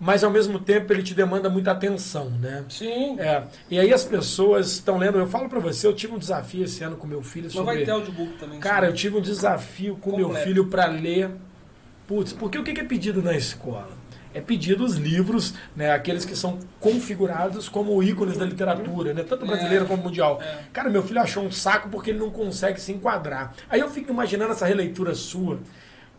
[0.00, 2.64] mas ao mesmo tempo ele te demanda muita atenção, né?
[2.70, 3.18] Sim.
[3.20, 5.18] É, e aí as pessoas estão lendo.
[5.18, 7.74] Eu falo pra você, eu tive um desafio esse ano com meu filho Mas sobre.
[7.74, 8.58] vai ter audiobook também.
[8.60, 10.46] Cara, eu tive um desafio com meu Completo.
[10.46, 11.30] filho pra ler.
[12.06, 13.97] Putz, porque o que é pedido na escola?
[14.34, 19.46] É pedido os livros, né, aqueles que são configurados como ícones da literatura, né, tanto
[19.46, 20.40] brasileira como mundial.
[20.42, 20.58] É.
[20.72, 23.54] Cara, meu filho achou um saco porque ele não consegue se enquadrar.
[23.68, 25.58] Aí eu fico imaginando essa releitura sua.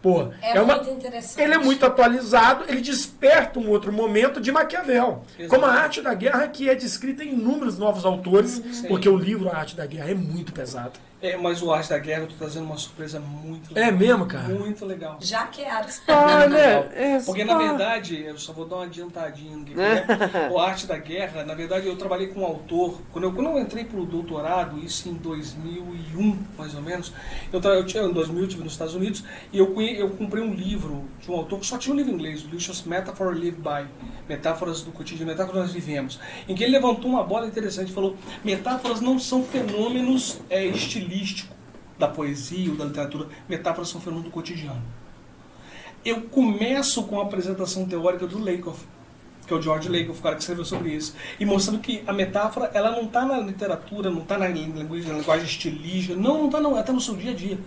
[0.01, 1.41] Pô, É, uma, muito interessante.
[1.41, 5.23] ele é muito atualizado, ele desperta um outro momento de Maquiavel.
[5.37, 5.53] Exato.
[5.53, 8.87] Como a arte da guerra, que é descrita em inúmeros novos autores, Sim.
[8.87, 10.93] porque o livro A Arte da Guerra é muito pesado.
[11.21, 13.97] É, mas o Arte da Guerra, eu tô trazendo uma surpresa muito É legal.
[13.99, 14.47] mesmo, cara?
[14.47, 15.17] Muito legal.
[15.19, 15.85] Já quero.
[16.07, 16.57] Olha,
[16.95, 20.05] é Porque na verdade, eu só vou dar uma adiantadinha no que que é.
[20.49, 23.59] O Arte da Guerra, na verdade eu trabalhei com um autor, quando eu, quando eu
[23.59, 27.11] entrei pro doutorado, isso em 2001, mais ou menos,
[27.51, 30.09] eu, tra- eu tinha, em 2000 eu estive nos Estados Unidos, e eu, conhe- eu
[30.11, 32.83] comprei um livro de um autor que só tinha um livro em inglês, o Lucius
[32.83, 33.87] Metaphor Live By,
[34.27, 38.15] Metáforas do Cotidiano, Metáforas nós vivemos, em que ele levantou uma bola interessante e falou,
[38.43, 40.65] metáforas não são fenômenos é,
[41.13, 41.55] estilísticos
[41.97, 44.81] da poesia ou da literatura, metáforas são fenômenos do cotidiano
[46.05, 48.85] eu começo com a apresentação teórica do Lakoff,
[49.45, 52.13] que é o George Lakoff, o cara que escreveu sobre isso, e mostrando que a
[52.13, 56.45] metáfora ela não está na literatura, não está na linguagem, na linguagem estilística, não, não
[56.45, 57.59] está não, ela está no seu dia a dia.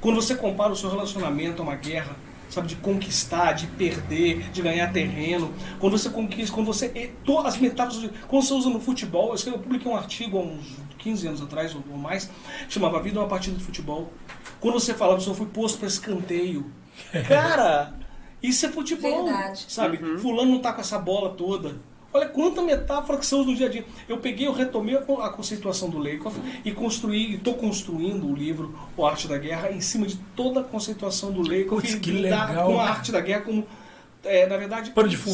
[0.00, 2.16] Quando você compara o seu relacionamento a uma guerra,
[2.48, 6.90] sabe, de conquistar, de perder, de ganhar terreno, quando você conquista, quando você.
[6.94, 10.78] e to- As metáforas, quando você usa no futebol, eu publiquei um artigo há uns
[11.02, 12.30] 15 anos atrás ou ou mais,
[12.68, 14.12] chamava Vida é uma partida de futebol.
[14.60, 16.70] Quando você fala, eu fui posto para escanteio.
[17.28, 17.94] Cara,
[18.42, 19.24] isso é futebol.
[19.24, 19.64] Verdade.
[19.68, 19.98] Sabe?
[20.18, 21.76] Fulano não tá com essa bola toda.
[22.14, 23.86] Olha quanta metáfora que você usa no dia a dia.
[24.06, 28.26] Eu peguei, eu retomei a co- a conceituação do Lakoff e construí, e estou construindo
[28.26, 31.94] o livro O Arte da Guerra em cima de toda a conceituação do Lakoff Putz,
[31.94, 32.66] e que lidar legal.
[32.66, 33.66] com a arte da guerra como
[34.24, 34.90] é, na verdade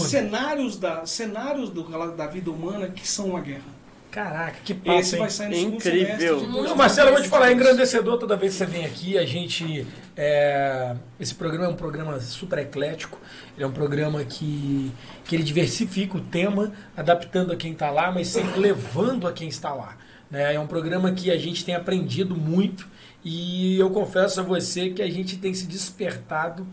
[0.08, 1.82] cenários da cenários do,
[2.16, 3.76] da vida humana que são uma guerra.
[4.18, 5.20] Caraca, que papo, Esse hein?
[5.20, 6.48] vai sair no segundo Incrível.
[6.48, 7.54] Não, Marcelo, eu vou te falar, é 2022.
[7.54, 9.16] engrandecedor toda vez que você vem aqui.
[9.16, 9.86] A gente.
[10.16, 13.20] é, esse programa é um programa super eclético.
[13.54, 14.90] Ele é um programa que,
[15.24, 19.46] que ele diversifica o tema, adaptando a quem está lá, mas sempre levando a quem
[19.46, 19.96] está lá.
[20.28, 20.52] né?
[20.52, 22.88] É um programa que a gente tem aprendido muito
[23.24, 26.66] e eu confesso a você que a gente tem se despertado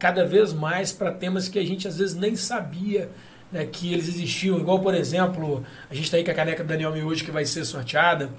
[0.00, 3.08] cada vez mais para temas que a gente às vezes nem sabia
[3.52, 4.58] né, que eles existiam.
[4.58, 7.44] Igual, por exemplo, a gente está aí com a caneca do Daniel hoje que vai
[7.44, 8.30] ser sorteada,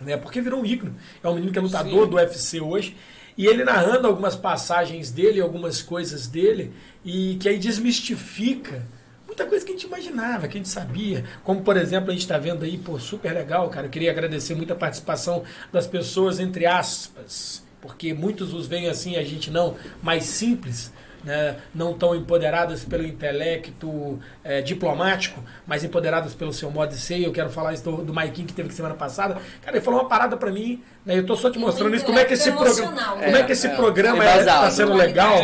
[0.00, 0.92] né, porque virou um ícone.
[1.22, 2.10] É um menino que é lutador Sim.
[2.10, 2.96] do UFC hoje.
[3.38, 6.72] E ele narrando algumas passagens dele, algumas coisas dele,
[7.04, 8.84] e que aí desmistifica
[9.26, 11.24] muita coisa que a gente imaginava, que a gente sabia.
[11.44, 13.86] Como, por exemplo, a gente está vendo aí, pô, super legal, cara.
[13.86, 19.16] Eu queria agradecer muito a participação das pessoas, entre aspas, porque muitos os veem assim,
[19.16, 20.92] a gente não, mais simples.
[21.22, 27.18] Né, não tão empoderadas pelo intelecto eh, diplomático, mas empoderadas pelo seu modo de ser.
[27.18, 29.34] E Eu quero falar isso do, do Maikinho que teve aqui semana passada.
[29.62, 32.18] Cara, ele falou uma parada pra mim, né, eu tô só te mostrando isso, como
[32.18, 33.42] é que esse programa, como é né?
[33.42, 34.64] que esse É, programa é é, embasado.
[34.64, 35.36] tá sendo legal.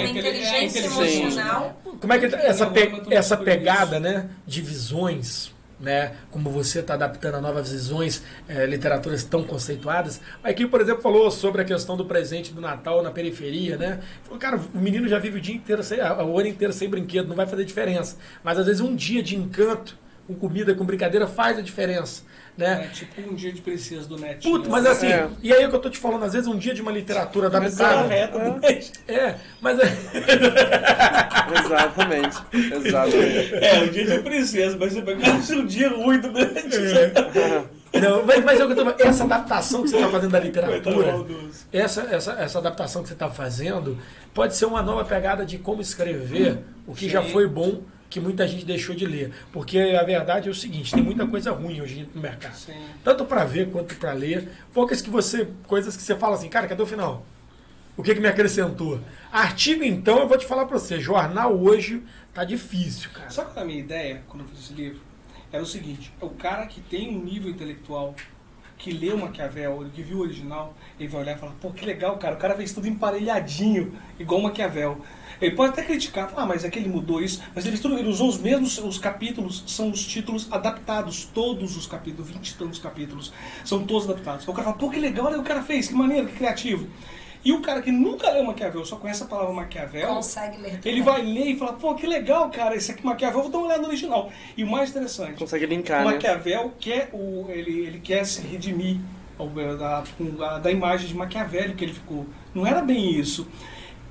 [2.00, 7.34] Como é que essa, pe- essa pegada né, de visões, né, como você está adaptando
[7.36, 10.20] a novas visões, eh, literaturas tão conceituadas.
[10.42, 14.00] Aqui, por exemplo, falou sobre a questão do presente do Natal na periferia, né?
[14.22, 16.88] Falou, cara, o menino já vive o dia inteiro, sem, a- o ano inteiro sem
[16.88, 18.16] brinquedo, não vai fazer diferença.
[18.42, 19.96] Mas às vezes um dia de encanto,
[20.26, 22.22] com comida, com brincadeira, faz a diferença,
[22.56, 22.84] né?
[22.84, 24.42] É tipo um dia de princesa do Net.
[24.48, 25.28] Puto, mas assim, É.
[25.42, 26.90] e aí é o que eu tô te falando, às vezes um dia de uma
[26.92, 28.06] literatura adaptada.
[28.08, 28.92] reta do Net.
[29.06, 29.84] É, mas é.
[31.64, 32.36] Exatamente.
[32.52, 33.54] Exatamente.
[33.54, 36.66] É, um dia de princesa, mas você pega um dia ruim do Net.
[38.00, 41.12] Não, mas, mas é eu tô falando, essa adaptação que você está fazendo da literatura,
[41.12, 41.66] maldoso.
[41.72, 43.96] essa, essa, essa adaptação que você está fazendo,
[44.34, 47.10] pode ser uma nova pegada de como escrever o que Sim.
[47.10, 49.32] já foi bom, que muita gente deixou de ler.
[49.52, 52.54] Porque a verdade é o seguinte, tem muita coisa ruim hoje no mercado.
[52.54, 52.72] Sim.
[53.02, 54.48] Tanto para ver quanto para ler.
[54.72, 55.48] Poucas que você.
[55.66, 57.24] Coisas que você fala assim, cara, cadê o final?
[57.96, 59.00] O que, que me acrescentou?
[59.32, 62.02] Artigo, então, eu vou te falar para você, jornal hoje
[62.34, 63.30] tá difícil, cara.
[63.30, 65.00] Sabe qual é a minha ideia quando eu fiz esse livro?
[65.50, 68.14] Era o seguinte: o cara que tem um nível intelectual,
[68.76, 72.18] que leu Maquiavel, que viu o original, ele vai olhar e falar: pô, que legal,
[72.18, 75.00] cara, o cara fez tudo emparelhadinho, igual Maquiavel.
[75.40, 78.08] Ele pode até criticar, ah, mas é que ele mudou isso, mas ele, tudo- ele
[78.08, 82.78] usou os mesmos, os capítulos, são os títulos adaptados, todos os capítulos, 20 e tantos
[82.78, 83.32] capítulos,
[83.64, 84.46] são todos adaptados.
[84.48, 86.34] O cara fala, pô, que legal, olha o que o cara fez, que maneiro, que
[86.34, 86.86] criativo.
[87.44, 91.00] E o cara que nunca leu Maquiavel, só conhece a palavra Maquiavel, Consegue ler ele
[91.02, 93.82] vai ler e fala, pô, que legal, cara, esse aqui Maquiavel, vou dar uma olhada
[93.82, 94.32] no original.
[94.56, 96.12] E o mais interessante, Consegue o linkar, né?
[96.12, 98.98] Maquiavel quer, o, ele, ele quer se redimir
[99.78, 102.26] da, com a- da imagem de Maquiavel que ele ficou.
[102.54, 103.46] Não era bem isso.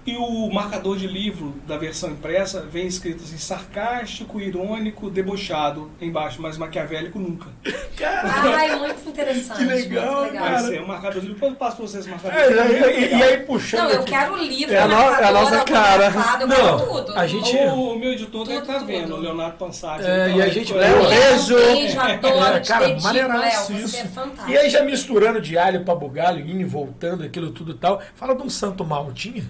[0.05, 6.39] E o marcador de livro da versão impressa vem escrito assim, sarcástico, irônico, debochado embaixo,
[6.39, 7.47] mas maquiavélico nunca.
[8.03, 9.57] Ai, muito interessante.
[9.57, 10.47] Que legal, muito legal.
[10.51, 12.53] Vai ser um marcador de livro, depois eu passo pra vocês o marcador É, de
[12.73, 12.89] livro.
[12.91, 15.23] e, e- e aí puxando Não, eu aqui- quero o livro, É a no- é
[15.23, 16.13] a nossa cara.
[16.39, 17.17] eu Não, quero tudo.
[17.19, 18.85] a gente- O, o meu editor Tudo, tudo.
[18.85, 20.03] vendo, o Leonardo Pansati.
[20.05, 21.55] É, Então, e a ele gente- Léo, beijo.
[21.55, 23.87] beijo, adoro, É, te cara, dedico, maneiraço Léo, isso.
[23.89, 24.51] Você é fantástico.
[24.51, 27.99] E aí já misturando de alho pra bugalho, indo e voltando, aquilo tudo e tal.
[28.15, 29.43] Fala de um santo mal, tinha?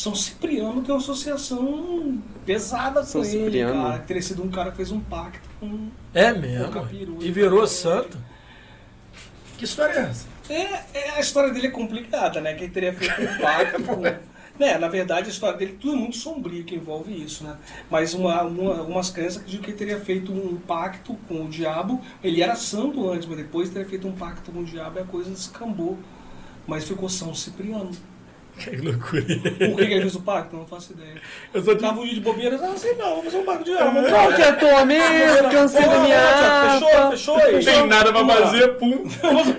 [0.00, 3.82] São Cipriano tem uma associação pesada São com ele, Cipriano.
[3.82, 3.98] cara.
[3.98, 5.88] Que teria sido um cara que fez um pacto com...
[6.14, 6.70] É O mesmo.
[6.70, 7.18] capiru.
[7.20, 8.16] E virou santo.
[9.58, 10.26] Que história é essa?
[10.48, 12.54] É, é, a história dele é complicada, né?
[12.54, 14.00] Que ele teria feito um pacto com...
[14.58, 17.56] Né, na verdade, a história dele tudo é muito sombrio que envolve isso, né?
[17.90, 21.98] Mas uma, uma, algumas crenças dizem que ele teria feito um pacto com o diabo.
[22.22, 25.04] Ele era santo antes, mas depois teria feito um pacto com o diabo e a
[25.04, 25.98] coisa descambou.
[26.66, 27.90] Mas ficou São Cipriano.
[28.60, 29.22] Que loucura.
[29.22, 30.56] Por que, que ele fez o pacto?
[30.56, 31.14] Não faço ideia.
[31.54, 33.72] Eu só Tava um dia de bobeira, ah, sei não, vou fazer um pacto de
[33.74, 35.48] vamos Qual que é a tua mesmo?
[35.50, 37.10] Cansei da minha Fechou, aba.
[37.12, 37.52] fechou aí.
[37.54, 39.08] Não tem nada pra fazer, pum.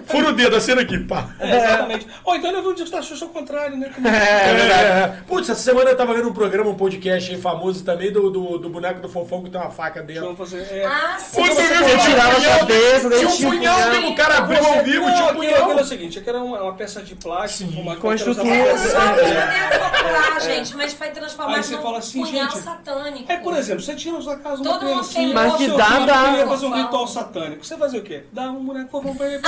[0.06, 1.30] Fura o dedo, acena aqui, pá.
[1.40, 2.07] É, exatamente.
[2.23, 3.90] Ou então eu vi um disco da Xuxa ao contrário, né?
[3.94, 4.84] Como- É verdade.
[5.19, 5.23] É.
[5.28, 8.57] Putz, essa semana eu tava vendo um programa, um podcast aí famoso também do, do,
[8.60, 10.23] do boneco do fofão que tem uma faca dentro.
[10.23, 10.61] Vamos fazer.
[10.72, 11.41] É, Ah, sim.
[11.41, 14.38] Putz, você Você tirava a cabeça, daí Tinha um tinha um punhal mesmo, o cara
[14.38, 15.64] abriu Você- ao vivo, tinha um punhal.
[15.64, 17.95] aquilo é o seguinte, aquilo era uma, peça de plástico uma a.
[17.95, 19.69] É só um É.
[19.69, 23.31] boneco popular, gente, mas foi transformado Aí você num fala assim, punhal gente, satânico.
[23.31, 25.68] É, por exemplo, você tinha na sua casa uma Todo mundo criancinha, tem Mas que
[25.68, 26.23] dá, dá.
[26.30, 27.65] queria fazer um ritual satânico.
[27.65, 28.23] Você fazia o quê?
[28.31, 29.41] Dá um boneco fofão pra ele.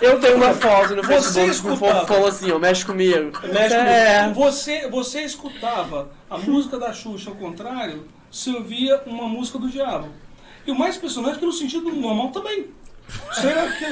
[0.00, 2.00] Eu tenho uma foto no Você Facebook com um escutava.
[2.06, 3.32] fofão assim, ó, mexe comigo.
[3.52, 4.22] Mexe É.
[4.22, 4.40] comigo.
[4.40, 10.08] Você, você escutava a música da Xuxa ao contrário, você ouvia uma música do diabo.
[10.66, 12.68] E o mais impressionante é que no sentido normal também.
[13.32, 13.84] Isso era que,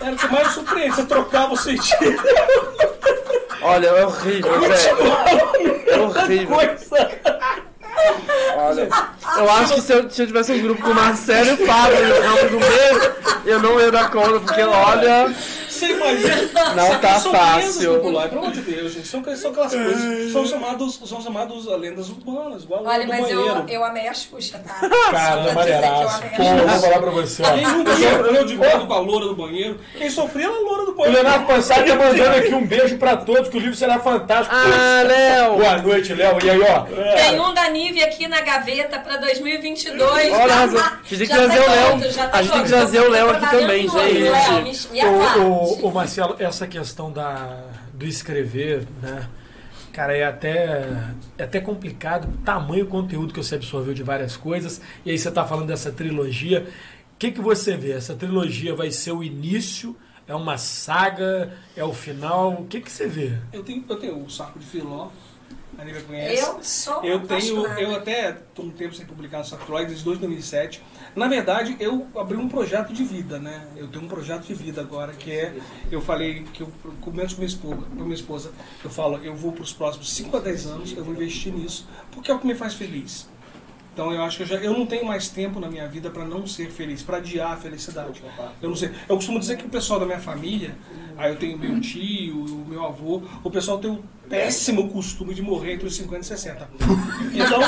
[0.00, 0.94] era o que mais surpreende.
[0.94, 2.22] Você trocava o sentido.
[3.62, 4.74] Olha, é horrível, velho.
[5.86, 6.56] É horrível.
[8.56, 8.88] Olha,
[9.36, 11.66] eu acho que se eu, se eu tivesse um grupo com o Marcelo e o
[11.66, 13.12] Fábio no ramo do meio,
[13.44, 15.34] eu não ia dar conta, porque olha.
[15.80, 16.74] Você imagina?
[16.74, 17.94] Não tá fácil.
[17.94, 19.08] populares, pelo amor de Deus, gente.
[19.08, 20.32] São, são aquelas coisas.
[20.32, 23.64] São chamados, são chamados lendas urbanas, igual Olha, mas eu, banheiro.
[23.68, 24.88] eu amei a Xuxa, tá?
[25.10, 25.80] Cara, eu amei a
[26.36, 27.54] Pô, eu vou falar pra você, ó.
[27.54, 29.80] Quem nunca sofreu de medo com a loura do banheiro?
[29.96, 31.22] Quem sofreu é a loura do O banheiro.
[31.22, 34.54] Leonardo Pansari tá mandando aqui um beijo pra todos, que o livro será fantástico.
[34.54, 35.56] Ah, Léo!
[35.56, 36.38] Boa noite, Léo.
[36.44, 36.80] E aí, ó.
[37.16, 40.02] Tem um da Nive aqui na gaveta pra 2022.
[40.02, 40.78] Olha, arrasou.
[40.78, 42.12] A gente tem que Já trazer tá o Léo.
[42.12, 44.18] tá A gente tem que trazer o Léo aqui também, gente.
[44.18, 44.80] Léo, me.
[45.40, 47.64] O, o Marcelo, essa questão da,
[47.94, 49.28] do escrever, né?
[49.92, 50.86] Cara, é até,
[51.36, 54.80] é até complicado o tamanho conteúdo que você absorveu de várias coisas.
[55.04, 56.66] E aí você tá falando dessa trilogia.
[57.14, 57.92] O que, que você vê?
[57.92, 59.96] Essa trilogia vai ser o início?
[60.28, 61.52] É uma saga?
[61.76, 62.52] É o final?
[62.52, 63.32] O que, que você vê?
[63.52, 65.08] Eu tenho, eu tenho o saco de filó,
[65.80, 66.42] a Nívia conhece.
[66.42, 70.82] Eu sou Eu tenho, eu até estou um tempo sem publicar no Filó, desde 2007.
[71.16, 73.66] Na verdade, eu abri um projeto de vida, né?
[73.76, 75.54] Eu tenho um projeto de vida agora, que é,
[75.90, 76.70] eu falei que eu
[77.00, 78.52] comento com minha esposa, com minha esposa,
[78.84, 81.88] eu falo, eu vou para os próximos 5 a 10 anos, eu vou investir nisso,
[82.12, 83.28] porque é o que me faz feliz.
[83.92, 86.24] Então eu acho que eu, já, eu não tenho mais tempo na minha vida para
[86.24, 88.22] não ser feliz, para adiar a felicidade.
[88.62, 88.90] Eu não sei.
[89.08, 90.76] Eu costumo dizer que o pessoal da minha família,
[91.16, 95.42] aí eu tenho meu tio, o meu avô, o pessoal tem o péssimo costume de
[95.42, 96.68] morrer entre os 50 e 60.
[97.34, 97.60] Então,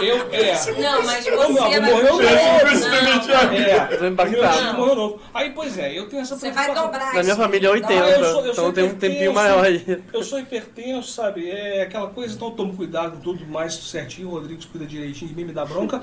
[0.00, 0.80] eu é.
[0.80, 2.22] Não, mas você O meu avô vai morreu novo.
[2.22, 2.28] Não.
[2.28, 4.78] É, Eu tô o meu tio impactado.
[4.78, 5.20] morreu novo.
[5.34, 8.08] Aí, pois é, eu tenho essa Você vai dobrar Na minha família é 80, Não,
[8.08, 10.02] eu sou- eu então tem um tempinho maior aí.
[10.12, 11.50] Eu sou hipertenso, sabe?
[11.50, 14.28] É aquela coisa, então eu tomo cuidado com tudo mais certinho.
[14.28, 16.00] O Rodrigues cuida direitinho de mim, me dá bronca.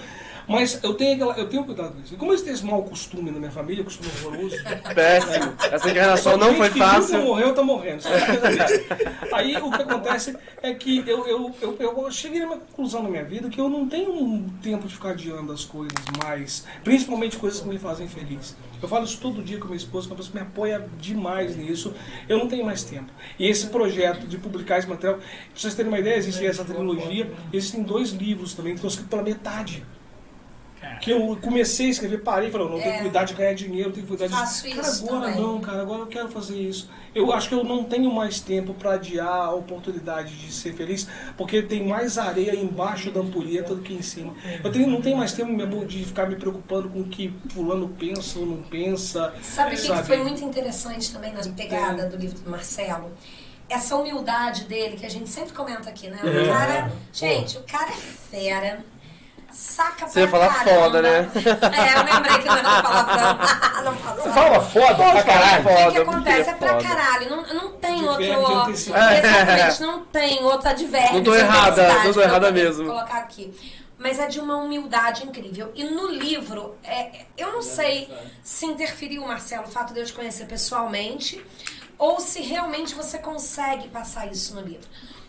[0.48, 2.14] Mas eu tenho, aquela, eu tenho cuidado com isso.
[2.14, 4.56] E como eles têm esse mau costume na minha família, costume horroroso.
[4.94, 5.54] Péssimo.
[5.72, 7.20] Essa encarnação não foi fácil.
[7.24, 8.04] morreu, tá morrendo.
[8.04, 8.16] Sabe?
[9.61, 13.49] O que acontece é que eu, eu, eu, eu cheguei numa conclusão na minha vida
[13.49, 17.68] que eu não tenho um tempo de ficar adiando as coisas mais, principalmente coisas que
[17.68, 18.56] me fazem feliz.
[18.82, 21.56] Eu falo isso todo dia com minha esposa, que uma pessoa que me apoia demais
[21.56, 21.94] nisso.
[22.27, 23.11] Eu não tenho mais tempo.
[23.40, 25.26] E esse projeto de publicar esse material, pra
[25.56, 29.23] vocês terem uma ideia, existe essa trilogia, existem dois livros também que estão escritos pela
[29.23, 29.84] metade.
[31.02, 33.02] Que eu comecei a escrever, parei e falei, não, eu tenho que É.
[33.04, 34.76] cuidar de ganhar dinheiro, tenho que cuidar Faço disso.
[34.76, 35.42] Cara, isso agora também.
[35.42, 36.90] não, cara, agora eu quero fazer isso.
[37.14, 41.08] Eu acho que eu não tenho mais tempo para adiar a oportunidade de ser feliz,
[41.38, 44.34] porque tem mais areia embaixo da ampulheta do que em cima.
[44.64, 47.88] Eu tenho, não tenho mais tempo mesmo de ficar me preocupando com o que fulano
[47.90, 49.34] pensa ou não pensa.
[49.42, 53.12] Sabe o que, que foi muito interessante também na pegada do livro do Marcelo?
[53.68, 56.20] Essa humildade dele, que a gente sempre comenta aqui, né?
[56.24, 56.46] O É.
[56.48, 56.92] cara.
[57.12, 58.86] Gente, o cara é fera.
[59.56, 60.82] Saca Você ia pra falar caramba.
[60.82, 61.32] foda, né?
[61.36, 63.38] É, eu lembrei que não era palavrão.
[63.86, 64.34] não passou.
[64.34, 65.64] Fala foda pra caralho.
[65.88, 66.44] O que, acontece?
[66.44, 66.84] porque É pra foda.
[66.84, 67.30] caralho.
[67.30, 68.56] Não, não tem outro.
[68.61, 69.14] antecipado.
[69.14, 71.14] Exatamente, não tem outro advérbio.
[71.14, 72.86] Não tô errada, não tô errada mesmo.
[72.86, 73.53] Colocar aqui.
[73.98, 75.72] Mas é de uma humildade incrível.
[75.73, 78.10] E no livro, é, eu não sei
[78.44, 81.44] se interferiu, Marcelo, o fato de eu te conhecer pessoalmente,
[81.98, 84.86] ou se realmente você consegue passar isso no livro.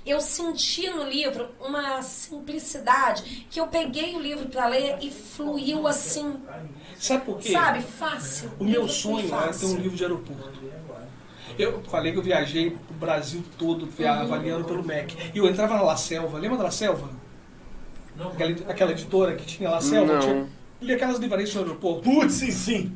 [0.06, 5.86] Eu senti no livro uma simplicidade que eu peguei o livro para ler e fluiu
[5.86, 6.34] assim,
[6.96, 7.50] Sabe por quê?
[7.50, 8.50] sabe, fácil.
[8.60, 10.60] O meu sonho era ter um livro de aeroporto.
[11.58, 14.08] Eu falei que eu viajei pro Brasil todo, Uhum.
[14.08, 15.32] avaliando pelo MEC.
[15.34, 17.10] E eu entrava na La Selva, lembra da La Selva?
[18.32, 20.14] Aquela, aquela editora que tinha La Selva?
[20.14, 20.20] Não.
[20.20, 20.48] Tinha,
[20.82, 22.02] li aquelas livrarias de aeroporto.
[22.02, 22.92] Putz, sim, sim.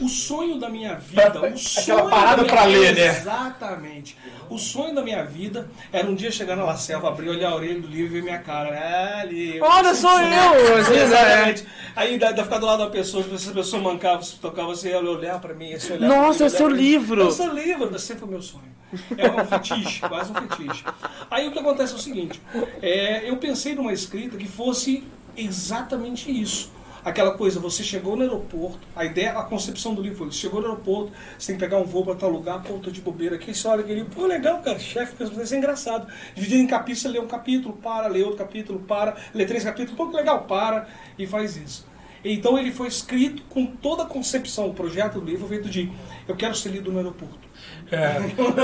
[0.00, 3.06] O sonho da minha vida, o sonho aquela parada pra ler, né?
[3.08, 4.16] Exatamente.
[4.48, 7.56] O sonho da minha vida era um dia chegar na La Selva, abrir, olhar a
[7.56, 8.70] orelha do livro e ver minha cara.
[8.70, 9.60] Ah, ali.
[9.60, 10.78] Olha, sou eu!
[10.78, 11.22] Às vezes, é.
[11.22, 11.66] Exatamente.
[11.96, 14.90] Aí da, da ficar do lado da pessoa, se essa pessoa mancava, se tocava, você
[14.90, 17.26] ia olhar pra mim, olhar Nossa, é seu livro.
[17.26, 18.78] É seu livro, sempre foi meu sonho.
[19.16, 20.84] É um fetiche, quase um fetiche.
[21.30, 22.40] Aí o que acontece é o seguinte,
[22.80, 25.04] é, eu pensei numa escrita que fosse
[25.36, 26.70] exatamente isso.
[27.04, 30.68] Aquela coisa, você chegou no aeroporto, a ideia, a concepção do livro foi, chegou no
[30.68, 33.54] aeroporto, você tem que pegar um voo para tal lugar, pô, tô de bobeira aqui,
[33.54, 36.08] você olha aquele pô, legal, cara, chefe, isso é engraçado.
[36.34, 39.96] Dividido em capítulos, você lê um capítulo, para, lê outro capítulo, para, lê três capítulos,
[39.96, 40.88] pô, que legal, para,
[41.18, 41.86] e faz isso.
[42.24, 45.90] Então ele foi escrito com toda a concepção, o projeto do livro feito de,
[46.26, 47.47] eu quero ser lido no aeroporto.
[47.90, 48.16] É,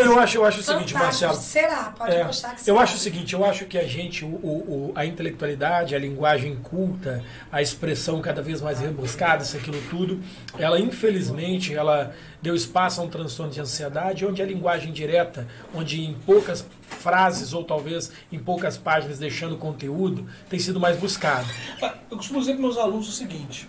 [0.04, 1.26] eu acho, eu acho o seguinte, Fantástico.
[1.32, 1.34] Marcelo.
[1.36, 1.94] Será?
[1.96, 2.24] Pode É,
[2.62, 5.98] que eu acho o seguinte, eu acho que a gente, o, o- a intelectualidade, a
[5.98, 10.20] linguagem culta, a expressão cada vez mais rebuscada, isso aquilo tudo,
[10.58, 16.02] ela infelizmente ela deu espaço a um transtorno de ansiedade, onde a linguagem direta, onde
[16.04, 21.46] em poucas frases ou talvez em poucas páginas deixando conteúdo, tem sido mais buscado.
[21.82, 23.66] Ah, Eu costumo dizer para meus alunos o seguinte: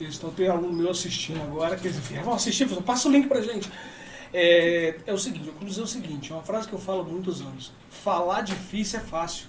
[0.00, 3.26] eles estão tem aluno meu assistindo agora, que eles vão assistir, falam, passa o link
[3.28, 3.70] pra gente.
[4.38, 7.00] É, é o seguinte, eu costumo dizer o seguinte, é uma frase que eu falo
[7.00, 7.72] há muitos anos.
[7.88, 9.46] Falar difícil é fácil.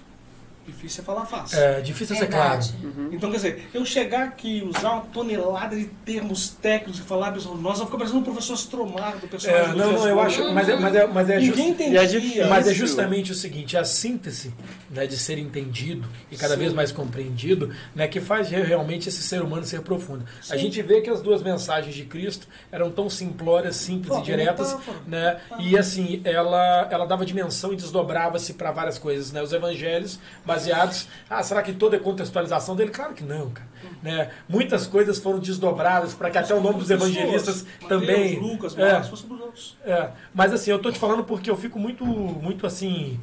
[0.68, 1.58] Difícil é falar fácil.
[1.58, 2.60] É difícil ser claro.
[2.60, 2.74] Verdade.
[3.10, 7.32] Então, quer dizer, eu chegar aqui e usar uma tonelada de termos técnicos e falar,
[7.32, 10.52] pessoal, nós vamos ficar parecendo um professor Stromar do personagem É, não, não, eu acho,
[10.52, 12.42] mas é, mas é, mas é Ninguém justo- entendia.
[12.44, 12.48] É.
[12.48, 14.52] Mas é justamente o seguinte, a síntese
[14.90, 16.60] né, de ser entendido e cada Sim.
[16.60, 20.24] vez mais compreendido né, que faz re- realmente esse ser humano ser profundo.
[20.40, 20.58] A Sim.
[20.58, 24.68] gente vê que as duas mensagens de Cristo eram tão simplórias, simples Pô, e diretas,
[24.72, 24.98] metáfora.
[25.06, 25.40] né?
[25.60, 29.32] E assim, ela, ela dava dimensão e desdobrava-se para várias coisas.
[29.32, 29.42] Né?
[29.42, 30.18] Os evangelhos
[30.58, 31.08] baseados.
[31.28, 32.90] Ah, será que toda é contextualização dele?
[32.90, 33.68] Claro que não, cara.
[34.02, 34.30] Né?
[34.48, 38.38] Muitas coisas foram desdobradas para que até o nome dos evangelistas Mateus, também.
[38.38, 38.92] Lucas, É.
[38.92, 39.24] Marcos,
[39.58, 39.76] outros.
[39.84, 43.18] É, mas assim, eu tô te falando porque eu fico muito, muito assim.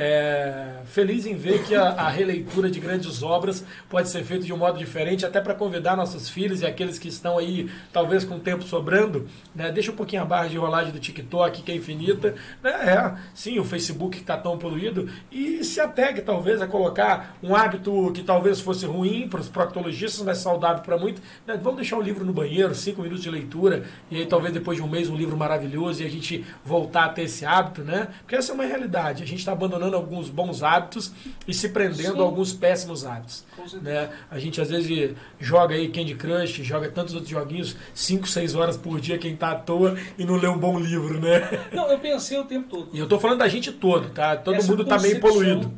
[0.00, 4.52] É, feliz em ver que a, a releitura de grandes obras pode ser feita de
[4.52, 8.36] um modo diferente, até para convidar nossos filhos e aqueles que estão aí, talvez com
[8.36, 9.72] o tempo sobrando, né?
[9.72, 12.70] Deixa um pouquinho a barra de rolagem do TikTok, que é infinita, né?
[12.70, 18.12] É, sim, o Facebook está tão poluído, e se apegue talvez a colocar um hábito
[18.12, 21.20] que talvez fosse ruim para os proctologistas, mas saudável para muitos.
[21.44, 21.58] né?
[21.60, 24.84] Vamos deixar o livro no banheiro, cinco minutos de leitura, e aí talvez depois de
[24.84, 28.06] um mês um livro maravilhoso e a gente voltar a ter esse hábito, né?
[28.20, 29.24] Porque essa é uma realidade.
[29.24, 31.12] A gente está abandonando alguns bons hábitos
[31.46, 32.20] e se prendendo Sim.
[32.20, 33.44] a alguns péssimos hábitos.
[33.80, 34.10] Né?
[34.30, 38.76] A gente às vezes joga aí Candy Crush, joga tantos outros joguinhos, 5, 6 horas
[38.76, 41.66] por dia quem tá à toa e não lê um bom livro, né?
[41.72, 42.88] Não, eu pensei o tempo todo.
[42.92, 44.36] E eu tô falando da gente todo, tá?
[44.36, 45.72] Todo Essa mundo tá meio poluído.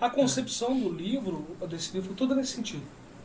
[0.00, 2.82] A concepção do livro, desse livro, toda nesse sentido.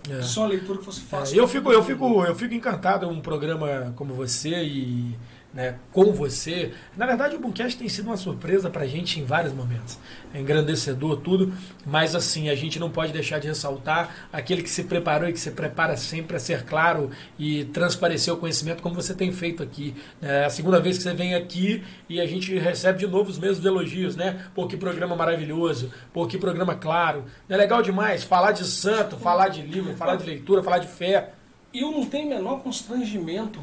[0.09, 0.21] É.
[0.21, 1.37] Só uma leitura que fosse fácil.
[1.37, 5.15] É, eu fico, eu fico, eu fico encantado um programa como você e
[5.53, 6.71] né, com você.
[6.95, 9.97] Na verdade, o Boomcast tem sido uma surpresa pra gente em vários momentos.
[10.34, 11.51] É engrandecedor tudo,
[11.85, 15.39] mas assim, a gente não pode deixar de ressaltar aquele que se preparou e que
[15.39, 19.95] se prepara sempre para ser claro e transparecer o conhecimento como você tem feito aqui.
[20.21, 23.39] É a segunda vez que você vem aqui e a gente recebe de novo os
[23.39, 24.45] mesmos elogios, né?
[24.53, 27.26] Pô, que programa maravilhoso, pô, que programa claro.
[27.47, 31.34] É legal demais falar de santo, falar de livro, falar de leitura, falar de fé.
[31.73, 33.59] E eu não tenho o menor constrangimento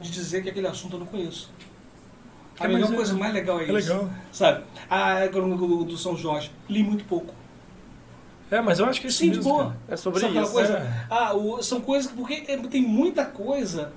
[0.00, 1.50] de dizer que aquele assunto eu não conheço.
[2.58, 3.72] A É, melhor é- coisa mais legal é, é isso.
[3.72, 4.10] legal.
[4.32, 4.64] Sabe?
[4.88, 7.34] A do, do São Jorge, li muito pouco.
[8.50, 9.76] É, mas eu acho que isso Sim, de mesmo, boa.
[9.88, 10.52] É sobre Sabe isso.
[10.52, 11.06] Coisa, é.
[11.08, 13.92] ah, o- são coisas porque é, tem muita coisa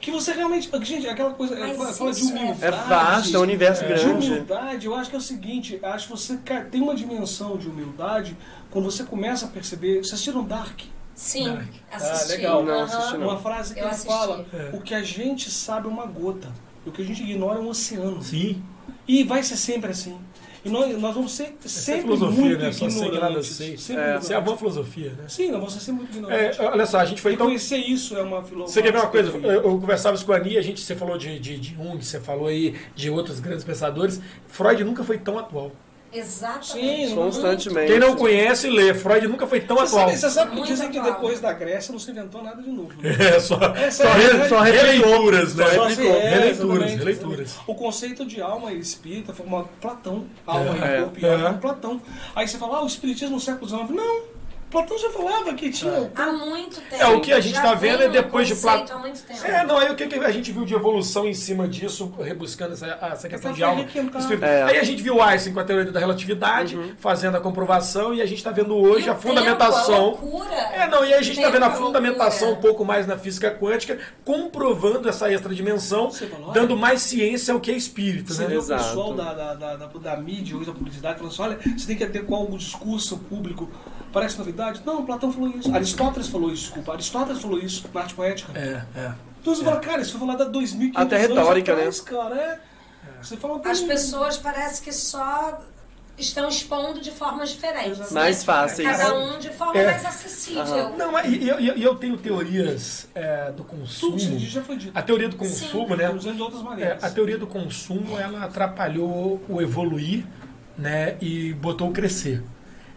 [0.00, 0.70] que você realmente.
[0.82, 1.54] Gente, aquela coisa.
[1.58, 2.64] Mas Fala, de é humildade.
[2.64, 3.86] É vasto, é um universo É.
[3.94, 4.26] De grande.
[4.30, 6.38] humildade, eu acho que é o seguinte, acho que você
[6.70, 8.34] tem uma dimensão de humildade
[8.70, 9.96] quando você começa a perceber.
[9.98, 10.80] Vocês assistiram Dark?
[11.18, 11.66] Sim, Dark.
[11.90, 12.32] assisti.
[12.32, 12.64] Ah, legal.
[12.64, 13.26] Não, assisti não.
[13.28, 14.08] Uma frase que Eu ele assisti.
[14.08, 14.70] fala: É.
[14.72, 16.48] o que a gente sabe é uma gota.
[16.86, 18.22] O que a gente ignora é um oceano.
[18.22, 18.62] Sim.
[19.06, 20.16] E vai ser sempre assim.
[20.64, 22.70] E nós, nós vamos ser Essa é sempre filosofia, muito né?
[22.70, 23.46] Ignorantes.
[23.48, 23.76] sei.
[23.76, 24.30] Sempre É, ignorantes.
[24.30, 25.24] É a boa filosofia, né?
[25.28, 26.60] Sim, nós vamos ser sempre muito É, ignorantes.
[26.60, 27.46] olha só, a gente foi então.
[27.46, 28.74] Reconhecer isso é uma filosofia.
[28.74, 29.30] Você quer ver uma coisa?
[29.30, 32.02] Eu, eu conversava isso com a Ani, a gente, você falou de, de, de Jung,
[32.04, 34.20] você falou aí de outros grandes pensadores.
[34.46, 35.72] Freud nunca foi tão atual.
[36.18, 37.08] Exatamente.
[37.08, 37.90] Sim, Constantemente.
[37.92, 38.92] Quem não conhece, lê.
[38.94, 40.06] Freud nunca foi tão Você atual.
[40.08, 41.14] sabe, você sabe que dizem que atual.
[41.14, 42.92] depois da Grécia não se inventou nada de novo.
[43.00, 43.10] né?
[43.36, 45.66] É, só, É, só, re- só releituras, né?
[45.74, 47.54] Só se- é, Releituras, releituras.
[47.66, 50.24] O conceito de alma e espírita foi uma Platão.
[50.46, 51.32] Alma É, e corpo e é.
[51.34, 52.00] alma, Platão.
[52.34, 53.90] Aí você fala, ah, o espiritismo no século XIX.
[53.90, 54.22] Não,
[54.70, 56.10] Platão já falava que tinha...
[56.14, 57.02] Há muito tempo.
[57.02, 58.98] É, o que a gente Já tá vendo é depois de Platão.
[58.98, 59.46] Há muito tempo.
[59.46, 62.86] É, não, aí o que, a gente viu de evolução em cima disso, rebuscando essa,
[62.86, 63.86] essa questão Essa de alma.
[64.42, 64.62] É.
[64.64, 68.26] Aí a gente viu Einstein com a teoria da relatividade, fazendo a comprovação, e a
[68.26, 70.12] gente está vendo hoje E a fundamentação.
[70.12, 70.54] Tempo, a loucura.
[70.54, 73.50] É, não, e aí a gente está vendo a fundamentação um pouco mais na física
[73.50, 76.10] quântica, comprovando essa extra dimensão,
[76.52, 78.48] dando mais ciência ao que é espírito, Você né?
[78.48, 78.84] vê o Exato.
[78.84, 81.96] pessoal da, da, da, da, da mídia, hoje da publicidade, falando assim, olha, você tem
[81.96, 83.70] que ter qual o discurso público.
[84.20, 84.82] Parece novidade?
[84.84, 85.74] Não, Platão falou isso.
[85.74, 86.92] Aristóteles falou isso, desculpa.
[86.92, 88.52] Aristóteles falou isso na arte poética.
[88.58, 89.12] É, é.
[89.40, 92.36] Então você fala, cara, isso foi falado há 2.500 Até retórica, atrás, cara.
[92.36, 92.58] É.
[93.22, 95.60] Você fala, As "Pô, pessoas parece que só
[96.16, 98.10] estão expondo de formas diferentes.
[98.10, 98.44] Mais né?
[98.44, 98.88] fáceis.
[98.88, 99.84] Cada um de forma É.
[99.86, 100.96] mais acessível.
[100.96, 104.16] Não, mas e eu, eu tenho teorias é, do consumo.
[104.18, 104.98] tudo já foi dito.
[104.98, 106.10] A teoria do consumo, né?
[106.10, 107.04] Usando de outras É, maneiras.
[107.04, 110.24] a teoria do consumo ela atrapalhou o evoluir,
[110.76, 112.42] né, e botou o crescer.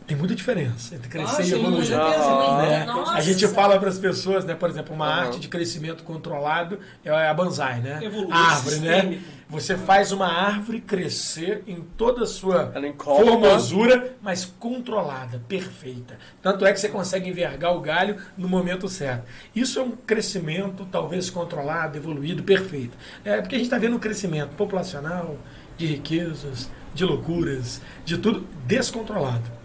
[0.08, 1.78] Tem muita diferença entre crescer Ah, e sim, evoluir.
[1.78, 2.86] com certeza, Ah, né?
[2.86, 3.12] Nossa.
[3.14, 5.22] A gente fala para as pessoas, né, por exemplo, uma Aham.
[5.28, 8.00] arte de crescimento controlado é a bonsai, né?
[8.04, 8.94] Evoluir árvore, né?
[8.96, 9.24] sistêmico.
[9.48, 16.18] Você faz uma árvore crescer em toda a sua encolhe, formosura, mas controlada, perfeita.
[16.42, 19.24] Tanto é que você consegue envergar o galho no momento certo.
[19.56, 22.98] Isso é um crescimento talvez controlado, evoluído, perfeito.
[23.24, 25.38] É porque a gente está vendo um crescimento populacional,
[25.78, 29.61] de riquezas, de loucuras, de tudo descontrolado.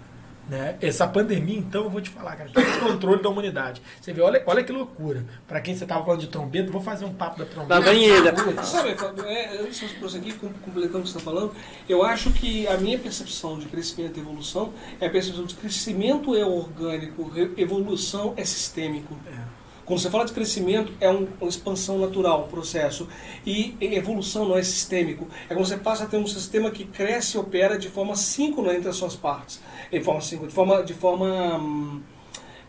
[0.49, 0.77] Né?
[0.81, 3.83] Essa pandemia, então, eu vou te falar, cara, que é o descontrole da humanidade.
[4.01, 5.25] Você vê, olha, olha que loucura.
[5.49, 7.81] Para quem você estava falando de trombeta, vou fazer um papo da trombeta.
[7.81, 8.63] Da banheira.
[8.65, 11.53] Sabe, Fábio, é, eu só prosseguir, com- completando o que você está falando,
[11.89, 16.37] eu acho que a minha percepção de crescimento e evolução é a percepção de crescimento
[16.37, 19.17] é orgânico, evolução é sistêmico.
[19.85, 23.09] Quando você fala de crescimento, é um- uma expansão natural, um processo.
[23.47, 25.29] E evolução não é sistêmico.
[25.49, 28.75] É quando você passa a ter um sistema que cresce e opera de forma síncrona
[28.75, 29.61] entre as suas partes.
[29.91, 32.01] De forma de forma, de forma hum,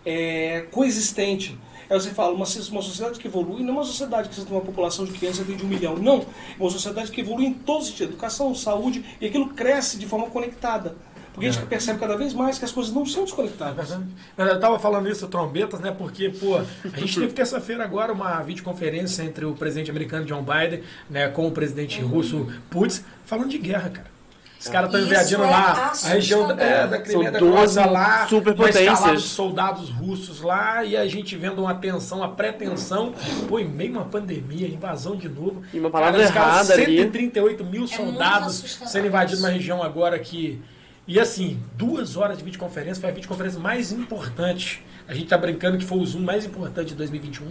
[0.05, 1.57] é, coexistente.
[1.89, 4.55] Aí você fala, uma, uma sociedade que evolui não é uma sociedade que você tem
[4.55, 5.95] uma população de crianças de um milhão.
[5.95, 6.19] Não.
[6.19, 8.13] É uma sociedade que evolui em todos os sentidos.
[8.13, 10.95] Educação, saúde, e aquilo cresce de forma conectada.
[11.37, 13.95] Porque a gente percebe cada vez mais que as coisas não são desconectadas.
[14.35, 15.91] Eu estava falando isso, trombetas, né?
[15.91, 20.81] Porque, pô, a gente teve terça-feira agora uma videoconferência entre o presidente americano John Biden
[21.07, 24.16] né, com o presidente russo Putin, falando de guerra, cara.
[24.59, 27.85] Os caras estão invadindo é lá a região da, é, da Crimeia São da Croácia
[27.85, 29.23] lá, superpotências.
[29.23, 33.13] soldados russos lá, e a gente vendo uma tensão, uma pré-tensão,
[33.47, 35.61] pô, em meio a uma pandemia, invasão de novo.
[35.73, 36.97] E uma palavra Cara, caras, errada ali.
[36.97, 40.61] 138 mil muito soldados assustador sendo invadidos numa região agora que.
[41.07, 44.83] E assim, duas horas de videoconferência foi a videoconferência mais importante.
[45.07, 47.45] A gente tá brincando que foi o Zoom mais importante de 2021,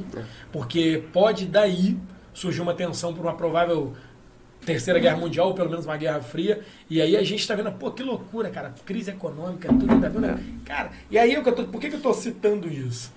[0.52, 1.96] porque pode daí
[2.34, 3.94] surgir uma tensão por uma provável
[4.66, 6.60] terceira guerra mundial, ou pelo menos uma guerra fria.
[6.90, 8.74] E aí a gente tá vendo, pô, que loucura, cara.
[8.84, 10.38] Crise econômica, tudo tá vendo?
[10.64, 13.10] Cara, e aí eu que eu tô, por que, que eu tô citando isso?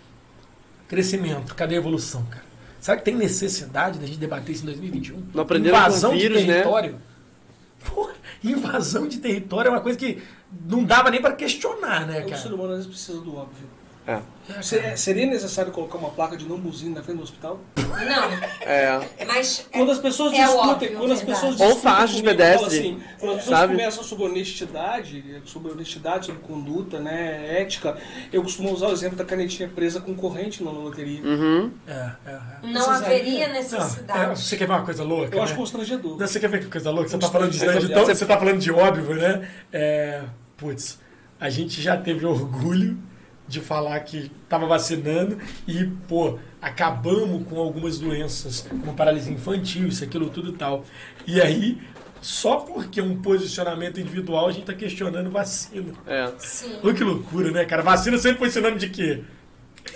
[0.88, 2.46] Crescimento, cadê a evolução, cara?
[2.80, 5.24] Será que tem necessidade da gente debater isso em 2021?
[5.34, 6.54] Não aprenderam com o Invasão vírus, de né?
[6.54, 7.02] território.
[7.86, 8.10] Pô,
[8.44, 10.22] invasão de território é uma coisa que
[10.66, 12.56] não dava nem para questionar, né, O ser cara?
[12.56, 13.68] humano às vezes precisa do óbvio.
[14.10, 14.62] É.
[14.64, 17.60] Se- Seria necessário colocar uma placa de não buzina na frente do hospital?
[17.78, 19.00] Não, É.
[19.28, 19.68] mas.
[19.72, 22.66] Quando as pessoas é discutem, óbvio, quando as pessoas Ou discutem faixa de comigo, pedestre,
[22.80, 23.74] assim, quando as pessoas sabe?
[23.76, 27.96] começam sobre honestidade, sobre honestidade, sobre conduta, né, ética,
[28.34, 31.22] eu costumo usar o exemplo da canetinha presa com corrente na loteria.
[31.24, 31.72] Uhum.
[31.88, 31.92] É,
[32.26, 32.40] é, é.
[32.64, 34.08] Não haveria necessidade.
[34.20, 35.36] Não, é, você quer ver uma coisa louca?
[35.36, 35.60] Eu acho né?
[35.60, 36.18] constrangeador.
[36.18, 37.10] Não, você quer ver que coisa louca?
[37.10, 39.48] Você tá Gostei falando de, de, tão- você tá falando de óbvio, né?
[39.72, 40.24] É,
[40.58, 40.98] putz,
[41.40, 42.98] a gente já teve orgulho
[43.50, 50.04] de falar que tava vacinando e, pô, acabamos com algumas doenças, como paralisia infantil, isso,
[50.04, 50.86] aquilo, tudo e tal.
[51.26, 51.82] E aí,
[52.22, 55.94] só porque é um posicionamento individual, a gente tá questionando vacina.
[56.06, 56.32] É.
[56.38, 56.78] Sim.
[56.84, 57.82] Olha que loucura, né, cara?
[57.82, 59.24] Vacina sempre foi sinônimo de quê?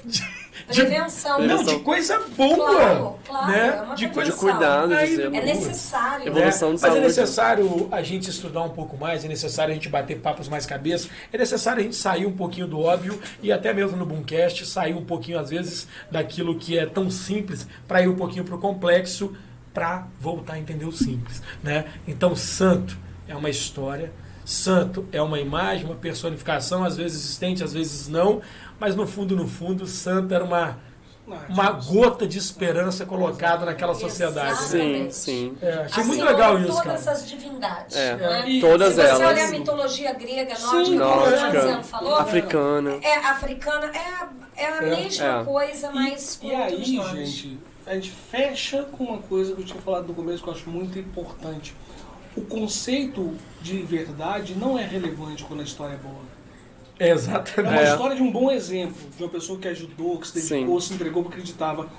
[0.04, 1.40] De- de- Prevenção.
[1.42, 2.56] Não, de coisa boa.
[2.56, 3.88] Claro, claro, né?
[3.92, 6.28] é de coisa De cuidado, Aí, É necessário.
[6.28, 7.02] Evolu- Evolução de Mas é saúde.
[7.08, 11.10] necessário a gente estudar um pouco mais, é necessário a gente bater papos mais cabeça,
[11.32, 14.94] é necessário a gente sair um pouquinho do óbvio e até mesmo no Boomcast sair
[14.94, 18.60] um pouquinho, às vezes, daquilo que é tão simples para ir um pouquinho para o
[18.60, 19.34] complexo
[19.74, 21.86] para voltar a entender o simples, né?
[22.08, 22.96] Então, santo
[23.28, 24.12] é uma história,
[24.46, 28.42] santo é uma imagem, uma personificação, às vezes existente, às vezes não,
[28.84, 30.78] mas no fundo, no fundo, santo era uma
[31.48, 34.58] uma gota de esperança colocada naquela sociedade.
[34.64, 35.10] Sim, Né?
[35.10, 35.58] sim.
[35.62, 37.12] É, achei Assim muito legal isso, todas cara.
[37.18, 37.96] as divindades.
[37.96, 38.50] É, né?
[38.50, 39.20] e todas Se você elas.
[39.32, 42.98] olhar a mitologia grega, nórdica, como o Nórdica, falou, africana.
[43.02, 44.90] é africana, é, a- é a É.
[44.98, 45.44] mesma É.
[45.46, 46.80] coisa, mas com E outros
[47.14, 50.50] aí, gente, a gente fecha com uma coisa que eu tinha falado no começo que
[50.50, 51.74] eu acho muito importante.
[52.36, 56.33] O conceito de verdade não é relevante quando a história é boa.
[57.04, 57.74] É, É exatamente.
[57.74, 57.92] uma É.
[57.92, 61.24] história de um bom exemplo, de uma pessoa que ajudou, que se dedicou, se entregou,
[61.24, 61.90] porque acreditava.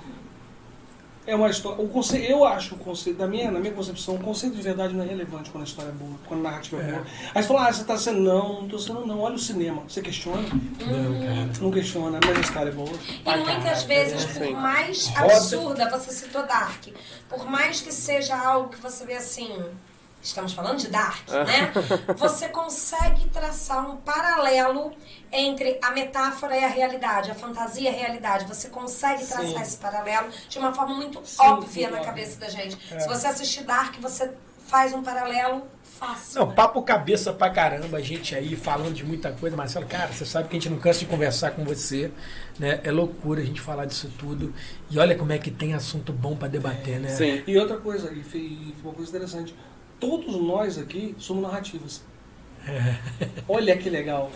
[1.27, 1.83] É uma história.
[1.83, 4.93] O conce, eu acho o conceito, da minha, na minha concepção, o conceito de verdade
[4.93, 6.91] não é relevante quando a história é boa, quando a narrativa é, É.
[6.91, 7.05] boa.
[7.33, 8.19] Aí você fala, ah, você está sendo.
[8.19, 9.19] Não, não estou sendo, não.
[9.21, 9.81] Olha o cinema.
[9.87, 10.43] Você questiona?
[10.43, 11.49] Não, cara.
[11.59, 12.91] Não questiona, mas a história é boa.
[13.25, 14.53] E muitas vezes, por Sim.
[14.53, 16.83] mais absurda, você citou Dark,
[17.27, 19.49] por mais que seja algo que você vê assim,
[20.27, 21.71] estamos falando de Dark, né?
[22.17, 24.91] Você consegue traçar um paralelo
[25.31, 28.45] entre a metáfora e a realidade, a fantasia e a realidade.
[28.45, 29.61] Você consegue traçar Sim.
[29.61, 32.77] esse paralelo de uma forma muito Sim, óbvia na cabeça da gente.
[32.99, 34.33] Se você assistir Dark, você
[34.67, 36.39] faz um paralelo fácil.
[36.39, 40.25] Não, papo cabeça pra caramba, a gente aí falando de muita coisa, Marcelo, cara, você
[40.25, 42.11] sabe que a gente não cansa de conversar com você,
[42.59, 42.81] né?
[42.83, 44.53] É loucura a gente falar disso tudo.
[44.89, 47.09] E olha como é que tem assunto bom pra debater, né?
[47.09, 47.43] Sim.
[47.45, 49.55] E outra coisa, e e uma coisa interessante,
[49.99, 52.01] todos nós aqui somos narrativas.
[53.47, 54.31] Olha que legal.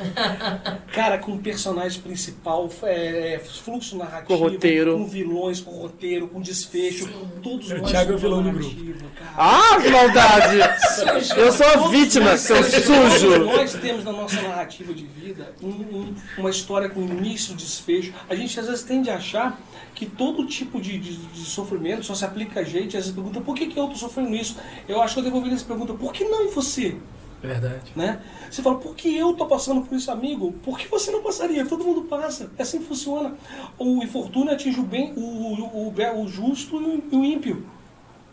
[0.93, 4.97] Cara, com personagem principal, é, é, fluxo narrativo, Com roteiro.
[4.97, 7.09] com vilões, com roteiro, com desfecho.
[7.41, 9.33] Todos O nós Thiago é o vilão do narrativa, cara.
[9.37, 10.57] Ah, que maldade!
[11.37, 13.45] Eu sou a vítima, seu sujo!
[13.45, 18.13] Nós temos na nossa narrativa de vida um- um- uma história com início, desfecho.
[18.29, 19.59] A gente às vezes tende a achar
[19.95, 22.95] que todo tipo de, de- de sofrimento só se aplica a gente.
[22.95, 24.55] Às vezes pergunta, por que, que eu estou sofrendo isso?
[24.87, 26.95] Eu acho que eu devo ouvir essa pergunta, por que não você?
[27.41, 27.91] Verdade.
[27.95, 28.19] Né?
[28.49, 30.51] Você fala, por que eu tô passando por isso, amigo?
[30.63, 31.65] Por que você não passaria?
[31.65, 32.49] Todo mundo passa.
[32.57, 33.33] É assim que funciona.
[33.77, 37.65] O infortúnio atinge o bem, o, o, o, o justo e o, ímpio.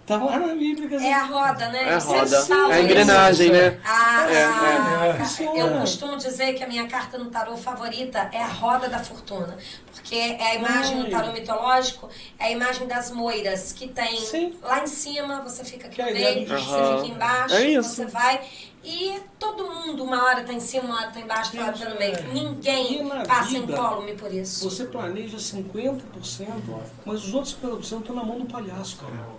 [0.07, 0.89] Tá lá na Bíblia.
[0.89, 1.83] dizer, É a roda, né?
[1.83, 2.43] É a roda.
[2.43, 2.85] falo É a isso.
[2.85, 3.81] engrenagem, né?
[3.85, 5.63] Ah, É, é.
[5.63, 9.57] eu costumo dizer que a minha carta no tarô favorita é a roda da fortuna.
[9.93, 11.11] Porque é a imagem no Ai.
[11.11, 12.09] tarô mitológico,
[12.39, 14.55] é a imagem das moiras, que tem Sim.
[14.63, 18.41] lá em cima, você fica aqui é no meio, você fica embaixo, É você vai.
[18.89, 21.89] E todo mundo, uma hora tá em cima, uma hora tá embaixo, outra hora tá
[21.91, 22.33] no meio.
[22.33, 24.71] Ninguém E na passa vida, incólume por isso.
[24.71, 26.01] Você planeja 50%,
[27.05, 29.36] mas os outros 50% estão na mão do palhaço, cara.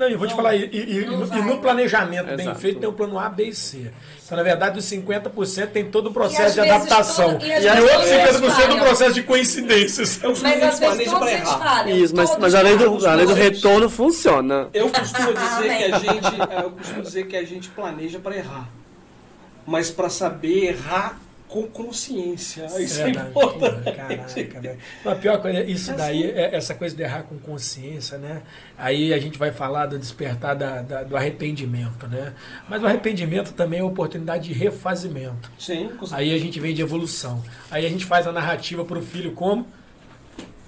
[0.00, 2.58] Não, e eu vou te falar, e, e- e- Não no- planejamento bem Exato.
[2.58, 3.90] feito tem o plano A, B e C.
[4.24, 7.32] Então, na verdade, os 50% tem todo o processo de adaptação.
[7.32, 10.18] todo- e E, o outro todos 50% do processo de coincidências.
[10.22, 11.58] Mas às vezes planeja todos eles errar.
[11.58, 11.96] falham.
[11.98, 13.10] Isso, mas, mas a lei do, falham.
[13.10, 14.68] a lei do retorno funciona.
[14.72, 18.68] Eu costumo dizer que a gente, eu costumo dizer que a gente planeja para errar,
[19.66, 21.18] mas para saber errar
[21.50, 22.66] com consciência.
[22.78, 23.82] Isso é, Verdade, importante.
[23.82, 24.78] porra, Caraca, velho.
[25.04, 28.42] A pior coisa, isso daí, é essa coisa de errar com consciência, né?
[28.78, 32.32] Aí a gente vai falar do despertar da- da- do arrependimento, né?
[32.68, 35.50] Mas o arrependimento também é uma oportunidade de refazimento.
[35.58, 36.16] Sim, com certeza.
[36.16, 37.42] Aí a gente vem de evolução.
[37.70, 39.66] Aí a gente faz a narrativa para o filho como?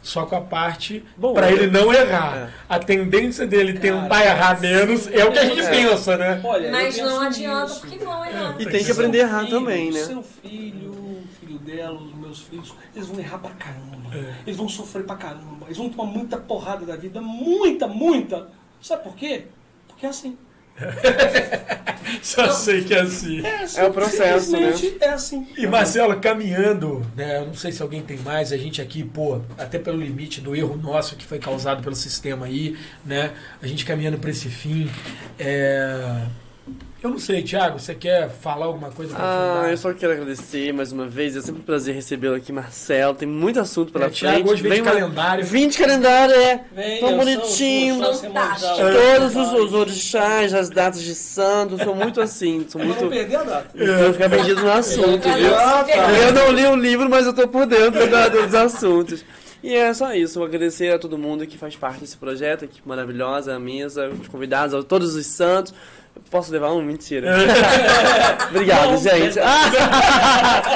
[0.03, 2.53] Só com a parte para ele não errar.
[2.69, 5.71] A tendência dele tentar errar menos é o que a gente É.
[5.71, 6.41] pensa, né?
[6.43, 7.81] Olha, Mas não adianta, nisso.
[7.83, 8.57] porque vão errar.
[8.59, 10.01] E tem que aprender a errar Filho, também, né?
[10.01, 14.17] Seu filho, o filho dela, os meus filhos, eles vão errar pra caramba.
[14.17, 14.35] É.
[14.45, 15.67] Eles vão sofrer pra caramba.
[15.67, 17.21] Eles vão tomar muita porrada da vida.
[17.21, 18.49] Muita, muita.
[18.81, 19.45] Sabe por quê?
[19.87, 20.37] Porque é assim.
[22.23, 23.45] Só sei que é assim.
[23.45, 24.73] É, assim, É o processo, né?
[25.01, 25.47] É assim.
[25.57, 27.39] E Marcelo, caminhando, né?
[27.39, 30.55] Eu não sei se alguém tem mais, a gente aqui, pô, até pelo limite do
[30.55, 33.33] erro nosso que foi causado pelo sistema aí, né?
[33.61, 34.91] A gente caminhando para esse fim.
[35.39, 36.23] é,
[37.03, 39.71] Eu não sei, Thiago, você quer falar alguma coisa pra Ah, fundar?
[39.73, 41.37] eu só quero agradecer mais uma vez.
[41.37, 43.13] É sempre um prazer recebê-lo aqui, Marcelo.
[43.15, 44.51] Tem muito assunto pela É, Thiago, frente.
[44.53, 45.45] hoje vem de uma- calendário.
[45.45, 46.61] Vem de calendário, é.
[46.73, 47.97] Venham, Tão bonitinho.
[47.97, 48.77] Fantástico.
[48.77, 49.33] semanais.
[49.33, 52.65] Todos os, os orixás, as datas de santo, são muito assim.
[52.69, 53.11] São Pra não muito.
[53.11, 53.71] perder a data.
[53.77, 55.55] Eu ficar perdido no assunto, viu?
[55.57, 56.13] Ah, tá.
[56.13, 59.25] Eu não li o livro, mas eu tô por dentro da- dos assuntos.
[59.61, 62.65] E é só isso, eu agradecer a todo mundo que faz parte desse projeto, a
[62.65, 65.73] equipe maravilhosa, a mesa, os convidados, a todos os santos.
[66.31, 66.81] Posso levar um?
[66.81, 67.31] Mentira.
[68.49, 69.39] Obrigado, gente.
[69.39, 69.71] Ah!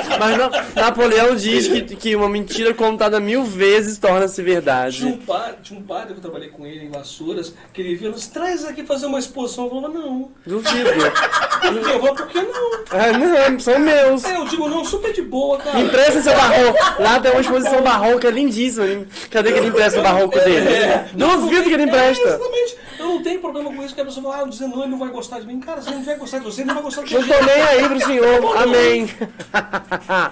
[0.21, 5.05] Mas não, Napoleão diz que, que uma mentira contada mil vezes torna-se Tinha verdade.
[5.07, 8.11] um, padre, tinha um padre que eu trabalhei com ele em Vassouras, que ele viu,
[8.11, 9.65] nos traz aqui fazer uma exposição.
[9.65, 10.31] Eu falava, não.
[10.47, 10.91] Duvido.
[11.67, 12.71] Eu falava, por que não?
[12.91, 13.13] Ah,
[13.49, 14.25] não, são meus.
[14.25, 15.81] Aí eu digo, não, super de boa, cara.
[15.81, 17.03] Empresta seu barroco.
[17.03, 19.05] Lá tem uma exposição barroca lindíssima.
[19.31, 20.69] Cadê que ele empresta o barroco dele?
[21.15, 22.29] Duvido que ele É, empresta.
[22.29, 22.77] exatamente.
[22.98, 25.09] Eu não tenho problema com isso, que a pessoa fala, ah, o Zenon não vai
[25.09, 25.60] gostar de mim.
[25.60, 27.28] Cara, se ele não vai gostar de você, ele não vai gostar de Não mim.
[27.28, 28.56] tô nem aí pro senhor.
[28.56, 29.10] Amém.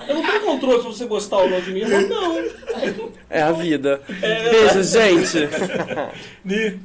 [0.08, 1.80] Eu não tenho controle se você gostar ou não de mim.
[1.80, 3.12] Eu falo, não.
[3.30, 4.00] É a vida.
[4.08, 5.48] Beijo, gente.
[6.44, 6.80] Ni.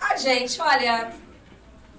[0.00, 1.10] Ah, gente, olha.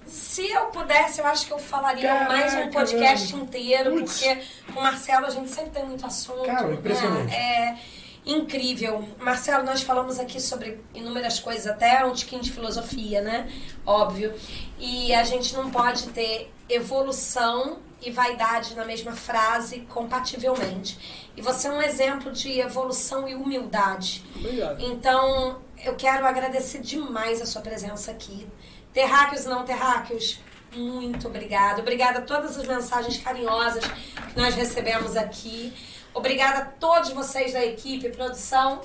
[0.06, 4.38] Se eu pudesse, eu acho que eu falaria Caraca, mais um podcast inteiro, porque
[4.72, 6.44] com o Marcelo a gente sempre tem muito assunto.
[6.44, 7.26] Cara, impressionante.
[7.26, 7.34] né?
[7.36, 7.97] É
[8.28, 9.08] incrível.
[9.18, 13.50] Marcelo, nós falamos aqui sobre inúmeras coisas, até um tiquinho de filosofia, né?
[13.86, 14.34] Óbvio.
[14.78, 21.30] E a gente não pode ter evolução e vaidade na mesma frase compativelmente.
[21.34, 24.22] E você é um exemplo de evolução e humildade.
[24.36, 24.84] Obrigado.
[24.84, 28.46] Então, eu quero agradecer demais a sua presença aqui.
[28.92, 30.38] Terráqueos e não terráqueos,
[30.76, 31.80] muito obrigada.
[31.80, 35.72] Obrigada a todas as mensagens carinhosas que nós recebemos aqui.
[36.18, 38.80] Obrigada a todos vocês da equipe, produção.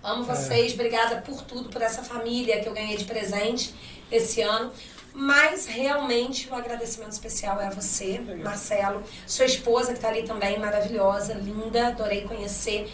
[0.00, 0.74] Amo vocês.
[0.74, 3.74] Obrigada por tudo, por essa família que eu ganhei de presente
[4.12, 4.72] esse ano.
[5.12, 10.56] Mas realmente o agradecimento especial é a você, Marcelo, sua esposa que está ali também,
[10.60, 12.88] maravilhosa, linda, adorei conhecer.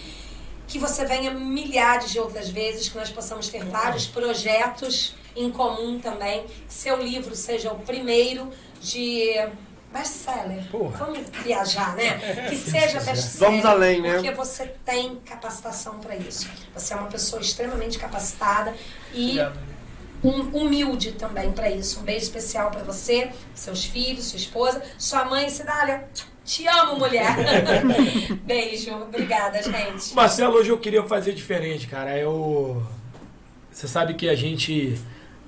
[0.66, 6.00] Que você venha milhares de outras vezes, que nós possamos ter vários projetos em comum
[6.00, 8.50] também, que seu livro seja o primeiro
[8.80, 9.34] de
[9.94, 10.64] best-seller.
[10.98, 12.18] Vamos viajar, né?
[12.50, 13.50] Que seja best-seller.
[13.50, 14.14] Vamos além, né?
[14.14, 16.48] Porque você tem capacitação para isso.
[16.74, 18.74] Você é uma pessoa extremamente capacitada
[19.14, 19.38] e
[20.22, 22.00] hum- humilde também para isso.
[22.00, 26.08] Um beijo especial para você, seus filhos, sua esposa, sua mãe, Cidália.
[26.44, 27.36] Te amo, mulher.
[28.44, 28.92] beijo.
[28.94, 30.12] Obrigada, gente.
[30.14, 32.18] Marcelo, hoje eu queria fazer diferente, cara.
[32.18, 32.84] Eu.
[33.70, 34.98] Você sabe que a gente.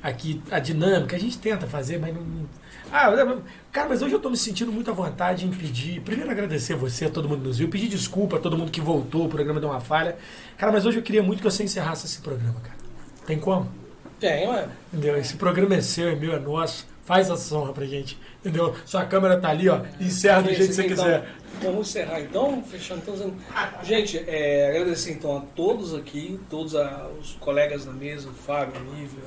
[0.02, 2.48] Aqui, a dinâmica, a gente tenta fazer, mas não.
[2.98, 3.38] Ah,
[3.70, 6.00] cara, mas hoje eu tô me sentindo muito à vontade em pedir.
[6.00, 7.68] Primeiro, agradecer você, a todo mundo que nos viu.
[7.68, 10.16] Pedir desculpa a todo mundo que voltou, o programa deu uma falha.
[10.56, 12.76] Cara, mas hoje eu queria muito que você encerrasse esse programa, cara.
[13.26, 13.68] Tem como?
[14.18, 15.16] Tem, mas Entendeu?
[15.18, 16.86] Esse programa é seu, é meu, é nosso.
[17.04, 18.18] Faz a honra pra gente.
[18.40, 18.74] Entendeu?
[18.86, 19.80] Sua câmera tá ali, ó.
[20.00, 21.28] Encerra do jeito que você então, quiser.
[21.62, 23.14] Vamos encerrar então, fechando então.
[23.14, 23.34] dizendo-
[23.82, 28.74] Gente, é, agradecer então a todos aqui, todos a- os colegas da mesa, o Fábio,
[28.76, 29.22] a Nívia,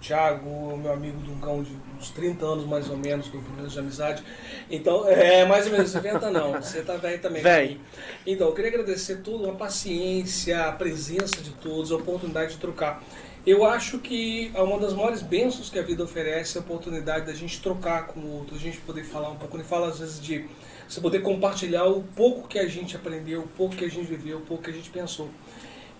[0.00, 4.22] Thiago, meu amigo Duncão de uns 30 anos mais ou menos, companheiros de amizade.
[4.70, 7.42] Então, é mais ou menos 90 não, você tá velho também.
[7.42, 7.80] Véi.
[8.26, 13.02] Então, eu queria agradecer tudo, a paciência, a presença de todos, a oportunidade de trocar.
[13.46, 17.26] Eu acho que é uma das maiores bênçãos que a vida oferece é a oportunidade
[17.26, 19.48] da gente trocar com o outro, a gente poder falar um pouco.
[19.48, 20.44] Quando fala às vezes de
[20.88, 24.38] você poder compartilhar o pouco que a gente aprendeu, o pouco que a gente viveu,
[24.38, 25.28] o pouco que a gente pensou.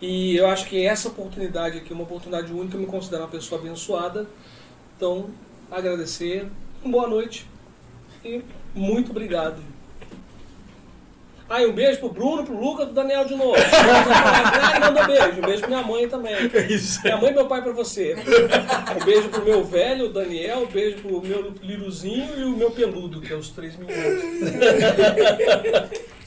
[0.00, 3.28] E eu acho que essa oportunidade aqui é uma oportunidade única, eu me considero uma
[3.28, 4.26] pessoa abençoada.
[4.96, 5.30] Então,
[5.70, 6.46] agradecer,
[6.84, 7.46] boa noite
[8.24, 8.42] e
[8.74, 9.60] muito obrigado.
[11.50, 13.56] Ah, e um beijo pro Bruno, pro Lucas, pro Daniel de novo.
[14.80, 15.38] Manda beijo.
[15.38, 16.34] Um beijo pra minha mãe também.
[16.68, 17.00] Isso.
[17.02, 18.14] Minha mãe e meu pai pra você.
[19.00, 22.70] Um beijo pro meu velho, o Daniel, um beijo pro meu liruzinho e o meu
[22.70, 24.22] peludo, que é os três meninos.